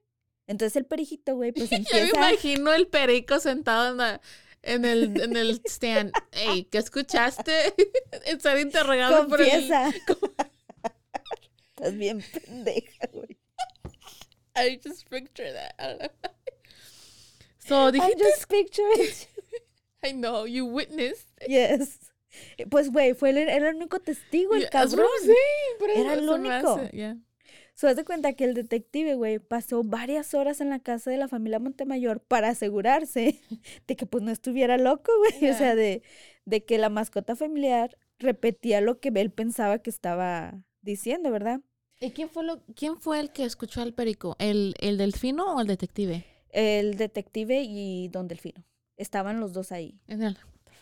Entonces 0.47 0.75
el 0.75 0.85
perijito, 0.85 1.35
güey, 1.35 1.51
pues 1.51 1.69
Ya 1.69 1.79
me 1.93 2.09
imagino 2.09 2.73
el 2.73 2.87
perico 2.87 3.39
sentado 3.39 3.91
en, 3.91 3.97
la- 3.97 4.21
en 4.61 4.85
el, 4.85 5.19
en 5.21 5.35
el 5.37 5.61
stand. 5.65 6.11
Ey, 6.31 6.65
¿qué 6.65 6.77
escuchaste? 6.79 7.73
Estar 8.25 8.59
interrogado 8.59 9.27
por 9.27 9.41
el... 9.41 9.71
Estás 11.75 11.97
bien 11.97 12.23
pendeja, 12.31 13.07
güey. 13.11 13.37
I 14.55 14.79
just 14.81 15.09
picture 15.09 15.51
that. 15.51 15.75
I 15.77 15.87
don't 15.87 15.99
know. 15.99 16.31
So, 17.67 17.91
dijiste... 17.91 18.23
just 18.23 18.47
picturing. 18.47 19.09
I 20.03 20.11
know, 20.13 20.45
you 20.45 20.65
witnessed. 20.65 21.27
Yes. 21.47 21.99
Pues, 22.69 22.91
güey, 22.91 23.13
fue 23.15 23.31
el, 23.31 23.37
era 23.39 23.69
el 23.69 23.75
único 23.75 23.99
testigo, 23.99 24.53
el 24.55 24.61
Yeah, 24.61 24.69
cabrón. 24.69 25.07
Era 25.95 26.13
el 26.13 26.29
único. 26.29 26.89
yeah. 26.91 27.17
So, 27.75 27.87
haz 27.89 27.97
de 27.97 28.05
cuenta 28.05 28.33
que 28.33 28.45
el 28.45 28.53
detective, 28.53 29.15
güey, 29.15 29.37
pasó 29.39 29.83
varias 29.83 30.33
horas 30.33 30.61
en 30.61 30.69
la 30.69 30.79
casa 30.79 31.11
de 31.11 31.17
la 31.17 31.27
familia 31.27 31.59
Montemayor 31.59 32.21
para 32.21 32.47
asegurarse 32.49 33.39
de 33.87 33.95
que, 33.95 34.05
pues, 34.05 34.23
no 34.23 34.31
estuviera 34.31 34.77
loco, 34.77 35.11
güey. 35.19 35.51
O 35.53 35.57
sea, 35.57 35.75
de, 35.75 36.01
de 36.45 36.63
que 36.63 36.77
la 36.77 36.89
mascota 36.89 37.35
familiar 37.35 37.97
repetía 38.17 38.79
lo 38.81 38.99
que 38.99 39.09
él 39.13 39.29
pensaba 39.29 39.79
que 39.79 39.89
estaba 39.89 40.63
diciendo, 40.81 41.31
¿verdad? 41.31 41.59
¿Y 41.99 42.11
quién 42.11 42.29
fue, 42.29 42.43
lo, 42.43 42.61
quién 42.75 42.97
fue 42.97 43.19
el 43.19 43.31
que 43.31 43.43
escuchó 43.43 43.81
al 43.81 43.93
perico? 43.93 44.35
¿El, 44.39 44.73
¿El 44.79 44.97
delfino 44.97 45.55
o 45.55 45.61
el 45.61 45.67
detective? 45.67 46.25
El 46.49 46.95
detective 46.95 47.61
y 47.63 48.07
Don 48.07 48.27
Delfino. 48.29 48.63
Estaban 48.95 49.41
los 49.41 49.51
dos 49.51 49.73
ahí. 49.73 49.99
En 50.07 50.23
el- 50.23 50.37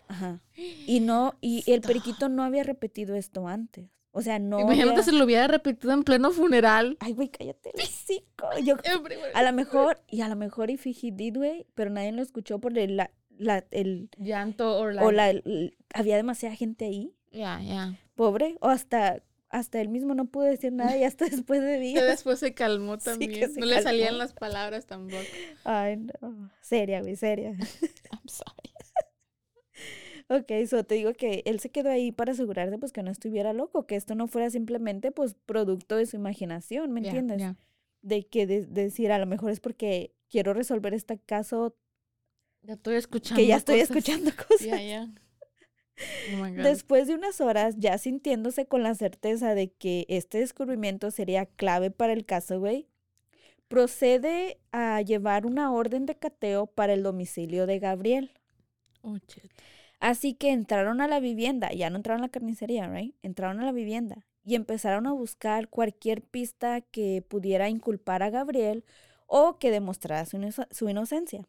Ajá. 0.07 0.41
Y 0.55 0.99
no, 0.99 1.35
y 1.41 1.63
el 1.71 1.81
periquito 1.81 2.29
no 2.29 2.43
había 2.43 2.63
repetido 2.63 3.15
esto 3.15 3.47
antes. 3.47 3.89
O 4.15 4.21
sea, 4.21 4.37
no. 4.39 4.59
Imagínate 4.59 4.91
había- 4.91 5.03
si 5.03 5.11
lo 5.11 5.25
hubiera 5.25 5.47
repetido 5.47 5.91
en 5.91 6.03
pleno 6.03 6.29
funeral. 6.31 6.97
Ay, 6.99 7.13
güey, 7.13 7.29
cállate 7.29 7.71
el 7.73 7.81
hocico. 7.81 8.47
Yo, 8.63 8.75
Everywhere. 8.83 9.31
a 9.33 9.41
lo 9.43 9.51
mejor, 9.53 9.99
y 10.07 10.21
a 10.21 10.27
lo 10.29 10.35
mejor 10.35 10.69
y 10.69 10.77
did, 11.11 11.35
güey, 11.37 11.65
pero 11.73 11.89
nadie 11.89 12.11
lo 12.11 12.21
escuchó 12.21 12.59
porque 12.59 12.87
la, 12.87 13.09
la, 13.37 13.65
el, 13.71 14.09
Llanto 14.17 14.77
o 14.77 14.89
la... 14.91 15.03
o 15.03 15.11
la, 15.11 15.31
el- 15.31 15.75
había 15.95 16.15
demasiada 16.15 16.55
gente 16.55 16.85
ahí, 16.85 17.11
Ya, 17.31 17.59
ya. 17.61 17.97
pobre, 18.13 18.57
o 18.61 18.67
hasta, 18.67 19.23
hasta 19.49 19.81
él 19.81 19.89
mismo 19.89 20.13
no 20.13 20.25
pudo 20.25 20.43
decir 20.45 20.71
nada 20.71 20.95
y 20.95 21.03
hasta 21.03 21.25
después 21.29 21.61
de 21.61 21.73
Que 21.73 21.79
días. 21.79 22.03
después 22.05 22.37
se 22.37 22.53
calmó 22.53 22.99
Sí, 22.99 23.05
que 23.05 23.11
también. 23.47 23.53
se 23.55 23.59
no 23.59 23.65
le 23.65 23.81
salían 23.81 24.19
las 24.19 24.33
palabras 24.33 24.85
tampoco. 24.85 25.23
Ay, 25.63 25.97
no. 25.97 26.51
Seria, 26.61 27.01
güey, 27.01 27.15
seria. 27.15 27.49
I'm 27.49 28.27
sorry. 28.27 28.69
Ok, 30.29 30.51
so 30.67 30.83
te 30.83 30.95
digo 30.95 31.13
que 31.13 31.43
él 31.45 31.59
se 31.59 31.69
quedó 31.69 31.89
ahí 31.89 32.11
para 32.11 32.31
asegurarse 32.31 32.77
pues 32.77 32.91
que 32.91 33.03
no 33.03 33.11
estuviera 33.11 33.53
loco, 33.53 33.85
que 33.85 33.95
esto 33.95 34.15
no 34.15 34.27
fuera 34.27 34.49
simplemente 34.49 35.11
pues 35.11 35.35
producto 35.45 35.95
de 35.95 36.05
su 36.05 36.15
imaginación, 36.15 36.91
¿me 36.91 37.01
Ya, 37.01 37.07
entiendes? 37.09 37.39
ya. 37.41 37.55
De 38.01 38.25
que 38.25 38.47
de- 38.47 38.65
de 38.65 38.83
decir 38.83 39.11
a 39.11 39.19
lo 39.19 39.25
mejor 39.25 39.51
es 39.51 39.59
porque 39.59 40.13
quiero 40.29 40.53
resolver 40.53 40.93
este 40.93 41.19
caso 41.19 41.75
Ya 42.63 42.73
estoy 42.75 42.95
escuchando 42.95 43.35
que 43.41 43.47
ya 43.47 43.57
estoy 43.57 43.79
cosas. 43.81 43.89
escuchando 43.97 44.31
cosas. 44.47 44.61
Ya, 44.67 44.81
ya. 44.81 45.13
Oh 46.33 46.37
God. 46.39 46.63
Después 46.63 47.07
de 47.07 47.15
unas 47.15 47.39
horas, 47.39 47.75
ya 47.77 47.97
sintiéndose 47.97 48.65
con 48.65 48.81
la 48.81 48.95
certeza 48.95 49.53
de 49.53 49.71
que 49.71 50.05
este 50.09 50.39
descubrimiento 50.39 51.11
sería 51.11 51.45
clave 51.45 51.91
para 51.91 52.13
el 52.13 52.25
caso, 52.25 52.59
güey, 52.59 52.87
procede 53.67 54.59
a 54.71 55.01
llevar 55.01 55.45
una 55.45 55.71
orden 55.71 56.05
de 56.05 56.15
cateo 56.15 56.67
para 56.67 56.93
el 56.93 57.03
domicilio 57.03 57.65
de 57.67 57.79
Gabriel. 57.79 58.31
Oh, 59.01 59.17
shit. 59.17 59.51
Así 60.03 60.33
que 60.33 60.51
entraron 60.51 60.99
a 60.99 61.07
la 61.07 61.21
vivienda, 61.21 61.71
ya 61.71 61.89
no 61.89 61.95
entraron 61.95 62.23
a 62.23 62.27
la 62.27 62.31
carnicería, 62.31 62.87
¿right? 62.89 63.15
Entraron 63.21 63.61
a 63.61 63.65
la 63.65 63.71
vivienda 63.71 64.25
y 64.43 64.55
empezaron 64.55 65.07
a 65.07 65.13
buscar 65.13 65.69
cualquier 65.69 66.21
pista 66.21 66.81
que 66.81 67.21
pudiera 67.21 67.69
inculpar 67.69 68.21
a 68.21 68.29
Gabriel 68.29 68.83
o 69.27 69.57
que 69.59 69.71
demostrara 69.71 70.25
su, 70.25 70.35
inoc- 70.37 70.67
su 70.71 70.89
inocencia. 70.89 71.47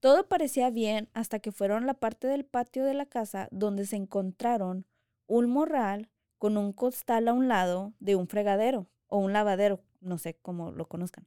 Todo 0.00 0.28
parecía 0.28 0.70
bien 0.70 1.08
hasta 1.12 1.40
que 1.40 1.50
fueron 1.50 1.82
a 1.82 1.86
la 1.86 1.94
parte 1.94 2.28
del 2.28 2.44
patio 2.44 2.84
de 2.84 2.94
la 2.94 3.06
casa 3.06 3.48
donde 3.50 3.84
se 3.84 3.96
encontraron 3.96 4.86
un 5.26 5.50
morral 5.50 6.08
con 6.38 6.56
un 6.56 6.72
costal 6.72 7.26
a 7.26 7.32
un 7.32 7.48
lado 7.48 7.94
de 7.98 8.14
un 8.14 8.28
fregadero 8.28 8.86
o 9.08 9.18
un 9.18 9.32
lavadero, 9.32 9.80
no 10.00 10.18
sé 10.18 10.34
cómo 10.40 10.70
lo 10.70 10.86
conozcan, 10.86 11.26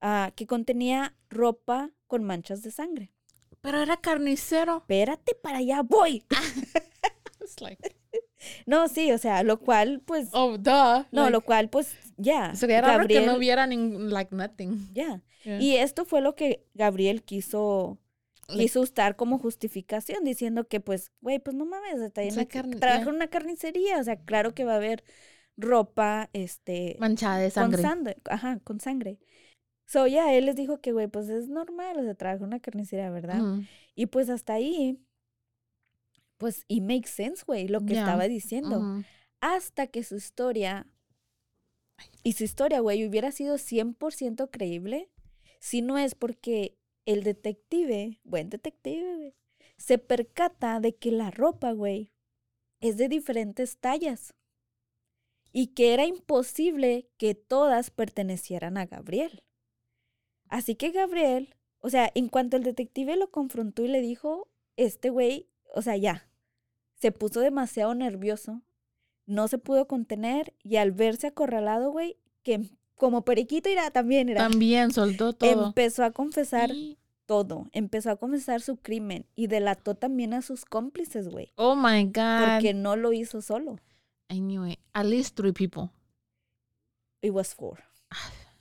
ah, 0.00 0.32
que 0.36 0.46
contenía 0.46 1.16
ropa 1.28 1.90
con 2.06 2.24
manchas 2.24 2.62
de 2.62 2.70
sangre. 2.70 3.12
Pero 3.66 3.82
era 3.82 3.96
carnicero. 3.96 4.78
Espérate, 4.78 5.34
para 5.34 5.58
allá 5.58 5.82
voy. 5.82 6.24
Like, 7.60 7.96
No, 8.66 8.88
sí, 8.88 9.12
o 9.12 9.18
sea, 9.18 9.42
lo 9.42 9.58
cual, 9.60 10.02
pues, 10.04 10.28
oh, 10.32 10.56
duh. 10.58 11.04
no, 11.10 11.22
Like, 11.22 11.30
lo 11.30 11.40
cual, 11.40 11.68
pues, 11.70 11.94
ya. 12.16 12.54
Sería 12.54 12.80
raro 12.80 13.06
que 13.06 13.14
no 13.20 13.20
Gabriel- 13.32 13.36
hubiera 13.38 13.66
nin- 13.66 14.08
like 14.10 14.34
nothing. 14.34 14.88
Ya. 14.92 15.22
Yeah. 15.44 15.60
Y 15.60 15.76
esto 15.76 16.04
fue 16.04 16.20
lo 16.20 16.34
que 16.34 16.64
Gabriel 16.74 17.22
quiso, 17.22 17.98
quiso 18.48 18.80
usar 18.80 19.16
como 19.16 19.38
justificación, 19.38 20.24
diciendo 20.24 20.66
que, 20.68 20.80
pues, 20.80 21.12
güey, 21.20 21.38
pues 21.38 21.54
no 21.56 21.66
mames, 21.66 22.00
está 22.00 22.22
carne- 22.46 22.76
trabaja 22.80 23.02
en 23.08 23.14
una 23.16 23.28
carnicería, 23.28 23.98
o 23.98 24.04
sea, 24.04 24.16
claro 24.16 24.54
que 24.54 24.64
va 24.64 24.72
a 24.74 24.76
haber 24.76 25.04
ropa, 25.56 26.28
este, 26.32 26.96
Manchada 26.98 27.38
de 27.38 27.44
con 27.46 27.52
sangre. 27.52 27.82
sangre, 27.82 28.16
ajá, 28.28 28.58
con 28.64 28.80
sangre. 28.80 29.18
So, 29.86 30.06
ya, 30.08 30.34
él 30.34 30.46
les 30.46 30.56
dijo 30.56 30.80
que, 30.80 30.92
güey, 30.92 31.06
pues 31.06 31.28
es 31.28 31.48
normal, 31.48 31.98
o 31.98 32.02
sea, 32.02 32.14
trabaja 32.14 32.42
en 32.42 32.48
una 32.48 32.60
carnicería, 32.60 33.08
¿verdad? 33.10 33.40
Y 33.94 34.06
pues 34.06 34.28
hasta 34.28 34.54
ahí, 34.54 34.98
pues, 36.38 36.64
y 36.66 36.80
makes 36.80 37.08
sense, 37.08 37.44
güey, 37.46 37.68
lo 37.68 37.80
que 37.84 37.94
estaba 37.94 38.26
diciendo. 38.26 39.04
Hasta 39.40 39.86
que 39.86 40.02
su 40.02 40.16
historia 40.16 40.86
y 42.22 42.32
su 42.32 42.44
historia, 42.44 42.80
güey, 42.80 43.06
hubiera 43.06 43.30
sido 43.30 43.58
100% 43.58 44.50
creíble, 44.50 45.08
si 45.60 45.82
no 45.82 45.98
es 45.98 46.14
porque 46.14 46.76
el 47.06 47.22
detective, 47.22 48.18
buen 48.24 48.50
detective, 48.50 49.16
güey, 49.16 49.34
se 49.76 49.98
percata 49.98 50.80
de 50.80 50.96
que 50.96 51.12
la 51.12 51.30
ropa, 51.30 51.72
güey, 51.72 52.12
es 52.80 52.96
de 52.96 53.08
diferentes 53.08 53.78
tallas 53.78 54.34
y 55.52 55.68
que 55.68 55.94
era 55.94 56.06
imposible 56.06 57.08
que 57.16 57.34
todas 57.34 57.90
pertenecieran 57.90 58.76
a 58.76 58.86
Gabriel. 58.86 59.42
Así 60.48 60.74
que 60.74 60.90
Gabriel, 60.90 61.54
o 61.80 61.90
sea, 61.90 62.10
en 62.14 62.28
cuanto 62.28 62.56
el 62.56 62.62
detective 62.62 63.16
lo 63.16 63.30
confrontó 63.30 63.82
y 63.84 63.88
le 63.88 64.00
dijo, 64.00 64.48
este 64.76 65.10
güey, 65.10 65.48
o 65.74 65.82
sea, 65.82 65.96
ya, 65.96 66.28
se 66.94 67.12
puso 67.12 67.40
demasiado 67.40 67.94
nervioso 67.94 68.62
no 69.28 69.48
se 69.48 69.58
pudo 69.58 69.88
contener 69.88 70.54
y 70.62 70.76
al 70.76 70.92
verse 70.92 71.26
acorralado, 71.26 71.90
güey, 71.90 72.16
que 72.44 72.70
como 72.94 73.24
periquito 73.24 73.68
irá 73.68 73.90
también 73.90 74.28
era, 74.28 74.48
También 74.48 74.92
soltó 74.92 75.32
todo. 75.32 75.66
empezó 75.66 76.04
a 76.04 76.12
confesar 76.12 76.70
Y- 76.70 76.96
todo, 77.26 77.68
empezó 77.72 78.12
a 78.12 78.16
confesar 78.16 78.60
su 78.60 78.76
crimen 78.76 79.26
y 79.34 79.48
delató 79.48 79.96
también 79.96 80.32
a 80.32 80.42
sus 80.42 80.64
cómplices, 80.64 81.28
güey, 81.28 81.52
Oh 81.56 81.74
my 81.74 82.04
God. 82.04 82.52
porque 82.54 82.72
no 82.72 82.94
lo 82.94 83.12
hizo 83.12 83.42
solo. 83.42 83.80
I 84.30 84.38
knew 84.38 84.64
it. 84.64 84.78
At 84.92 85.06
least 85.06 85.36
three 85.36 85.52
people. 85.52 85.90
It 87.20 87.32
was 87.32 87.52
four. 87.52 87.80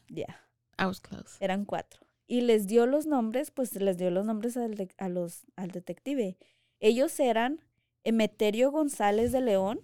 Yeah, 0.08 0.40
I 0.78 0.86
was 0.86 1.00
close. 1.00 1.38
eran 1.40 1.66
cuatro. 1.66 2.02
Y 2.28 2.42
les 2.42 2.68
dio 2.68 2.86
los 2.88 3.06
nombres, 3.06 3.52
pues 3.52 3.76
les 3.76 3.98
dio 3.98 4.10
los 4.10 4.26
nombres 4.26 4.58
al, 4.58 4.76
al 4.98 5.72
detective. 5.72 6.38
Ellos 6.80 7.20
eran 7.20 7.62
Emeterio 8.04 8.72
González 8.72 9.32
de 9.32 9.42
León 9.42 9.82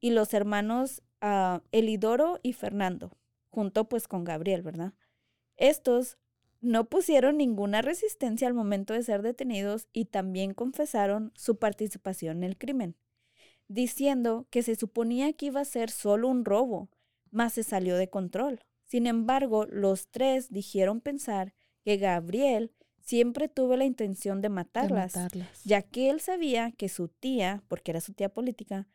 y 0.00 0.10
los 0.10 0.34
hermanos 0.34 1.02
ah, 1.20 1.62
Elidoro 1.72 2.40
y 2.42 2.54
Fernando, 2.54 3.16
junto 3.50 3.88
pues 3.88 4.08
con 4.08 4.24
Gabriel, 4.24 4.62
¿verdad? 4.62 4.94
Estos 5.56 6.18
no 6.60 6.84
pusieron 6.84 7.36
ninguna 7.38 7.82
resistencia 7.82 8.46
al 8.46 8.54
momento 8.54 8.92
de 8.92 9.02
ser 9.02 9.22
detenidos 9.22 9.88
y 9.92 10.06
también 10.06 10.52
confesaron 10.54 11.32
su 11.34 11.58
participación 11.58 12.38
en 12.38 12.44
el 12.44 12.58
crimen, 12.58 12.96
diciendo 13.68 14.46
que 14.50 14.62
se 14.62 14.74
suponía 14.74 15.32
que 15.32 15.46
iba 15.46 15.60
a 15.60 15.64
ser 15.64 15.90
solo 15.90 16.28
un 16.28 16.44
robo, 16.44 16.90
mas 17.30 17.54
se 17.54 17.62
salió 17.62 17.96
de 17.96 18.10
control. 18.10 18.60
Sin 18.90 19.06
embargo, 19.06 19.66
los 19.66 20.08
tres 20.08 20.50
dijeron 20.50 21.00
pensar 21.00 21.54
que 21.84 21.96
Gabriel 21.96 22.72
siempre 22.98 23.48
tuvo 23.48 23.76
la 23.76 23.84
intención 23.84 24.40
de 24.40 24.48
matarlas. 24.48 25.14
ya 25.64 25.82
que 25.82 26.10
él 26.10 26.20
sabía 26.20 26.72
que 26.72 26.88
su 26.88 27.06
tía, 27.06 27.62
porque 27.68 27.92
era 27.92 28.00
su 28.00 28.14
tía 28.14 28.30
política, 28.30 28.88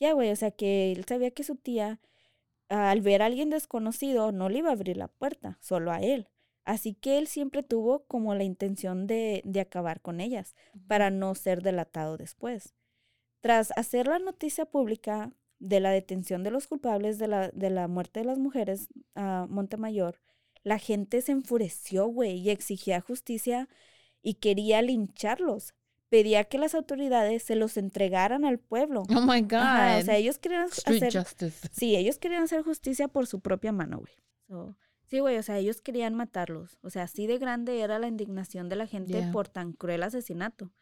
ya 0.00 0.14
güey, 0.14 0.30
o 0.30 0.36
sea 0.36 0.50
que 0.50 0.92
él 0.92 1.04
sabía 1.04 1.30
que 1.30 1.44
su 1.44 1.56
tía, 1.56 2.00
al 2.70 3.02
ver 3.02 3.20
a 3.20 3.26
alguien 3.26 3.50
desconocido, 3.50 4.32
no 4.32 4.48
le 4.48 4.60
iba 4.60 4.70
a 4.70 4.72
abrir 4.72 4.96
la 4.96 5.08
puerta, 5.08 5.58
solo 5.60 5.92
a 5.92 6.00
él. 6.00 6.30
Así 6.64 6.94
que 6.94 7.18
él 7.18 7.26
siempre 7.26 7.62
tuvo 7.62 8.06
como 8.06 8.34
la 8.34 8.44
intención 8.44 9.06
de, 9.06 9.42
de 9.44 9.60
acabar 9.60 10.00
con 10.00 10.22
ellas, 10.22 10.54
para 10.86 11.10
no 11.10 11.34
ser 11.34 11.60
delatado 11.60 12.16
después. 12.16 12.72
Tras 13.40 13.72
hacer 13.76 14.06
la 14.06 14.18
noticia 14.18 14.64
pública 14.64 15.34
de 15.64 15.80
la 15.80 15.90
detención 15.90 16.42
de 16.42 16.50
los 16.50 16.66
culpables 16.66 17.18
de 17.18 17.26
la, 17.26 17.48
de 17.48 17.70
la 17.70 17.88
muerte 17.88 18.20
de 18.20 18.26
las 18.26 18.38
mujeres 18.38 18.88
a 19.14 19.46
Montemayor, 19.48 20.20
la 20.62 20.78
gente 20.78 21.22
se 21.22 21.32
enfureció, 21.32 22.06
güey, 22.06 22.38
y 22.38 22.50
exigía 22.50 23.00
justicia 23.00 23.68
y 24.22 24.34
quería 24.34 24.82
lincharlos. 24.82 25.74
Pedía 26.10 26.44
que 26.44 26.58
las 26.58 26.74
autoridades 26.74 27.42
se 27.42 27.56
los 27.56 27.76
entregaran 27.76 28.44
al 28.44 28.58
pueblo. 28.58 29.02
Oh 29.14 29.22
my 29.22 29.40
God. 29.40 29.54
Ajá, 29.54 29.98
o 29.98 30.02
sea, 30.02 30.16
ellos 30.16 30.38
querían 30.38 30.66
Street 30.66 31.02
hacer 31.02 31.22
justice. 31.22 31.68
Sí, 31.72 31.96
ellos 31.96 32.18
querían 32.18 32.44
hacer 32.44 32.62
justicia 32.62 33.08
por 33.08 33.26
su 33.26 33.40
propia 33.40 33.72
mano, 33.72 33.98
güey. 33.98 34.12
So, 34.46 34.76
sí, 35.06 35.18
güey, 35.20 35.38
o 35.38 35.42
sea, 35.42 35.58
ellos 35.58 35.80
querían 35.80 36.14
matarlos. 36.14 36.78
O 36.82 36.90
sea, 36.90 37.04
así 37.04 37.26
de 37.26 37.38
grande 37.38 37.80
era 37.80 37.98
la 37.98 38.06
indignación 38.06 38.68
de 38.68 38.76
la 38.76 38.86
gente 38.86 39.14
Yeah. 39.14 39.32
por 39.32 39.48
tan 39.48 39.72
cruel 39.72 40.02
asesinato. 40.02 40.72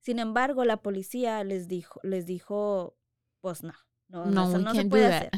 Sin 0.00 0.18
embargo, 0.18 0.64
la 0.64 0.78
policía 0.78 1.44
les 1.44 1.68
dijo, 1.68 2.00
les 2.02 2.24
dijo, 2.26 2.96
pues 3.40 3.62
no, 3.62 3.74
no, 4.10 4.26
no, 4.26 4.48
eso 4.48 4.58
no 4.58 4.74
se 4.74 4.84
puede 4.90 5.06
hacer. 5.16 5.30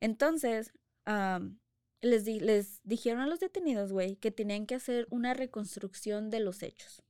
Entonces, 0.00 0.72
am, 1.04 1.58
les, 2.00 2.24
di- 2.24 2.40
les 2.40 2.80
dijeron 2.84 3.20
a 3.20 3.26
los 3.26 3.40
detenidos, 3.40 3.92
güey, 3.92 4.16
que 4.16 4.30
tenían 4.30 4.66
que 4.66 4.74
hacer 4.74 5.06
una 5.10 5.34
reconstrucción 5.34 6.30
de 6.30 6.40
los 6.40 6.62
hechos. 6.62 7.02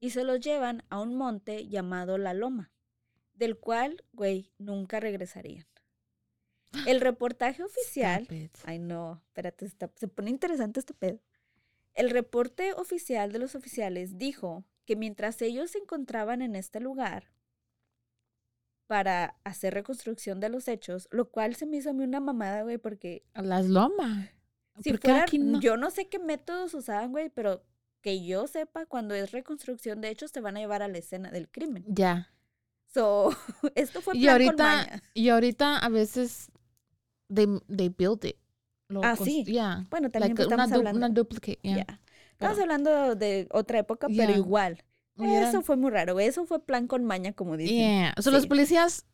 Y 0.00 0.10
se 0.10 0.24
los 0.24 0.40
llevan 0.40 0.84
a 0.90 1.00
un 1.00 1.14
monte 1.14 1.66
llamado 1.68 2.18
La 2.18 2.34
Loma, 2.34 2.70
del 3.34 3.56
cual, 3.58 4.04
güey, 4.12 4.52
nunca 4.58 5.00
regresarían. 5.00 5.66
El 6.86 7.00
reportaje 7.00 7.62
oficial. 7.62 8.26
Ay, 8.66 8.78
no, 8.78 9.22
espérate, 9.28 9.64
está- 9.64 9.90
se 9.96 10.08
pone 10.08 10.30
interesante 10.30 10.80
este 10.80 10.92
pedo. 10.92 11.20
El 11.94 12.10
reporte 12.10 12.74
oficial 12.74 13.32
de 13.32 13.38
los 13.38 13.54
oficiales 13.54 14.18
dijo 14.18 14.66
que 14.84 14.96
mientras 14.96 15.40
ellos 15.40 15.70
se 15.70 15.78
encontraban 15.78 16.42
en 16.42 16.54
este 16.54 16.78
lugar 16.80 17.32
para 18.86 19.36
hacer 19.44 19.74
reconstrucción 19.74 20.38
de 20.40 20.48
los 20.48 20.68
hechos, 20.68 21.08
lo 21.10 21.30
cual 21.30 21.56
se 21.56 21.66
me 21.66 21.78
hizo 21.78 21.90
a 21.90 21.92
mí 21.92 22.04
una 22.04 22.20
mamada, 22.20 22.62
güey, 22.62 22.78
porque 22.78 23.24
A 23.34 23.42
Las 23.42 23.66
lomas. 23.66 24.28
si 24.80 24.90
¿Por 24.90 25.00
qué 25.00 25.08
fueran, 25.08 25.22
aquí 25.24 25.38
no? 25.38 25.60
yo 25.60 25.76
no 25.76 25.90
sé 25.90 26.08
qué 26.08 26.18
métodos 26.18 26.72
usaban, 26.74 27.10
güey, 27.10 27.28
pero 27.30 27.64
que 28.00 28.24
yo 28.24 28.46
sepa, 28.46 28.86
cuando 28.86 29.14
es 29.14 29.32
reconstrucción 29.32 30.00
de 30.00 30.10
hechos 30.10 30.30
te 30.32 30.40
van 30.40 30.56
a 30.56 30.60
llevar 30.60 30.82
a 30.82 30.88
la 30.88 30.98
escena 30.98 31.30
del 31.32 31.48
crimen. 31.48 31.84
Ya. 31.88 32.32
So, 32.94 33.30
esto 33.74 34.00
fue 34.00 34.16
Y 34.16 34.22
plan 34.22 34.34
con 34.38 34.42
ahorita, 34.46 34.64
maña. 34.64 35.02
y 35.14 35.28
ahorita 35.28 35.78
a 35.78 35.88
veces 35.88 36.50
they, 37.32 37.46
they 37.74 37.88
build 37.88 38.24
it. 38.24 38.36
Lo 38.88 39.02
Ah, 39.02 39.16
sí. 39.16 39.42
Yeah. 39.44 39.86
Bueno, 39.90 40.10
también 40.10 40.30
Like 40.30 40.36
pues, 40.36 40.46
una, 40.46 40.54
estamos 40.64 40.70
du- 40.70 40.76
hablando. 40.76 40.98
una 40.98 41.08
duplicate. 41.08 41.58
Yeah. 41.62 41.80
Estamos 41.80 42.56
Pero- 42.56 42.62
hablando 42.62 43.14
de 43.16 43.48
otra 43.50 43.80
época, 43.80 44.06
pero 44.14 44.32
igual. 44.32 44.84
Hubieran- 45.16 45.48
Eso 45.48 45.62
fue 45.62 45.76
muy 45.76 45.90
raro. 45.90 46.18
Eso 46.20 46.44
fue 46.46 46.64
plan 46.64 46.86
con 46.86 47.04
maña, 47.04 47.32
como 47.32 47.56
dicen. 47.56 47.76
Yeah. 47.76 48.14
So, 48.20 48.30
los 48.30 48.42
Sí. 48.42 48.48
policías 48.48 49.06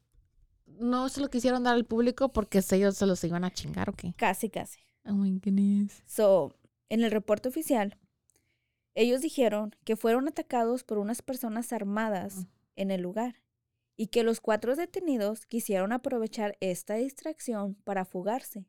no 0.67 1.09
se 1.09 1.21
lo 1.21 1.29
quisieron 1.31 1.63
dar 1.65 1.75
al 1.75 1.85
público 1.85 2.33
porque 2.33 2.61
ellos 2.73 2.97
se 2.97 3.07
los 3.07 3.23
iban 3.25 3.45
a 3.45 3.51
chingar, 3.53 3.89
¿o 3.91 3.93
qué? 3.93 4.15
Casi, 4.17 4.49
casi. 4.51 4.81
Oh 5.05 5.13
my 5.13 5.31
goodness. 5.39 6.03
So, 6.07 6.55
en 6.89 7.03
el 7.05 7.11
reporte 7.11 7.49
oficial, 7.49 7.99
ellos 8.95 9.21
dijeron 9.21 9.75
que 9.85 9.97
fueron 9.97 10.29
atacados 10.29 10.85
por 10.85 10.99
unas 10.99 11.23
personas 11.23 11.73
armadas 11.73 12.37
Mm. 12.37 12.47
en 12.77 12.91
el 12.91 13.01
lugar 13.03 13.37
y 13.97 14.09
que 14.09 14.23
los 14.25 14.41
cuatro 14.41 14.75
detenidos 14.77 15.47
quisieron 15.47 15.93
aprovechar 15.93 16.57
esta 16.61 16.95
distracción 16.95 17.75
para 17.85 18.05
fugarse 18.05 18.67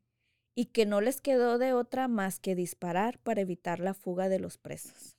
y 0.54 0.66
que 0.66 0.86
no 0.86 1.00
les 1.00 1.20
quedó 1.20 1.58
de 1.58 1.72
otra 1.72 2.06
más 2.08 2.38
que 2.38 2.54
disparar 2.54 3.18
para 3.18 3.40
evitar 3.40 3.80
la 3.80 3.92
fuga 3.94 4.28
de 4.28 4.38
los 4.38 4.56
presos. 4.58 5.16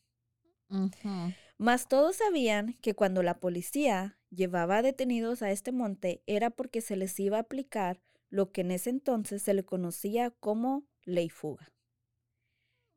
Ujú. 0.69 1.33
Mas 1.57 1.87
todos 1.87 2.17
sabían 2.17 2.73
que 2.81 2.95
cuando 2.95 3.23
la 3.23 3.39
policía 3.39 4.19
llevaba 4.29 4.81
detenidos 4.81 5.41
a 5.41 5.51
este 5.51 5.71
monte 5.71 6.21
era 6.25 6.49
porque 6.49 6.81
se 6.81 6.97
les 6.97 7.17
iba 7.19 7.37
a 7.37 7.41
aplicar 7.41 8.01
lo 8.29 8.51
que 8.51 8.61
en 8.61 8.71
ese 8.71 8.89
entonces 8.89 9.41
se 9.41 9.53
le 9.53 9.63
conocía 9.63 10.31
como 10.31 10.85
ley 11.03 11.29
fuga, 11.29 11.71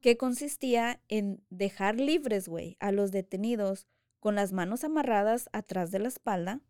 que 0.01 0.17
consistía 0.17 1.01
en 1.09 1.45
dejar 1.51 2.01
libres, 2.01 2.49
güey, 2.49 2.77
a 2.81 2.91
los 2.91 3.13
detenidos 3.13 3.87
con 4.19 4.35
las 4.35 4.53
manos 4.53 4.83
amarradas 4.83 5.49
atrás 5.53 5.93
de 5.93 6.01
la 6.01 6.09
espalda, 6.09 6.61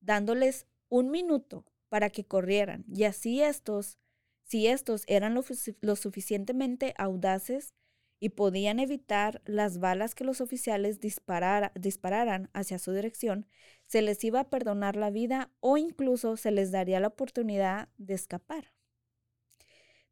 dándoles 0.00 0.66
un 0.88 1.10
minuto 1.10 1.64
para 1.88 2.10
que 2.10 2.24
corrieran. 2.24 2.84
Y 2.88 3.04
así 3.04 3.42
estos, 3.42 3.98
si 4.42 4.66
estos 4.66 5.04
eran 5.06 5.34
lo, 5.34 5.44
lo 5.80 5.94
suficientemente 5.94 6.94
audaces, 6.98 7.74
y 8.20 8.28
podían 8.30 8.78
evitar 8.78 9.42
las 9.46 9.78
balas 9.78 10.14
que 10.14 10.24
los 10.24 10.40
oficiales 10.40 11.00
disparara- 11.00 11.72
dispararan 11.74 12.50
hacia 12.52 12.78
su 12.78 12.92
dirección, 12.92 13.46
se 13.86 14.02
les 14.02 14.22
iba 14.22 14.40
a 14.40 14.50
perdonar 14.50 14.94
la 14.94 15.10
vida 15.10 15.50
o 15.60 15.78
incluso 15.78 16.36
se 16.36 16.50
les 16.52 16.70
daría 16.70 17.00
la 17.00 17.08
oportunidad 17.08 17.88
de 17.96 18.14
escapar. 18.14 18.72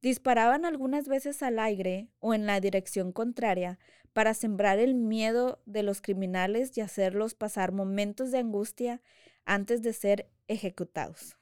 Disparaban 0.01 0.65
algunas 0.65 1.09
veces 1.09 1.43
al 1.43 1.59
aire 1.59 2.09
o 2.21 2.33
en 2.33 2.47
la 2.47 2.61
dirección 2.61 3.13
contraria 3.13 3.79
para 4.13 4.35
sembrar 4.35 4.79
el 4.79 4.95
miedo 4.95 5.61
de 5.67 5.83
los 5.83 6.01
criminales 6.01 6.77
y 6.77 6.81
hacerlos 6.81 7.35
pasar 7.35 7.73
momentos 7.73 8.31
de 8.31 8.39
angustia 8.39 9.03
antes 9.45 9.83
de 9.83 9.93
ser 9.93 10.31
ejecutados. 10.47 11.38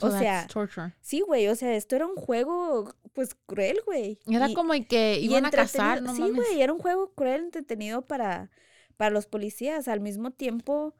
So 0.00 0.06
O 0.06 0.10
sea, 0.18 0.46
torture. 0.46 0.94
Sí, 1.00 1.20
güey, 1.20 1.48
o 1.48 1.54
sea, 1.54 1.74
esto 1.76 1.96
era 1.96 2.06
un 2.06 2.16
juego 2.16 2.94
pues 3.12 3.34
cruel, 3.46 3.80
güey. 3.84 4.18
Era 4.26 4.48
Y- 4.50 4.54
como 4.54 4.72
que 4.88 5.18
iban 5.20 5.44
a 5.46 5.50
cazar, 5.50 5.98
entretenido. 5.98 6.02
no 6.02 6.14
Sí, 6.14 6.20
mames. 6.32 6.36
güey, 6.48 6.62
era 6.62 6.72
un 6.72 6.78
juego 6.78 7.12
cruel, 7.14 7.42
entretenido 7.44 8.06
para, 8.06 8.50
para 8.96 9.10
los 9.10 9.26
policías. 9.26 9.88
Al 9.88 10.00
mismo 10.00 10.30
tiempo, 10.32 10.94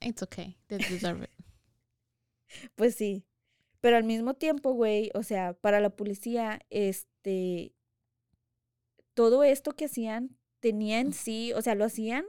It's 0.00 0.22
okay. 0.22 0.58
They 0.68 0.78
deserve 0.78 1.24
it. 1.24 1.30
pues 2.76 2.94
sí. 2.94 3.24
Pero 3.80 3.96
al 3.96 4.04
mismo 4.04 4.34
tiempo, 4.34 4.72
güey, 4.72 5.10
o 5.14 5.22
sea, 5.22 5.52
para 5.54 5.80
la 5.80 5.90
policía, 5.90 6.60
este, 6.70 7.74
todo 9.14 9.44
esto 9.44 9.72
que 9.72 9.86
hacían 9.86 10.36
tenía 10.60 11.00
en 11.00 11.12
sí, 11.12 11.52
o 11.54 11.62
sea, 11.62 11.74
lo 11.74 11.84
hacían 11.84 12.24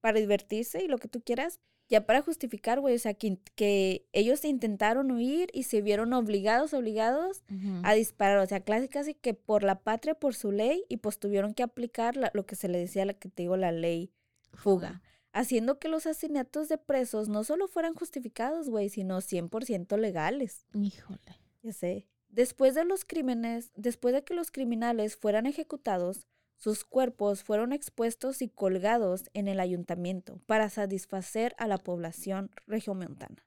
para 0.00 0.18
divertirse 0.20 0.82
y 0.82 0.88
lo 0.88 0.98
que 0.98 1.08
tú 1.08 1.22
quieras, 1.22 1.60
ya 1.90 2.06
para 2.06 2.22
justificar, 2.22 2.80
güey, 2.80 2.94
o 2.94 2.98
sea, 2.98 3.14
que, 3.14 3.38
que 3.56 4.06
ellos 4.12 4.44
intentaron 4.44 5.10
huir 5.10 5.50
y 5.52 5.64
se 5.64 5.82
vieron 5.82 6.12
obligados, 6.12 6.72
obligados 6.72 7.42
a 7.82 7.94
disparar, 7.94 8.38
o 8.38 8.46
sea, 8.46 8.60
casi 8.60 8.88
casi 8.88 9.14
que 9.14 9.34
por 9.34 9.64
la 9.64 9.80
patria, 9.80 10.14
por 10.14 10.34
su 10.34 10.52
ley, 10.52 10.84
y 10.88 10.98
pues 10.98 11.18
tuvieron 11.18 11.52
que 11.52 11.62
aplicar 11.64 12.16
la- 12.16 12.30
lo 12.32 12.46
que 12.46 12.54
se 12.56 12.68
le 12.68 12.78
decía, 12.78 13.04
la 13.04 13.14
que 13.14 13.28
te 13.28 13.42
digo, 13.42 13.56
la 13.56 13.72
ley 13.72 14.12
fuga, 14.52 15.02
haciendo 15.32 15.78
que 15.78 15.88
los 15.88 16.06
asesinatos 16.06 16.68
de 16.68 16.78
presos 16.78 17.28
no 17.28 17.44
solo 17.44 17.66
fueran 17.68 17.94
justificados, 17.94 18.68
güey, 18.70 18.88
sino 18.88 19.20
100% 19.20 19.96
legales. 19.96 20.64
Híjole. 20.74 21.40
Ya 21.62 21.72
sé. 21.72 22.06
Después 22.28 22.74
de 22.76 22.84
los 22.84 23.04
crímenes, 23.04 23.72
después 23.74 24.14
de 24.14 24.22
que 24.22 24.34
los 24.34 24.50
criminales 24.52 25.16
fueran 25.16 25.46
ejecutados, 25.46 26.26
sus 26.60 26.84
cuerpos 26.84 27.42
fueron 27.42 27.72
expuestos 27.72 28.42
y 28.42 28.48
colgados 28.50 29.30
en 29.32 29.48
el 29.48 29.60
ayuntamiento 29.60 30.42
para 30.44 30.68
satisfacer 30.68 31.54
a 31.56 31.66
la 31.66 31.78
población 31.78 32.50
regiomontana, 32.66 33.46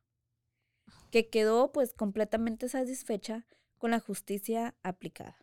que 1.12 1.30
quedó 1.30 1.72
pues 1.72 1.94
completamente 1.94 2.68
satisfecha 2.70 3.46
con 3.78 3.92
la 3.92 4.00
justicia 4.00 4.74
aplicada. 4.82 5.38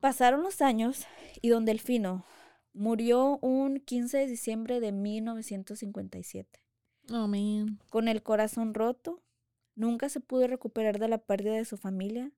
Pasaron 0.00 0.42
los 0.42 0.62
años 0.62 1.06
y 1.42 1.50
don 1.50 1.66
Delfino 1.66 2.24
murió 2.72 3.38
un 3.42 3.80
15 3.80 4.16
de 4.16 4.26
diciembre 4.26 4.80
de 4.80 4.92
1957 4.92 6.60
Oh, 7.10 7.28
man. 7.28 7.78
con 7.90 8.08
el 8.08 8.22
corazón 8.22 8.72
roto, 8.72 9.22
nunca 9.74 10.08
se 10.08 10.20
pudo 10.20 10.46
recuperar 10.46 10.98
de 10.98 11.08
la 11.08 11.18
pérdida 11.18 11.56
de 11.56 11.64
su 11.66 11.76
familia 11.76 12.32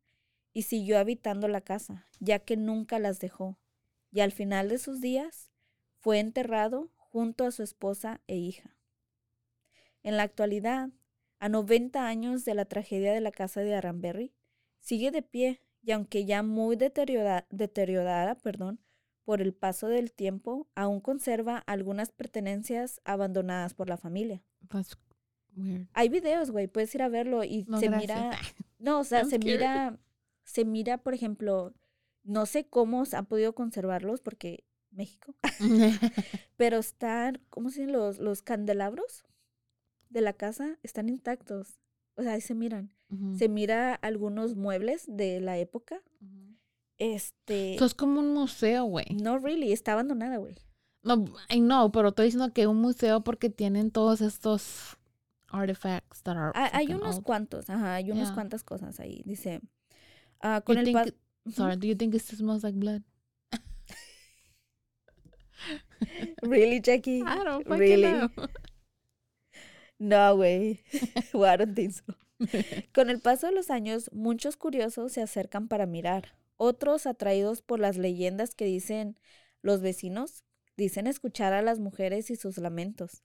y 0.52 0.62
siguió 0.62 0.98
habitando 0.98 1.48
la 1.48 1.60
casa, 1.60 2.06
ya 2.20 2.38
que 2.38 2.56
nunca 2.56 2.98
las 2.98 3.18
dejó. 3.20 3.58
Y 4.10 4.20
al 4.20 4.32
final 4.32 4.68
de 4.68 4.78
sus 4.78 5.00
días 5.00 5.50
fue 5.98 6.18
enterrado 6.18 6.90
junto 6.96 7.44
a 7.44 7.50
su 7.50 7.62
esposa 7.62 8.20
e 8.26 8.36
hija. 8.36 8.76
En 10.02 10.16
la 10.16 10.22
actualidad, 10.22 10.90
a 11.40 11.48
90 11.48 12.06
años 12.06 12.44
de 12.44 12.54
la 12.54 12.64
tragedia 12.64 13.12
de 13.12 13.20
la 13.20 13.30
casa 13.30 13.60
de 13.60 13.74
Aranberry, 13.74 14.32
sigue 14.80 15.10
de 15.10 15.22
pie 15.22 15.62
y 15.82 15.92
aunque 15.92 16.24
ya 16.24 16.42
muy 16.42 16.76
deteriora- 16.76 17.46
deteriorada 17.50 18.34
perdón, 18.36 18.80
por 19.24 19.42
el 19.42 19.52
paso 19.52 19.88
del 19.88 20.12
tiempo, 20.12 20.68
aún 20.74 21.00
conserva 21.00 21.58
algunas 21.58 22.10
pertenencias 22.12 23.00
abandonadas 23.04 23.74
por 23.74 23.88
la 23.88 23.98
familia. 23.98 24.42
That's 24.68 24.96
weird. 25.54 25.86
Hay 25.92 26.08
videos, 26.08 26.50
güey, 26.50 26.66
puedes 26.66 26.94
ir 26.94 27.02
a 27.02 27.08
verlo 27.08 27.44
y 27.44 27.64
No, 27.68 27.78
se 27.78 27.88
gracias. 27.88 28.08
mira, 28.08 28.30
no, 28.78 29.00
o 29.00 29.04
sea, 29.04 29.20
I'm 29.20 29.28
se 29.30 29.36
scared. 29.36 29.58
mira, 29.58 29.98
se 30.48 30.64
mira, 30.64 30.98
por 30.98 31.12
ejemplo, 31.14 31.74
no 32.24 32.46
sé 32.46 32.66
cómo 32.66 33.04
han 33.12 33.26
podido 33.26 33.54
conservarlos 33.54 34.20
porque 34.20 34.64
México, 34.90 35.34
pero 36.56 36.78
están, 36.78 37.40
¿cómo 37.50 37.70
se 37.70 37.80
dicen 37.80 37.92
los, 37.92 38.18
los 38.18 38.42
candelabros 38.42 39.24
de 40.08 40.20
la 40.22 40.32
casa? 40.32 40.78
Están 40.82 41.08
intactos. 41.08 41.78
O 42.16 42.22
sea, 42.22 42.32
ahí 42.32 42.40
se 42.40 42.54
miran. 42.54 42.90
Se 43.38 43.48
mira 43.48 43.94
algunos 43.94 44.54
muebles 44.54 45.04
de 45.08 45.40
la 45.40 45.56
época. 45.56 46.02
ujú. 46.20 46.56
Este, 46.98 47.76
Eso 47.76 47.84
es 47.86 47.94
como 47.94 48.20
un 48.20 48.34
museo, 48.34 48.84
güey. 48.84 49.06
no 49.22 49.38
really, 49.38 49.72
está 49.72 49.92
abandonada, 49.92 50.36
güey. 50.38 50.56
No, 51.04 51.24
I 51.48 51.60
know, 51.60 51.90
pero 51.92 52.08
estoy 52.08 52.26
diciendo 52.26 52.52
que 52.52 52.66
un 52.66 52.80
museo 52.82 53.22
porque 53.22 53.48
tienen 53.50 53.90
todos 53.92 54.20
estos 54.20 54.98
artifacts 55.48 56.22
that 56.24 56.36
are 56.36 56.52
Hay 56.72 56.92
unos 56.92 57.16
old. 57.16 57.24
cuantos, 57.24 57.70
ajá, 57.70 57.94
hay 57.94 58.10
unas 58.10 58.28
Yeah. 58.28 58.34
cuantas 58.34 58.64
cosas 58.64 58.98
ahí. 59.00 59.22
Dice, 59.24 59.60
ah, 60.40 60.60
con 60.60 60.76
You 60.76 60.80
el 60.80 60.84
think 60.84 61.14
Sorry, 61.50 61.76
do 61.76 61.86
you 61.86 61.94
think 61.94 62.14
it 62.14 62.22
smells 62.22 62.62
like 62.62 62.78
blood? 62.78 63.02
Really, 66.42 66.80
Jackie? 66.80 67.22
I 67.22 67.44
don't 67.44 67.66
fucking 67.66 67.80
Really? 67.80 68.12
know. 68.12 68.28
No, 69.98 70.36
güey. 70.36 70.80
I 71.34 71.56
don't 71.56 71.74
think 71.74 71.92
so. 71.92 72.04
Con 72.92 73.10
el 73.10 73.20
paso 73.20 73.48
de 73.48 73.52
los 73.52 73.70
años, 73.70 74.10
muchos 74.12 74.56
curiosos 74.56 75.12
se 75.12 75.22
acercan 75.22 75.68
para 75.68 75.86
mirar. 75.86 76.36
Otros, 76.56 77.06
atraídos 77.06 77.62
por 77.62 77.80
las 77.80 77.96
leyendas 77.96 78.54
que 78.54 78.64
dicen 78.64 79.18
los 79.62 79.80
vecinos, 79.80 80.44
dicen 80.76 81.06
escuchar 81.06 81.52
a 81.52 81.62
las 81.62 81.80
mujeres 81.80 82.30
y 82.30 82.36
sus 82.36 82.58
lamentos. 82.58 83.22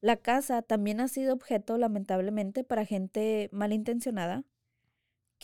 La 0.00 0.16
casa 0.16 0.62
también 0.62 1.00
ha 1.00 1.08
sido 1.08 1.34
objeto, 1.34 1.76
lamentablemente, 1.76 2.64
para 2.64 2.86
gente 2.86 3.48
malintencionada 3.52 4.44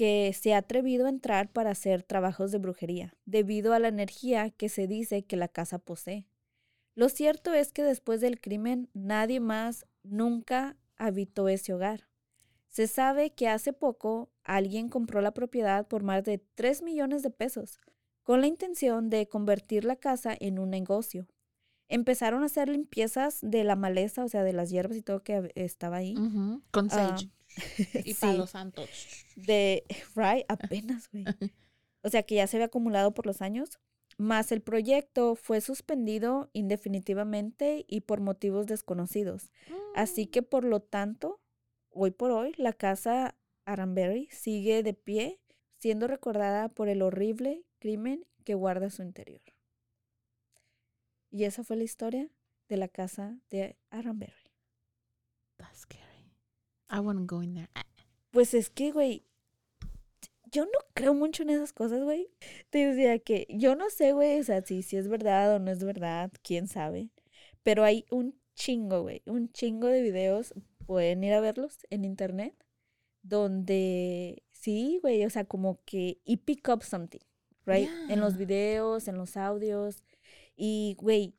que 0.01 0.33
se 0.33 0.55
ha 0.55 0.57
atrevido 0.57 1.05
a 1.05 1.11
entrar 1.11 1.53
para 1.53 1.73
hacer 1.73 2.03
trabajos 2.03 2.51
de 2.53 2.57
brujería, 2.57 3.13
debido 3.27 3.75
a 3.75 3.79
la 3.79 3.89
energía 3.89 4.49
que 4.49 4.71
se 4.71 4.87
dice 4.87 5.25
que 5.25 5.37
la 5.37 5.47
casa 5.47 5.79
posee. 5.79 6.27
Lo 6.95 7.11
cierto 7.11 7.53
es 7.53 7.71
que 7.75 7.83
después 7.83 8.23
del 8.23 8.41
crimen 8.41 8.89
nadie 8.95 9.41
más 9.41 9.85
nunca 10.03 10.79
habitó 10.97 11.49
ese 11.49 11.75
hogar. 11.75 12.09
Se 12.71 12.87
sabe 12.87 13.35
que 13.35 13.47
hace 13.47 13.75
poco 13.75 14.31
alguien 14.43 14.89
compró 14.89 15.21
la 15.21 15.35
propiedad 15.35 15.87
por 15.87 16.03
más 16.03 16.25
de 16.25 16.39
3 16.55 16.81
millones 16.81 17.23
de 17.23 17.29
pesos, 17.29 17.79
con 18.23 18.41
la 18.41 18.47
intención 18.47 19.11
de 19.11 19.29
convertir 19.29 19.85
la 19.85 19.97
casa 19.97 20.35
en 20.41 20.59
un 20.59 20.71
negocio. 20.71 21.29
Empezaron 21.89 22.43
a 22.43 22.47
hacer 22.47 22.71
limpiezas 22.71 23.39
de 23.43 23.65
la 23.65 23.77
maleza, 23.77 24.25
o 24.25 24.29
sea, 24.29 24.45
de 24.45 24.55
las 24.55 24.71
hierbas 24.71 24.97
y 24.97 25.03
todo 25.03 25.23
que 25.23 25.53
estaba 25.57 25.99
ahí. 25.99 26.15
Con 26.71 26.87
Ah, 26.87 26.89
sage 27.19 27.29
y 28.05 28.15
sí, 28.15 28.21
palo 28.21 28.47
santo. 28.47 28.87
de, 29.37 29.85
right, 30.15 30.45
apenas, 30.49 31.09
güey. 31.13 31.25
O 32.03 32.09
sea, 32.09 32.23
que 32.23 32.37
ya 32.37 32.47
se 32.47 32.57
había 32.57 32.67
acumulado 32.67 33.13
por 33.13 33.27
los 33.27 33.43
años. 33.43 33.79
Más 34.19 34.53
el 34.53 34.61
proyecto 34.61 35.35
fue 35.35 35.61
suspendido 35.61 36.51
indefinitivamente 36.53 37.85
y 37.89 38.03
por 38.03 38.21
motivos 38.21 38.67
desconocidos. 38.67 39.51
Así 39.95 40.27
que 40.27 40.43
por 40.43 40.65
lo 40.65 40.81
tanto, 40.81 41.41
hoy 41.91 42.11
por 42.11 42.31
hoy, 42.31 42.53
la 42.57 42.73
casa 42.73 43.37
Aranberry 43.65 44.29
sigue 44.31 44.83
de 44.83 44.95
pie, 44.95 45.41
siendo 45.79 46.07
recordada 46.07 46.69
por 46.69 46.89
el 46.89 47.03
horrible 47.03 47.65
crimen 47.79 48.27
que 48.45 48.55
guarda 48.55 48.91
su 48.91 49.03
interior. 49.03 49.43
Y 51.31 51.45
esa 51.45 51.65
fue 51.65 51.77
la 51.77 51.85
historia 51.85 52.29
de 52.69 52.77
la 52.77 52.89
casa 52.89 53.39
de 53.51 53.77
Aranberry. 53.91 54.35
That's 55.57 55.81
scary. 55.81 56.10
I 56.91 57.01
wouldn't 57.01 57.27
go 57.31 57.43
in 57.43 57.55
there. 57.55 57.69
Ah, 57.75 57.85
Pues 58.33 58.55
es 58.55 58.71
que, 58.71 58.93
güey, 58.93 59.25
yo 60.53 60.65
no 60.65 60.79
creo 60.95 61.15
mucho 61.15 61.43
en 61.43 61.51
esas 61.51 61.73
cosas, 61.73 62.03
güey. 62.03 62.29
Te 62.71 62.87
decía 62.87 63.19
que 63.21 63.47
yo 63.51 63.77
no 63.77 63.91
sé, 63.91 64.13
güey, 64.13 64.41
o 64.41 64.45
sea, 64.45 64.63
si, 64.63 64.83
si 64.83 64.97
es 64.97 65.09
verdad 65.09 65.55
o 65.55 65.59
no 65.59 65.71
es 65.71 65.85
verdad, 65.85 66.31
quién 66.43 66.67
sabe. 66.69 67.11
Pero 67.63 67.85
hay 67.85 68.07
un 68.11 68.39
chingo, 68.55 69.03
güey, 69.03 69.23
un 69.27 69.53
chingo 69.53 69.87
de 69.89 70.03
videos, 70.03 70.55
pueden 70.87 71.23
ir 71.25 71.35
a 71.35 71.41
verlos 71.41 71.79
en 71.91 72.05
internet, 72.05 72.55
donde 73.23 74.43
sí, 74.53 74.99
güey, 75.03 75.25
o 75.25 75.31
sea, 75.31 75.45
como 75.45 75.81
que 75.85 76.21
y 76.25 76.39
pick 76.39 76.69
up 76.69 76.83
something, 76.85 77.21
right? 77.67 77.89
En 78.09 78.21
los 78.21 78.35
Yeah. 78.35 78.39
videos, 78.39 79.09
en 79.09 79.17
los 79.19 79.37
audios. 79.37 80.03
Y, 80.57 80.97
güey, 81.01 81.35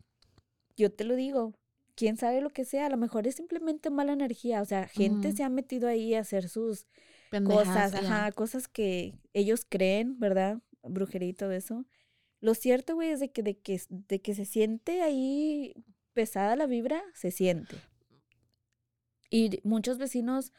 yo 0.78 0.92
te 0.94 1.04
lo 1.06 1.16
digo, 1.16 1.54
quién 1.96 2.18
sabe 2.18 2.42
lo 2.42 2.50
que 2.50 2.66
sea, 2.66 2.88
a 2.88 2.90
lo 2.90 2.98
mejor 2.98 3.28
es 3.28 3.36
simplemente 3.36 3.90
mala 3.90 4.14
energía, 4.14 4.62
o 4.62 4.66
sea, 4.66 4.88
gente 4.88 5.32
se 5.32 5.44
ha 5.44 5.50
metido 5.50 5.88
ahí 5.88 6.14
a 6.14 6.22
hacer 6.22 6.50
sus 6.50 6.88
pendejas, 7.30 7.68
cosas, 7.68 7.94
ajá, 7.96 8.32
cosas 8.32 8.68
que 8.68 9.14
ellos 9.34 9.66
creen, 9.68 10.20
¿verdad? 10.20 10.60
Brujería 10.84 11.30
y 11.30 11.34
todo 11.34 11.52
eso. 11.52 11.86
Lo 12.40 12.56
cierto, 12.56 12.96
güey, 12.96 13.10
es 13.10 13.20
de 13.20 13.32
que, 13.32 13.44
de 13.44 13.58
que, 13.58 13.80
de 13.90 14.22
que 14.22 14.34
se 14.34 14.46
siente 14.46 15.02
ahí 15.02 15.74
pesada 16.14 16.56
la 16.56 16.66
vibra, 16.66 17.04
se 17.14 17.32
siente. 17.32 17.76
Y 19.30 19.60
muchos 19.64 19.98
vecinos 19.98 20.52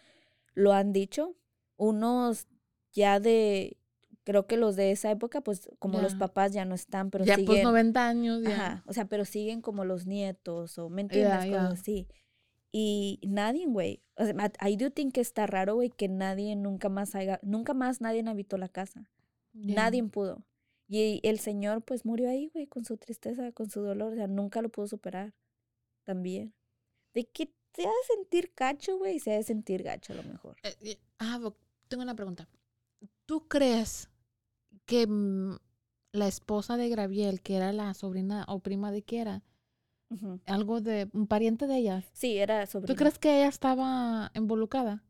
lo 0.55 0.73
han 0.73 0.93
dicho, 0.93 1.37
unos 1.77 2.47
ya 2.93 3.21
de, 3.21 3.77
creo 4.25 4.47
que 4.47 4.57
los 4.57 4.77
de 4.77 4.91
esa 4.93 5.11
época, 5.11 5.41
pues 5.41 5.69
como 5.79 6.01
los 6.01 6.13
Ya. 6.13 6.19
papás 6.19 6.53
ya 6.53 6.65
no 6.65 6.75
están, 6.75 7.11
pero 7.11 7.25
ya 7.25 7.35
siguen. 7.37 7.47
pues 7.47 7.63
90 7.65 8.09
años, 8.09 8.43
ya. 8.43 8.51
Ajá, 8.55 8.85
o 8.87 8.93
sea, 8.93 9.05
pero 9.07 9.25
siguen 9.25 9.61
como 9.61 9.85
los 9.85 10.07
nietos 10.07 10.79
o, 10.79 10.89
¿me 10.89 11.03
entiendes? 11.03 11.31
Ya, 11.31 11.37
Cosas 11.51 11.69
ya. 11.75 11.81
así. 11.81 12.09
Y 12.75 13.21
nadie, 13.27 13.67
güey, 13.67 14.03
o 14.17 14.25
sea, 14.25 14.35
I 14.67 14.77
do 14.77 14.91
think 14.91 15.13
que 15.15 15.21
está 15.21 15.47
raro, 15.47 15.75
güey, 15.75 15.91
que 15.91 16.09
nadie 16.09 16.57
nunca 16.57 16.89
más 16.89 17.15
haya, 17.15 17.39
nunca 17.43 17.75
más 17.75 18.01
nadie 18.01 18.23
habitó 18.27 18.57
la 18.57 18.69
casa. 18.69 19.11
Ya. 19.53 19.75
Nadie 19.75 20.03
pudo. 20.05 20.45
Y 20.89 21.21
el 21.23 21.39
señor, 21.39 21.83
pues, 21.83 22.05
murió 22.05 22.29
ahí, 22.31 22.49
güey, 22.53 22.67
con 22.67 22.85
su 22.85 22.97
tristeza, 22.97 23.53
con 23.53 23.69
su 23.71 23.81
dolor, 23.83 24.13
o 24.13 24.17
sea, 24.17 24.27
nunca 24.27 24.63
lo 24.63 24.69
pudo 24.71 24.87
superar. 24.87 25.35
También. 26.05 26.55
De 27.15 27.25
que 27.27 27.53
te 27.73 27.83
ha 27.83 27.89
de 27.89 28.15
sentir 28.17 28.53
gacho, 28.57 28.99
güey, 28.99 29.19
se 29.21 29.33
ha 29.33 29.37
de 29.37 29.43
sentir 29.43 29.83
gacho 29.83 30.13
a 30.13 30.17
lo 30.17 30.23
mejor. 30.25 30.57
Eh, 30.63 30.75
eh, 30.83 30.99
ah, 31.19 31.39
tengo 31.89 32.03
una 32.03 32.15
pregunta. 32.15 32.49
¿Tú 33.27 33.49
crees 33.49 34.09
que 34.93 35.07
mm, 35.07 35.57
la 36.13 36.29
esposa 36.29 36.77
de 36.77 36.89
Graviel, 36.89 37.41
que 37.41 37.57
era 37.57 37.73
la 37.73 37.95
sobrina 37.95 38.45
o 38.49 38.59
prima 38.61 38.93
de 38.93 39.03
Kiera, 39.03 39.43
Ujú. 40.11 40.39
algo 40.47 40.81
de 40.81 41.09
un 41.15 41.27
pariente 41.27 41.67
de 41.67 41.77
ella, 41.79 42.05
Sí, 42.13 42.37
era 42.39 42.67
¿tú 42.67 42.73
sobrina. 42.73 42.99
crees 42.99 43.19
que 43.19 43.39
ella 43.39 43.49
estaba 43.49 44.31
involucrada? 44.35 45.03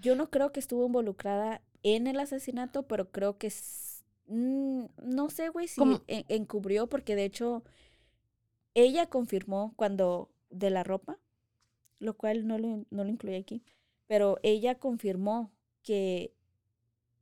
Yo 0.00 0.14
no 0.16 0.30
creo 0.30 0.52
que 0.52 0.60
estuvo 0.60 0.86
involucrada 0.86 1.62
en 1.82 2.06
el 2.06 2.20
asesinato, 2.20 2.84
pero 2.84 3.10
creo 3.10 3.38
que 3.38 3.48
s- 3.48 4.04
mm, 4.28 4.84
no 5.02 5.30
sé, 5.30 5.48
güey, 5.48 5.66
si 5.68 5.82
encubrió, 6.06 6.88
porque 6.88 7.16
de 7.16 7.24
hecho 7.24 7.64
ella 8.74 9.06
confirmó 9.06 9.72
cuando 9.76 10.30
de 10.50 10.70
la 10.70 10.84
ropa, 10.84 11.18
lo 11.98 12.14
cual 12.16 12.46
no 12.46 12.58
lo, 12.58 12.84
no 12.90 13.04
lo 13.04 13.08
incluye 13.10 13.36
aquí, 13.36 13.62
pero 14.06 14.38
ella 14.42 14.76
confirmó 14.78 15.52
que 15.82 16.34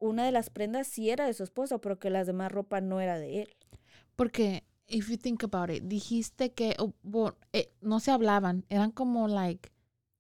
una 0.02 0.24
de 0.24 0.32
las 0.32 0.50
prendas 0.50 0.86
sí 0.88 1.10
era 1.10 1.26
de 1.26 1.34
su 1.34 1.44
esposo, 1.44 1.80
pero 1.80 1.98
que 1.98 2.10
las 2.10 2.26
demás 2.26 2.50
ropa 2.50 2.80
no 2.80 3.00
era 3.00 3.18
de 3.18 3.42
él. 3.42 3.56
Porque, 4.16 4.64
if 4.86 5.08
you 5.08 5.16
think 5.16 5.44
about 5.44 5.70
it, 5.70 5.84
dijiste 5.84 6.52
que 6.52 6.76
oh, 6.78 7.32
eh, 7.52 7.72
no 7.80 8.00
se 8.00 8.10
hablaban, 8.10 8.64
eran 8.68 8.90
como 8.90 9.28
like, 9.28 9.70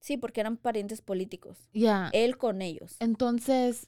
Sí, 0.02 0.16
porque 0.16 0.40
eran 0.40 0.56
parientes 0.56 1.00
políticos. 1.00 1.68
ya. 1.72 2.10
Él 2.12 2.36
con 2.36 2.60
ellos. 2.60 2.96
Entonces, 2.98 3.86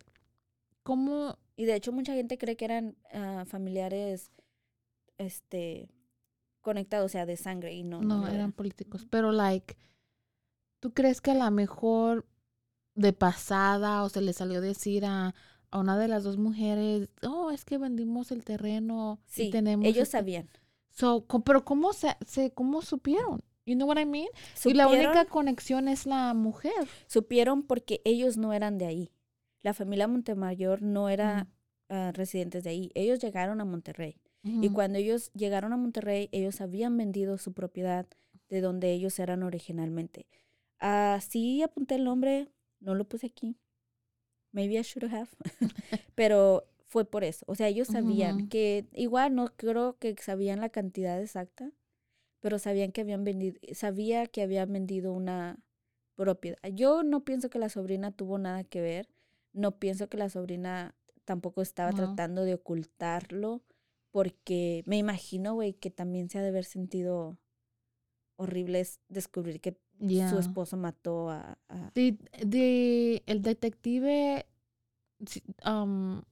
¿cómo? 0.84 1.38
Y 1.56 1.64
de 1.64 1.74
hecho 1.74 1.90
mucha 1.90 2.14
gente 2.14 2.38
cree 2.38 2.56
que 2.56 2.64
eran 2.64 2.96
ah, 3.12 3.44
familiares 3.46 4.30
este 5.18 5.90
conectados, 6.60 7.06
o 7.06 7.08
sea, 7.08 7.26
de 7.26 7.36
sangre 7.36 7.74
y 7.74 7.82
no. 7.82 8.00
No, 8.00 8.28
eran. 8.28 8.52
políticos. 8.52 9.06
Pero, 9.10 9.32
like, 9.32 9.76
¿tú 10.80 10.92
crees 10.92 11.20
que 11.20 11.32
a 11.32 11.34
lo 11.34 11.50
mejor 11.50 12.26
de 12.94 13.12
pasada 13.12 14.04
o 14.04 14.08
se 14.08 14.20
le 14.20 14.32
salió 14.32 14.60
decir 14.60 15.04
a, 15.04 15.34
a 15.74 15.80
una 15.80 15.98
de 15.98 16.06
las 16.06 16.22
dos 16.22 16.38
mujeres, 16.38 17.08
oh, 17.26 17.50
es 17.50 17.64
que 17.64 17.78
vendimos 17.78 18.30
el 18.30 18.44
terreno 18.44 19.18
y 19.26 19.30
Sí, 19.32 19.50
tenemos... 19.50 19.84
ellos 19.84 20.04
este-" 20.04 20.18
sabían. 20.18 20.48
So, 20.90 21.26
pero 21.44 21.64
¿cómo 21.64 21.92
se, 21.92 22.16
se, 22.24 22.52
cómo 22.52 22.80
supieron? 22.80 23.42
You 23.66 23.74
know 23.74 23.88
what 23.88 23.98
I 23.98 24.06
mean? 24.06 24.28
Y 24.64 24.74
la 24.74 24.86
única 24.86 25.24
conexión 25.24 25.88
es 25.88 26.06
la 26.06 26.32
mujer. 26.32 26.72
supieron 27.08 27.64
porque 27.64 28.00
ellos 28.04 28.36
no 28.36 28.52
eran 28.52 28.78
de 28.78 28.86
ahí. 28.86 29.10
La 29.62 29.74
familia 29.74 30.06
Montemayor 30.06 30.80
no 30.80 31.08
era 31.08 31.48
ah, 31.88 32.12
residentes 32.14 32.62
de 32.62 32.70
ahí. 32.70 32.90
Ellos 32.94 33.18
llegaron 33.18 33.60
a 33.60 33.64
Monterrey. 33.64 34.20
Y 34.44 34.68
cuando 34.68 34.98
ellos 34.98 35.32
llegaron 35.32 35.72
a 35.72 35.78
Monterrey, 35.78 36.28
ellos 36.30 36.60
habían 36.60 36.96
vendido 36.98 37.38
su 37.38 37.54
propiedad 37.54 38.06
de 38.50 38.60
donde 38.60 38.92
ellos 38.92 39.18
eran 39.18 39.42
originalmente. 39.42 40.26
Ah, 40.78 41.18
sí 41.26 41.62
apunté 41.62 41.94
el 41.94 42.04
nombre, 42.04 42.50
no 42.78 42.94
lo 42.94 43.08
puse 43.08 43.26
aquí. 43.28 43.56
Maybe 44.54 44.78
I 44.78 44.82
should 44.82 45.12
have. 45.12 45.28
Pero 46.14 46.64
fue 46.86 47.04
por 47.04 47.24
eso. 47.24 47.44
O 47.48 47.56
sea, 47.56 47.66
ellos 47.68 47.88
sabían 47.88 48.48
que, 48.48 48.86
igual 48.92 49.34
no 49.34 49.54
creo 49.56 49.98
que 49.98 50.14
sabían 50.20 50.60
la 50.60 50.68
cantidad 50.68 51.20
exacta, 51.20 51.72
pero 52.40 52.58
sabían 52.60 52.92
que 52.92 53.00
habían 53.00 53.24
vendido, 53.24 53.58
sabía 53.72 54.26
que 54.26 54.42
habían 54.42 54.72
vendido 54.72 55.12
una 55.12 55.58
propiedad. 56.14 56.58
Yo 56.72 57.02
no 57.02 57.24
pienso 57.24 57.50
que 57.50 57.58
la 57.58 57.68
sobrina 57.68 58.12
tuvo 58.12 58.38
nada 58.38 58.62
que 58.62 58.80
ver. 58.80 59.08
No 59.52 59.78
pienso 59.78 60.08
que 60.08 60.18
la 60.18 60.28
sobrina 60.28 60.94
tampoco 61.24 61.62
estaba 61.62 61.90
No. 61.90 61.96
tratando 61.96 62.44
de 62.44 62.54
ocultarlo, 62.54 63.62
porque 64.12 64.84
me 64.86 64.98
imagino, 64.98 65.54
güey, 65.54 65.72
que 65.72 65.90
también 65.90 66.28
se 66.30 66.38
ha 66.38 66.42
de 66.42 66.48
haber 66.48 66.64
sentido 66.64 67.38
horrible 68.36 68.80
es 68.80 69.00
descubrir 69.08 69.60
que 69.60 69.76
Yeah. 70.00 70.28
su 70.30 70.38
esposo 70.38 70.76
mató 70.76 71.30
a, 71.30 71.56
de- 71.94 73.22
el 73.26 73.42
detective 73.42 74.44
um, 75.64 76.22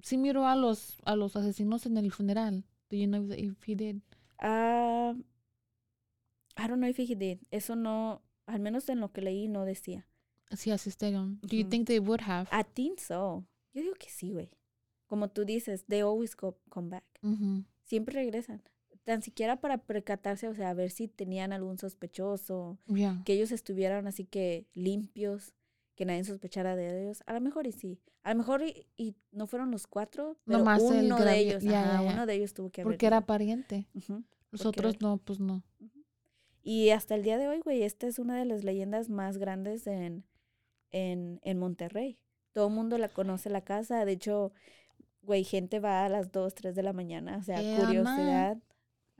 sí 0.00 0.16
miró 0.16 0.46
a 0.46 0.56
los 0.56 0.98
a 1.04 1.16
los 1.16 1.36
asesinos 1.36 1.86
en 1.86 1.96
el 1.96 2.10
funeral. 2.12 2.64
Do 2.88 2.96
you 2.96 3.06
know 3.06 3.30
if 3.32 3.56
he 3.68 3.74
did? 3.74 3.96
Ah, 4.38 5.14
I 6.56 6.66
don't 6.68 6.78
know 6.80 6.88
if 6.88 6.98
he 6.98 7.14
did. 7.14 7.38
Eso 7.50 7.76
no, 7.76 8.22
al 8.46 8.60
menos 8.60 8.88
en 8.88 9.00
lo 9.00 9.12
que 9.12 9.20
leí 9.22 9.48
no 9.48 9.64
decía. 9.64 10.06
Sí 10.56 10.70
asistieron. 10.70 11.38
Do 11.42 11.56
you 11.56 11.68
think 11.68 11.86
they 11.86 11.98
would 12.00 12.22
have? 12.22 12.48
I 12.52 12.64
think 12.64 12.98
so. 12.98 13.44
Yo 13.72 13.82
digo 13.82 13.94
que 13.94 14.08
sí, 14.10 14.32
güey. 14.32 14.50
Como 15.06 15.28
tú 15.28 15.44
dices, 15.44 15.84
they 15.86 16.00
always 16.00 16.34
go, 16.36 16.58
come 16.68 16.88
back. 16.88 17.04
Siempre 17.84 18.14
regresan. 18.14 18.62
Tan 19.10 19.22
siquiera 19.22 19.56
para 19.60 19.78
percatarse, 19.78 20.46
o 20.46 20.54
sea, 20.54 20.70
a 20.70 20.74
ver 20.74 20.90
si 20.92 21.08
tenían 21.08 21.52
algún 21.52 21.78
sospechoso, 21.78 22.78
Yeah. 22.86 23.22
que 23.24 23.32
ellos 23.32 23.50
estuvieran 23.50 24.06
así 24.06 24.24
que 24.24 24.66
limpios, 24.72 25.52
que 25.96 26.04
nadie 26.04 26.22
sospechara 26.22 26.76
de 26.76 27.02
ellos. 27.02 27.22
A 27.26 27.32
lo 27.32 27.40
mejor 27.40 27.66
y 27.66 27.72
sí. 27.72 27.98
A 28.22 28.32
lo 28.32 28.38
mejor 28.38 28.62
y, 28.62 28.86
y 28.96 29.16
no 29.32 29.48
fueron 29.48 29.72
los 29.72 29.88
cuatro, 29.88 30.36
pero 30.44 30.58
Nomás 30.58 30.80
el 30.82 31.06
uno 31.06 31.16
de 31.18 31.24
gravi- 31.24 31.36
ellos, 31.38 31.66
ajá, 31.66 32.02
ya. 32.04 32.12
uno 32.12 32.24
de 32.26 32.34
ellos 32.34 32.54
tuvo 32.54 32.70
que 32.70 32.82
haber 32.82 32.92
Porque 32.92 33.06
era 33.06 33.20
pariente. 33.22 33.88
Ujú. 33.94 34.22
Los 34.52 34.62
porque 34.62 34.68
otros 34.80 34.94
era- 34.94 35.08
no, 35.08 35.16
pues 35.18 35.40
no. 35.40 35.64
Y 36.62 36.90
hasta 36.90 37.14
el 37.16 37.22
día 37.24 37.36
de 37.38 37.48
hoy, 37.48 37.60
güey, 37.60 37.82
esta 37.82 38.06
es 38.06 38.18
una 38.20 38.38
de 38.38 38.44
las 38.44 38.62
leyendas 38.62 39.08
más 39.08 39.38
grandes 39.38 39.86
en, 39.88 40.24
en, 40.92 41.40
en 41.42 41.58
Monterrey. 41.58 42.16
Todo 42.52 42.68
el 42.68 42.74
mundo 42.74 42.96
la 42.98 43.08
conoce 43.08 43.50
la 43.50 43.62
casa. 43.64 44.04
De 44.04 44.12
hecho, 44.12 44.52
güey, 45.22 45.42
gente 45.42 45.80
va 45.80 46.04
a 46.04 46.08
las 46.08 46.30
2, 46.30 46.54
3 46.54 46.74
de 46.74 46.82
la 46.82 46.92
mañana. 46.92 47.38
O 47.38 47.42
sea, 47.42 47.60
Eh, 47.60 47.76
curiosidad. 47.80 48.58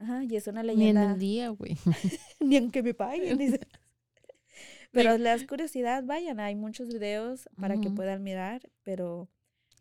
Ajá, 0.01 0.23
y 0.23 0.35
es 0.35 0.47
una 0.47 0.63
Ni 0.63 0.71
en 0.71 0.77
leyenda. 0.79 1.13
el 1.13 1.19
día, 1.19 1.49
güey. 1.49 1.77
Ni 2.39 2.57
aunque 2.57 2.81
me 2.83 2.93
paguen. 2.93 3.37
dice. 3.37 3.59
Pero 4.91 5.17
las 5.17 5.43
curiosidad, 5.45 6.03
vayan, 6.03 6.39
hay 6.41 6.55
muchos 6.55 6.89
videos 6.89 7.47
para 7.59 7.79
que 7.79 7.89
puedan 7.89 8.23
mirar, 8.23 8.69
pero 8.83 9.29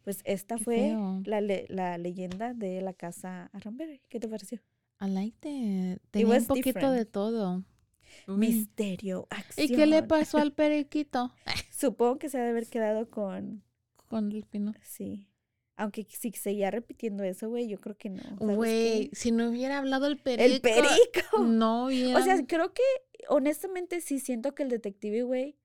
pues 0.04 0.20
esta 0.24 0.56
Qué 0.56 0.64
fue 0.64 0.96
la, 1.24 1.40
le- 1.40 1.66
la 1.68 1.98
leyenda 1.98 2.54
de 2.54 2.80
la 2.80 2.92
casa 2.92 3.50
Arramberry. 3.52 4.00
¿Qué 4.08 4.20
te 4.20 4.28
pareció? 4.28 4.60
I 5.00 5.08
liked 5.08 5.50
it. 5.50 6.00
Tenía 6.12 6.26
un 6.28 6.32
was 6.34 6.44
poquito 6.44 6.92
de 6.92 7.06
todo. 7.06 7.64
Misterio, 8.28 9.26
acción. 9.30 9.66
¿Y 9.66 9.74
qué 9.74 9.86
le 9.86 10.02
pasó 10.04 10.38
al 10.38 10.52
periquito? 10.54 11.32
Supongo 11.70 12.18
que 12.18 12.28
se 12.28 12.38
ha 12.38 12.44
de 12.44 12.50
haber 12.50 12.68
quedado 12.68 13.10
con, 13.10 13.64
Con 14.08 14.30
el 14.30 14.44
pino. 14.44 14.74
sí. 14.82 15.26
Aunque 15.80 16.06
si 16.10 16.30
seguía 16.32 16.70
repitiendo 16.70 17.24
eso, 17.24 17.48
güey, 17.48 17.66
yo 17.66 17.78
creo 17.78 17.96
que 17.96 18.10
no. 18.10 18.22
¿sabes 18.38 18.56
Güey, 18.56 19.10
si 19.14 19.32
no 19.32 19.48
hubiera 19.48 19.78
hablado 19.78 20.06
el 20.06 20.18
perico. 20.18 20.44
El 20.44 20.60
perico. 20.60 21.38
No 21.42 21.86
hubiera. 21.86 22.18
O 22.18 22.22
sea, 22.22 22.36
creo 22.46 22.74
que 22.74 22.82
honestamente 23.28 24.02
sí 24.02 24.20
siento 24.20 24.54
que 24.54 24.62
el 24.62 24.68
detective, 24.68 25.22
güey, 25.22 25.56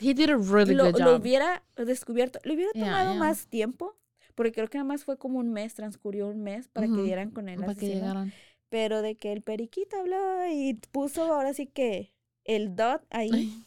he 0.00 0.14
did 0.14 0.30
a 0.30 0.36
really 0.36 0.74
lo, 0.74 0.86
good 0.90 0.98
lo 0.98 1.12
job. 1.12 1.20
hubiera 1.20 1.64
descubierto, 1.76 2.40
le 2.42 2.54
hubiera 2.54 2.72
tomado 2.72 3.12
yeah. 3.12 3.20
más 3.20 3.46
tiempo, 3.46 3.96
porque 4.34 4.50
creo 4.52 4.68
que 4.68 4.78
nada 4.78 4.88
más 4.88 5.04
fue 5.04 5.16
como 5.16 5.38
un 5.38 5.52
mes, 5.52 5.74
transcurrió 5.74 6.26
un 6.26 6.42
mes 6.42 6.66
para 6.66 6.88
que 6.88 7.02
dieran 7.02 7.30
con 7.30 7.48
él. 7.48 7.60
para 7.60 7.76
que 7.76 7.86
llegaran. 7.86 8.32
Pero 8.68 9.00
de 9.00 9.14
que 9.16 9.32
el 9.32 9.42
periquito 9.42 9.96
habló 10.00 10.44
y 10.50 10.74
puso 10.90 11.22
ahora 11.32 11.54
sí 11.54 11.66
que 11.66 12.12
el 12.44 12.74
dot 12.74 13.06
ahí, 13.10 13.64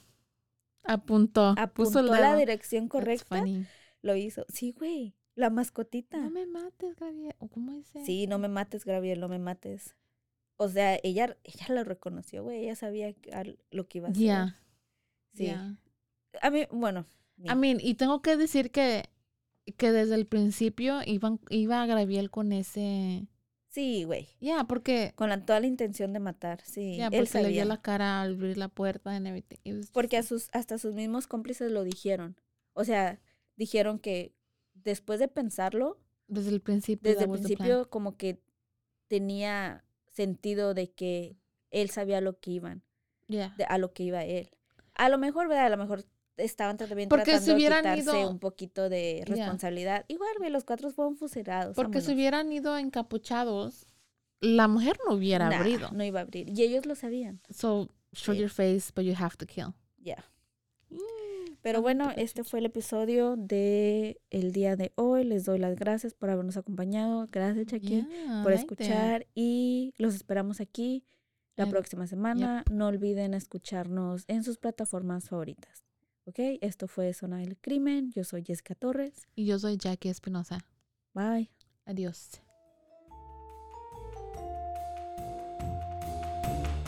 Apuntó. 0.83 1.55
puso 1.73 1.99
apuntó 1.99 1.99
el 2.01 2.07
la 2.07 2.29
dedo. 2.31 2.39
dirección 2.39 2.89
correcta, 2.89 3.43
lo 4.01 4.15
hizo. 4.15 4.45
Sí, 4.49 4.73
güey, 4.77 5.15
la 5.39 5.49
mascotita. 5.49 6.17
No 6.17 6.29
me 6.29 6.45
mates, 6.45 6.95
Gabriel. 6.95 7.35
¿O 7.39 7.47
¿Cómo 7.47 7.73
dice? 7.73 8.03
Sí, 8.05 8.27
no 8.27 8.39
me 8.39 8.47
mates, 8.47 8.85
Gabriel, 8.85 9.19
no 9.19 9.29
me 9.29 9.39
mates. 9.39 9.95
O 10.57 10.67
sea, 10.67 10.99
ella, 11.03 11.37
ella 11.43 11.65
lo 11.69 11.83
reconoció, 11.83 12.43
güey, 12.43 12.63
ella 12.63 12.75
sabía 12.75 13.15
lo 13.71 13.87
que 13.87 13.99
iba 13.99 14.07
a 14.09 14.11
hacer. 14.11 14.21
Yeah. 14.21 14.59
Sí. 15.33 15.45
yeah. 15.45 15.77
A 16.41 16.49
mí, 16.49 16.67
bueno, 16.71 17.05
I 17.45 17.55
mean, 17.55 17.77
y 17.81 17.95
tengo 17.95 18.21
que 18.21 18.35
decir 18.35 18.71
que, 18.71 19.05
que 19.77 19.91
desde 19.91 20.15
el 20.15 20.25
principio 20.25 20.99
iban, 21.05 21.39
iba 21.49 21.81
a 21.81 21.85
Gabriel 21.85 22.29
con 22.29 22.51
ese. 22.51 23.27
sí, 23.69 24.03
güey. 24.03 24.27
Yeah, 24.39 24.65
porque. 24.65 25.13
Con 25.15 25.29
la, 25.29 25.45
toda 25.45 25.59
la 25.59 25.67
intención 25.67 26.11
de 26.13 26.19
matar, 26.19 26.61
sí. 26.65 26.99
Él 26.99 27.09
porque 27.11 27.19
le 27.19 27.23
vio 27.23 27.29
sabía. 27.29 27.65
la 27.65 27.81
cara 27.81 28.21
al 28.21 28.33
abrir 28.33 28.57
la 28.57 28.67
puerta 28.67 29.15
everything. 29.15 29.57
Was 29.65 29.91
Porque 29.91 30.17
a 30.17 30.23
sus, 30.23 30.49
hasta 30.51 30.77
sus 30.77 30.95
mismos 30.95 31.27
cómplices 31.27 31.71
lo 31.71 31.83
dijeron. 31.83 32.35
O 32.73 32.83
sea, 32.83 33.21
dijeron 33.55 33.99
que 33.99 34.33
después 34.83 35.19
de 35.19 35.27
pensarlo, 35.27 35.97
desde 36.27 36.49
el 36.51 36.61
principio. 36.61 37.09
desde 37.11 37.25
el 37.25 37.31
principio 37.31 37.89
como 37.89 38.15
que 38.17 38.41
tenía 39.07 39.83
sentido 40.11 40.73
de 40.73 40.91
que 40.91 41.35
él 41.71 41.89
sabía 41.89 42.21
lo 42.21 42.39
que 42.39 42.51
iban, 42.51 42.83
Yeah. 43.27 43.53
de- 43.57 43.63
a 43.65 43.77
lo 43.77 43.93
que 43.93 44.03
iba 44.03 44.23
él. 44.25 44.49
A 44.95 45.09
lo 45.09 45.17
mejor, 45.17 45.47
¿verdad? 45.47 45.65
A 45.67 45.69
lo 45.69 45.77
mejor 45.77 46.03
estaban 46.37 46.77
también 46.77 47.09
Porque 47.09 47.39
si 47.39 47.45
tratando 47.55 47.89
de 47.89 47.95
quitarse 47.95 48.19
ido- 48.21 48.29
un 48.29 48.39
poquito 48.39 48.89
de 48.89 49.15
Yeah. 49.15 49.25
responsabilidad. 49.25 50.05
Igual, 50.07 50.31
güey, 50.37 50.49
los 50.51 50.63
cuatro 50.63 50.89
fueron 50.91 51.15
fusilados. 51.15 51.75
Porque 51.75 52.01
si 52.01 52.13
hubieran 52.13 52.51
ido 52.51 52.77
encapuchados, 52.77 53.87
la 54.41 54.67
mujer 54.67 54.97
no 55.07 55.15
hubiera 55.15 55.49
Nah, 55.49 55.57
abrido. 55.59 55.89
No 55.91 56.03
iba 56.03 56.19
a 56.19 56.23
abrir. 56.23 56.49
Y 56.49 56.63
ellos 56.63 56.85
lo 56.85 56.95
sabían. 56.95 57.41
So, 57.49 57.89
show 58.13 58.33
your 58.33 58.49
face, 58.49 58.91
but 58.95 59.03
you 59.05 59.13
have 59.17 59.35
to 59.37 59.45
kill. 59.45 59.73
Ya. 59.97 60.23
Pero 61.61 61.79
Ajá, 61.79 61.81
bueno, 61.81 62.11
este 62.15 62.43
fue 62.43 62.59
el 62.59 62.65
episodio 62.65 63.35
de 63.35 64.21
el 64.29 64.51
día 64.53 64.75
de 64.75 64.93
hoy. 64.95 65.23
Les 65.25 65.43
doy 65.45 65.59
las 65.59 65.75
gracias 65.75 66.13
por 66.13 66.29
habernos 66.29 66.55
acompañado. 66.57 67.27
Gracias, 67.31 67.67
Jackie, 67.67 68.05
Yeah, 68.07 68.43
por 68.43 68.53
escuchar. 68.53 69.27
Y 69.35 69.93
los 69.97 70.15
esperamos 70.15 70.61
aquí 70.61 71.03
la 71.55 71.65
And- 71.65 71.73
próxima 71.73 72.07
semana. 72.07 72.63
No 72.71 72.87
olviden 72.87 73.33
escucharnos 73.33 74.23
en 74.27 74.43
sus 74.43 74.57
plataformas 74.57 75.27
favoritas. 75.29 75.83
¿Ok? 76.25 76.39
Esto 76.61 76.87
fue 76.87 77.13
Zona 77.13 77.37
del 77.39 77.57
Crimen. 77.57 78.11
Yo 78.11 78.23
soy 78.23 78.43
Jessica 78.45 78.75
Torres. 78.75 79.27
Y 79.35 79.45
yo 79.45 79.57
soy 79.59 79.77
Jackie 79.77 80.09
Espinosa. 80.09 80.59
Bye. 81.13 81.51
Adiós. 81.85 82.41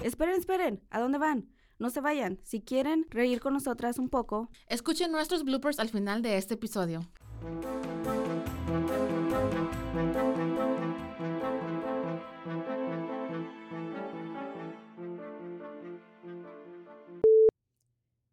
Esperen, 0.03 0.35
esperen. 0.35 0.81
¿A 0.89 0.99
dónde 0.99 1.17
van? 1.17 1.49
No 1.81 1.89
se 1.89 1.99
vayan. 1.99 2.37
Si 2.43 2.61
quieren 2.61 3.07
reír 3.09 3.39
con 3.39 3.53
nosotras 3.53 3.97
un 3.97 4.07
poco, 4.07 4.51
Escuchen 4.67 5.11
nuestros 5.11 5.43
bloopers 5.43 5.79
al 5.79 5.89
final 5.89 6.21
de 6.21 6.37
este 6.37 6.53
episodio. 6.53 7.01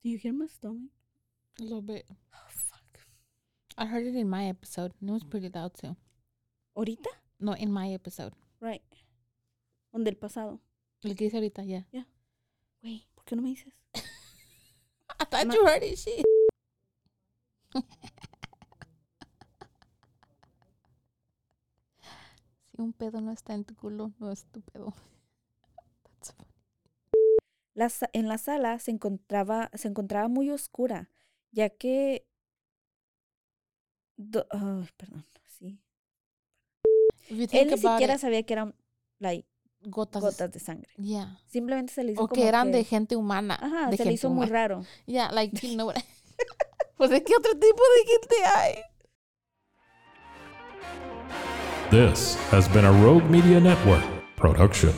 Do 0.02 0.10
you 0.10 0.18
hear 0.18 0.34
my 0.34 0.46
stomach? 0.46 0.90
A 1.58 1.62
little 1.62 1.80
bit. 1.80 2.04
Oh, 2.34 2.48
fuck. 2.50 3.00
I 3.78 3.86
heard 3.86 4.06
it 4.06 4.14
in 4.14 4.28
my 4.28 4.46
episode. 4.48 4.92
and 5.00 5.08
It 5.08 5.12
was 5.14 5.24
pretty 5.24 5.48
loud 5.48 5.72
too. 5.74 5.96
¿Ahorita? 6.76 7.08
No, 7.40 7.54
in 7.54 7.72
my 7.72 7.94
episode. 7.94 8.34
Right. 8.60 8.82
¿Dónde 9.90 10.10
el 10.10 10.16
pasado? 10.16 10.60
Lo 11.02 11.14
que 11.14 11.24
dice 11.24 11.36
ahorita, 11.38 11.64
ya. 11.64 11.86
Güey, 12.82 13.06
¿por 13.14 13.17
qué 13.28 13.36
no 13.36 13.42
me 13.42 13.50
dices? 13.50 13.72
I 15.20 15.24
thought 15.24 15.52
you 15.54 15.64
heard 15.66 15.82
it, 15.82 15.98
shit. 15.98 16.24
si 22.70 22.80
un 22.80 22.92
pedo 22.92 23.20
no 23.20 23.32
está 23.32 23.54
en 23.54 23.64
tu 23.64 23.74
culo, 23.74 24.12
no 24.18 24.30
es 24.30 24.46
tu 24.46 24.60
pedo. 24.62 24.92
That's 26.04 26.32
funny. 26.32 26.48
La 27.74 27.90
en 28.12 28.28
la 28.28 28.38
sala 28.38 28.78
se 28.78 28.90
encontraba, 28.90 29.70
se 29.74 29.88
encontraba 29.88 30.28
muy 30.28 30.50
oscura, 30.50 31.10
ya 31.52 31.70
que... 31.70 32.26
do- 34.16 34.46
ay, 34.50 34.88
perdón, 34.96 35.24
sí. 35.46 35.78
Él 37.28 37.68
ni 37.70 37.78
siquiera 37.78 38.14
it, 38.14 38.20
sabía 38.20 38.42
que 38.44 38.52
eran 38.54 38.74
like, 39.18 39.46
gotas. 39.82 40.22
gotas 40.22 40.50
de 40.52 40.60
sangre. 40.60 40.88
Yeah. 40.98 41.38
Simplemente 41.46 41.92
se 41.92 42.04
le 42.04 42.12
hizo 42.12 42.22
O 42.22 42.28
como 42.28 42.40
que 42.40 42.48
eran 42.48 42.72
de 42.72 42.78
que- 42.78 42.84
gente 42.84 43.16
humana. 43.16 43.58
Ajá, 43.60 43.90
de 43.90 43.96
se 43.96 44.04
le 44.04 44.10
gente 44.10 44.12
hizo 44.14 44.28
muy 44.30 44.46
humana. 44.46 44.52
raro. 44.52 44.84
Yeah, 45.06 45.30
like, 45.32 45.56
you 45.66 45.74
know 45.74 45.92
Pues 46.96 47.10
de 47.10 47.22
qué 47.22 47.34
otro 47.36 47.52
tipo 47.52 47.82
de 47.96 48.10
gente 48.10 48.44
hay. 48.56 48.74
This 51.90 52.36
has 52.50 52.68
been 52.68 52.84
a 52.84 52.90
Rogue 53.02 53.24
Media 53.30 53.60
Network 53.60 54.04
production. 54.36 54.92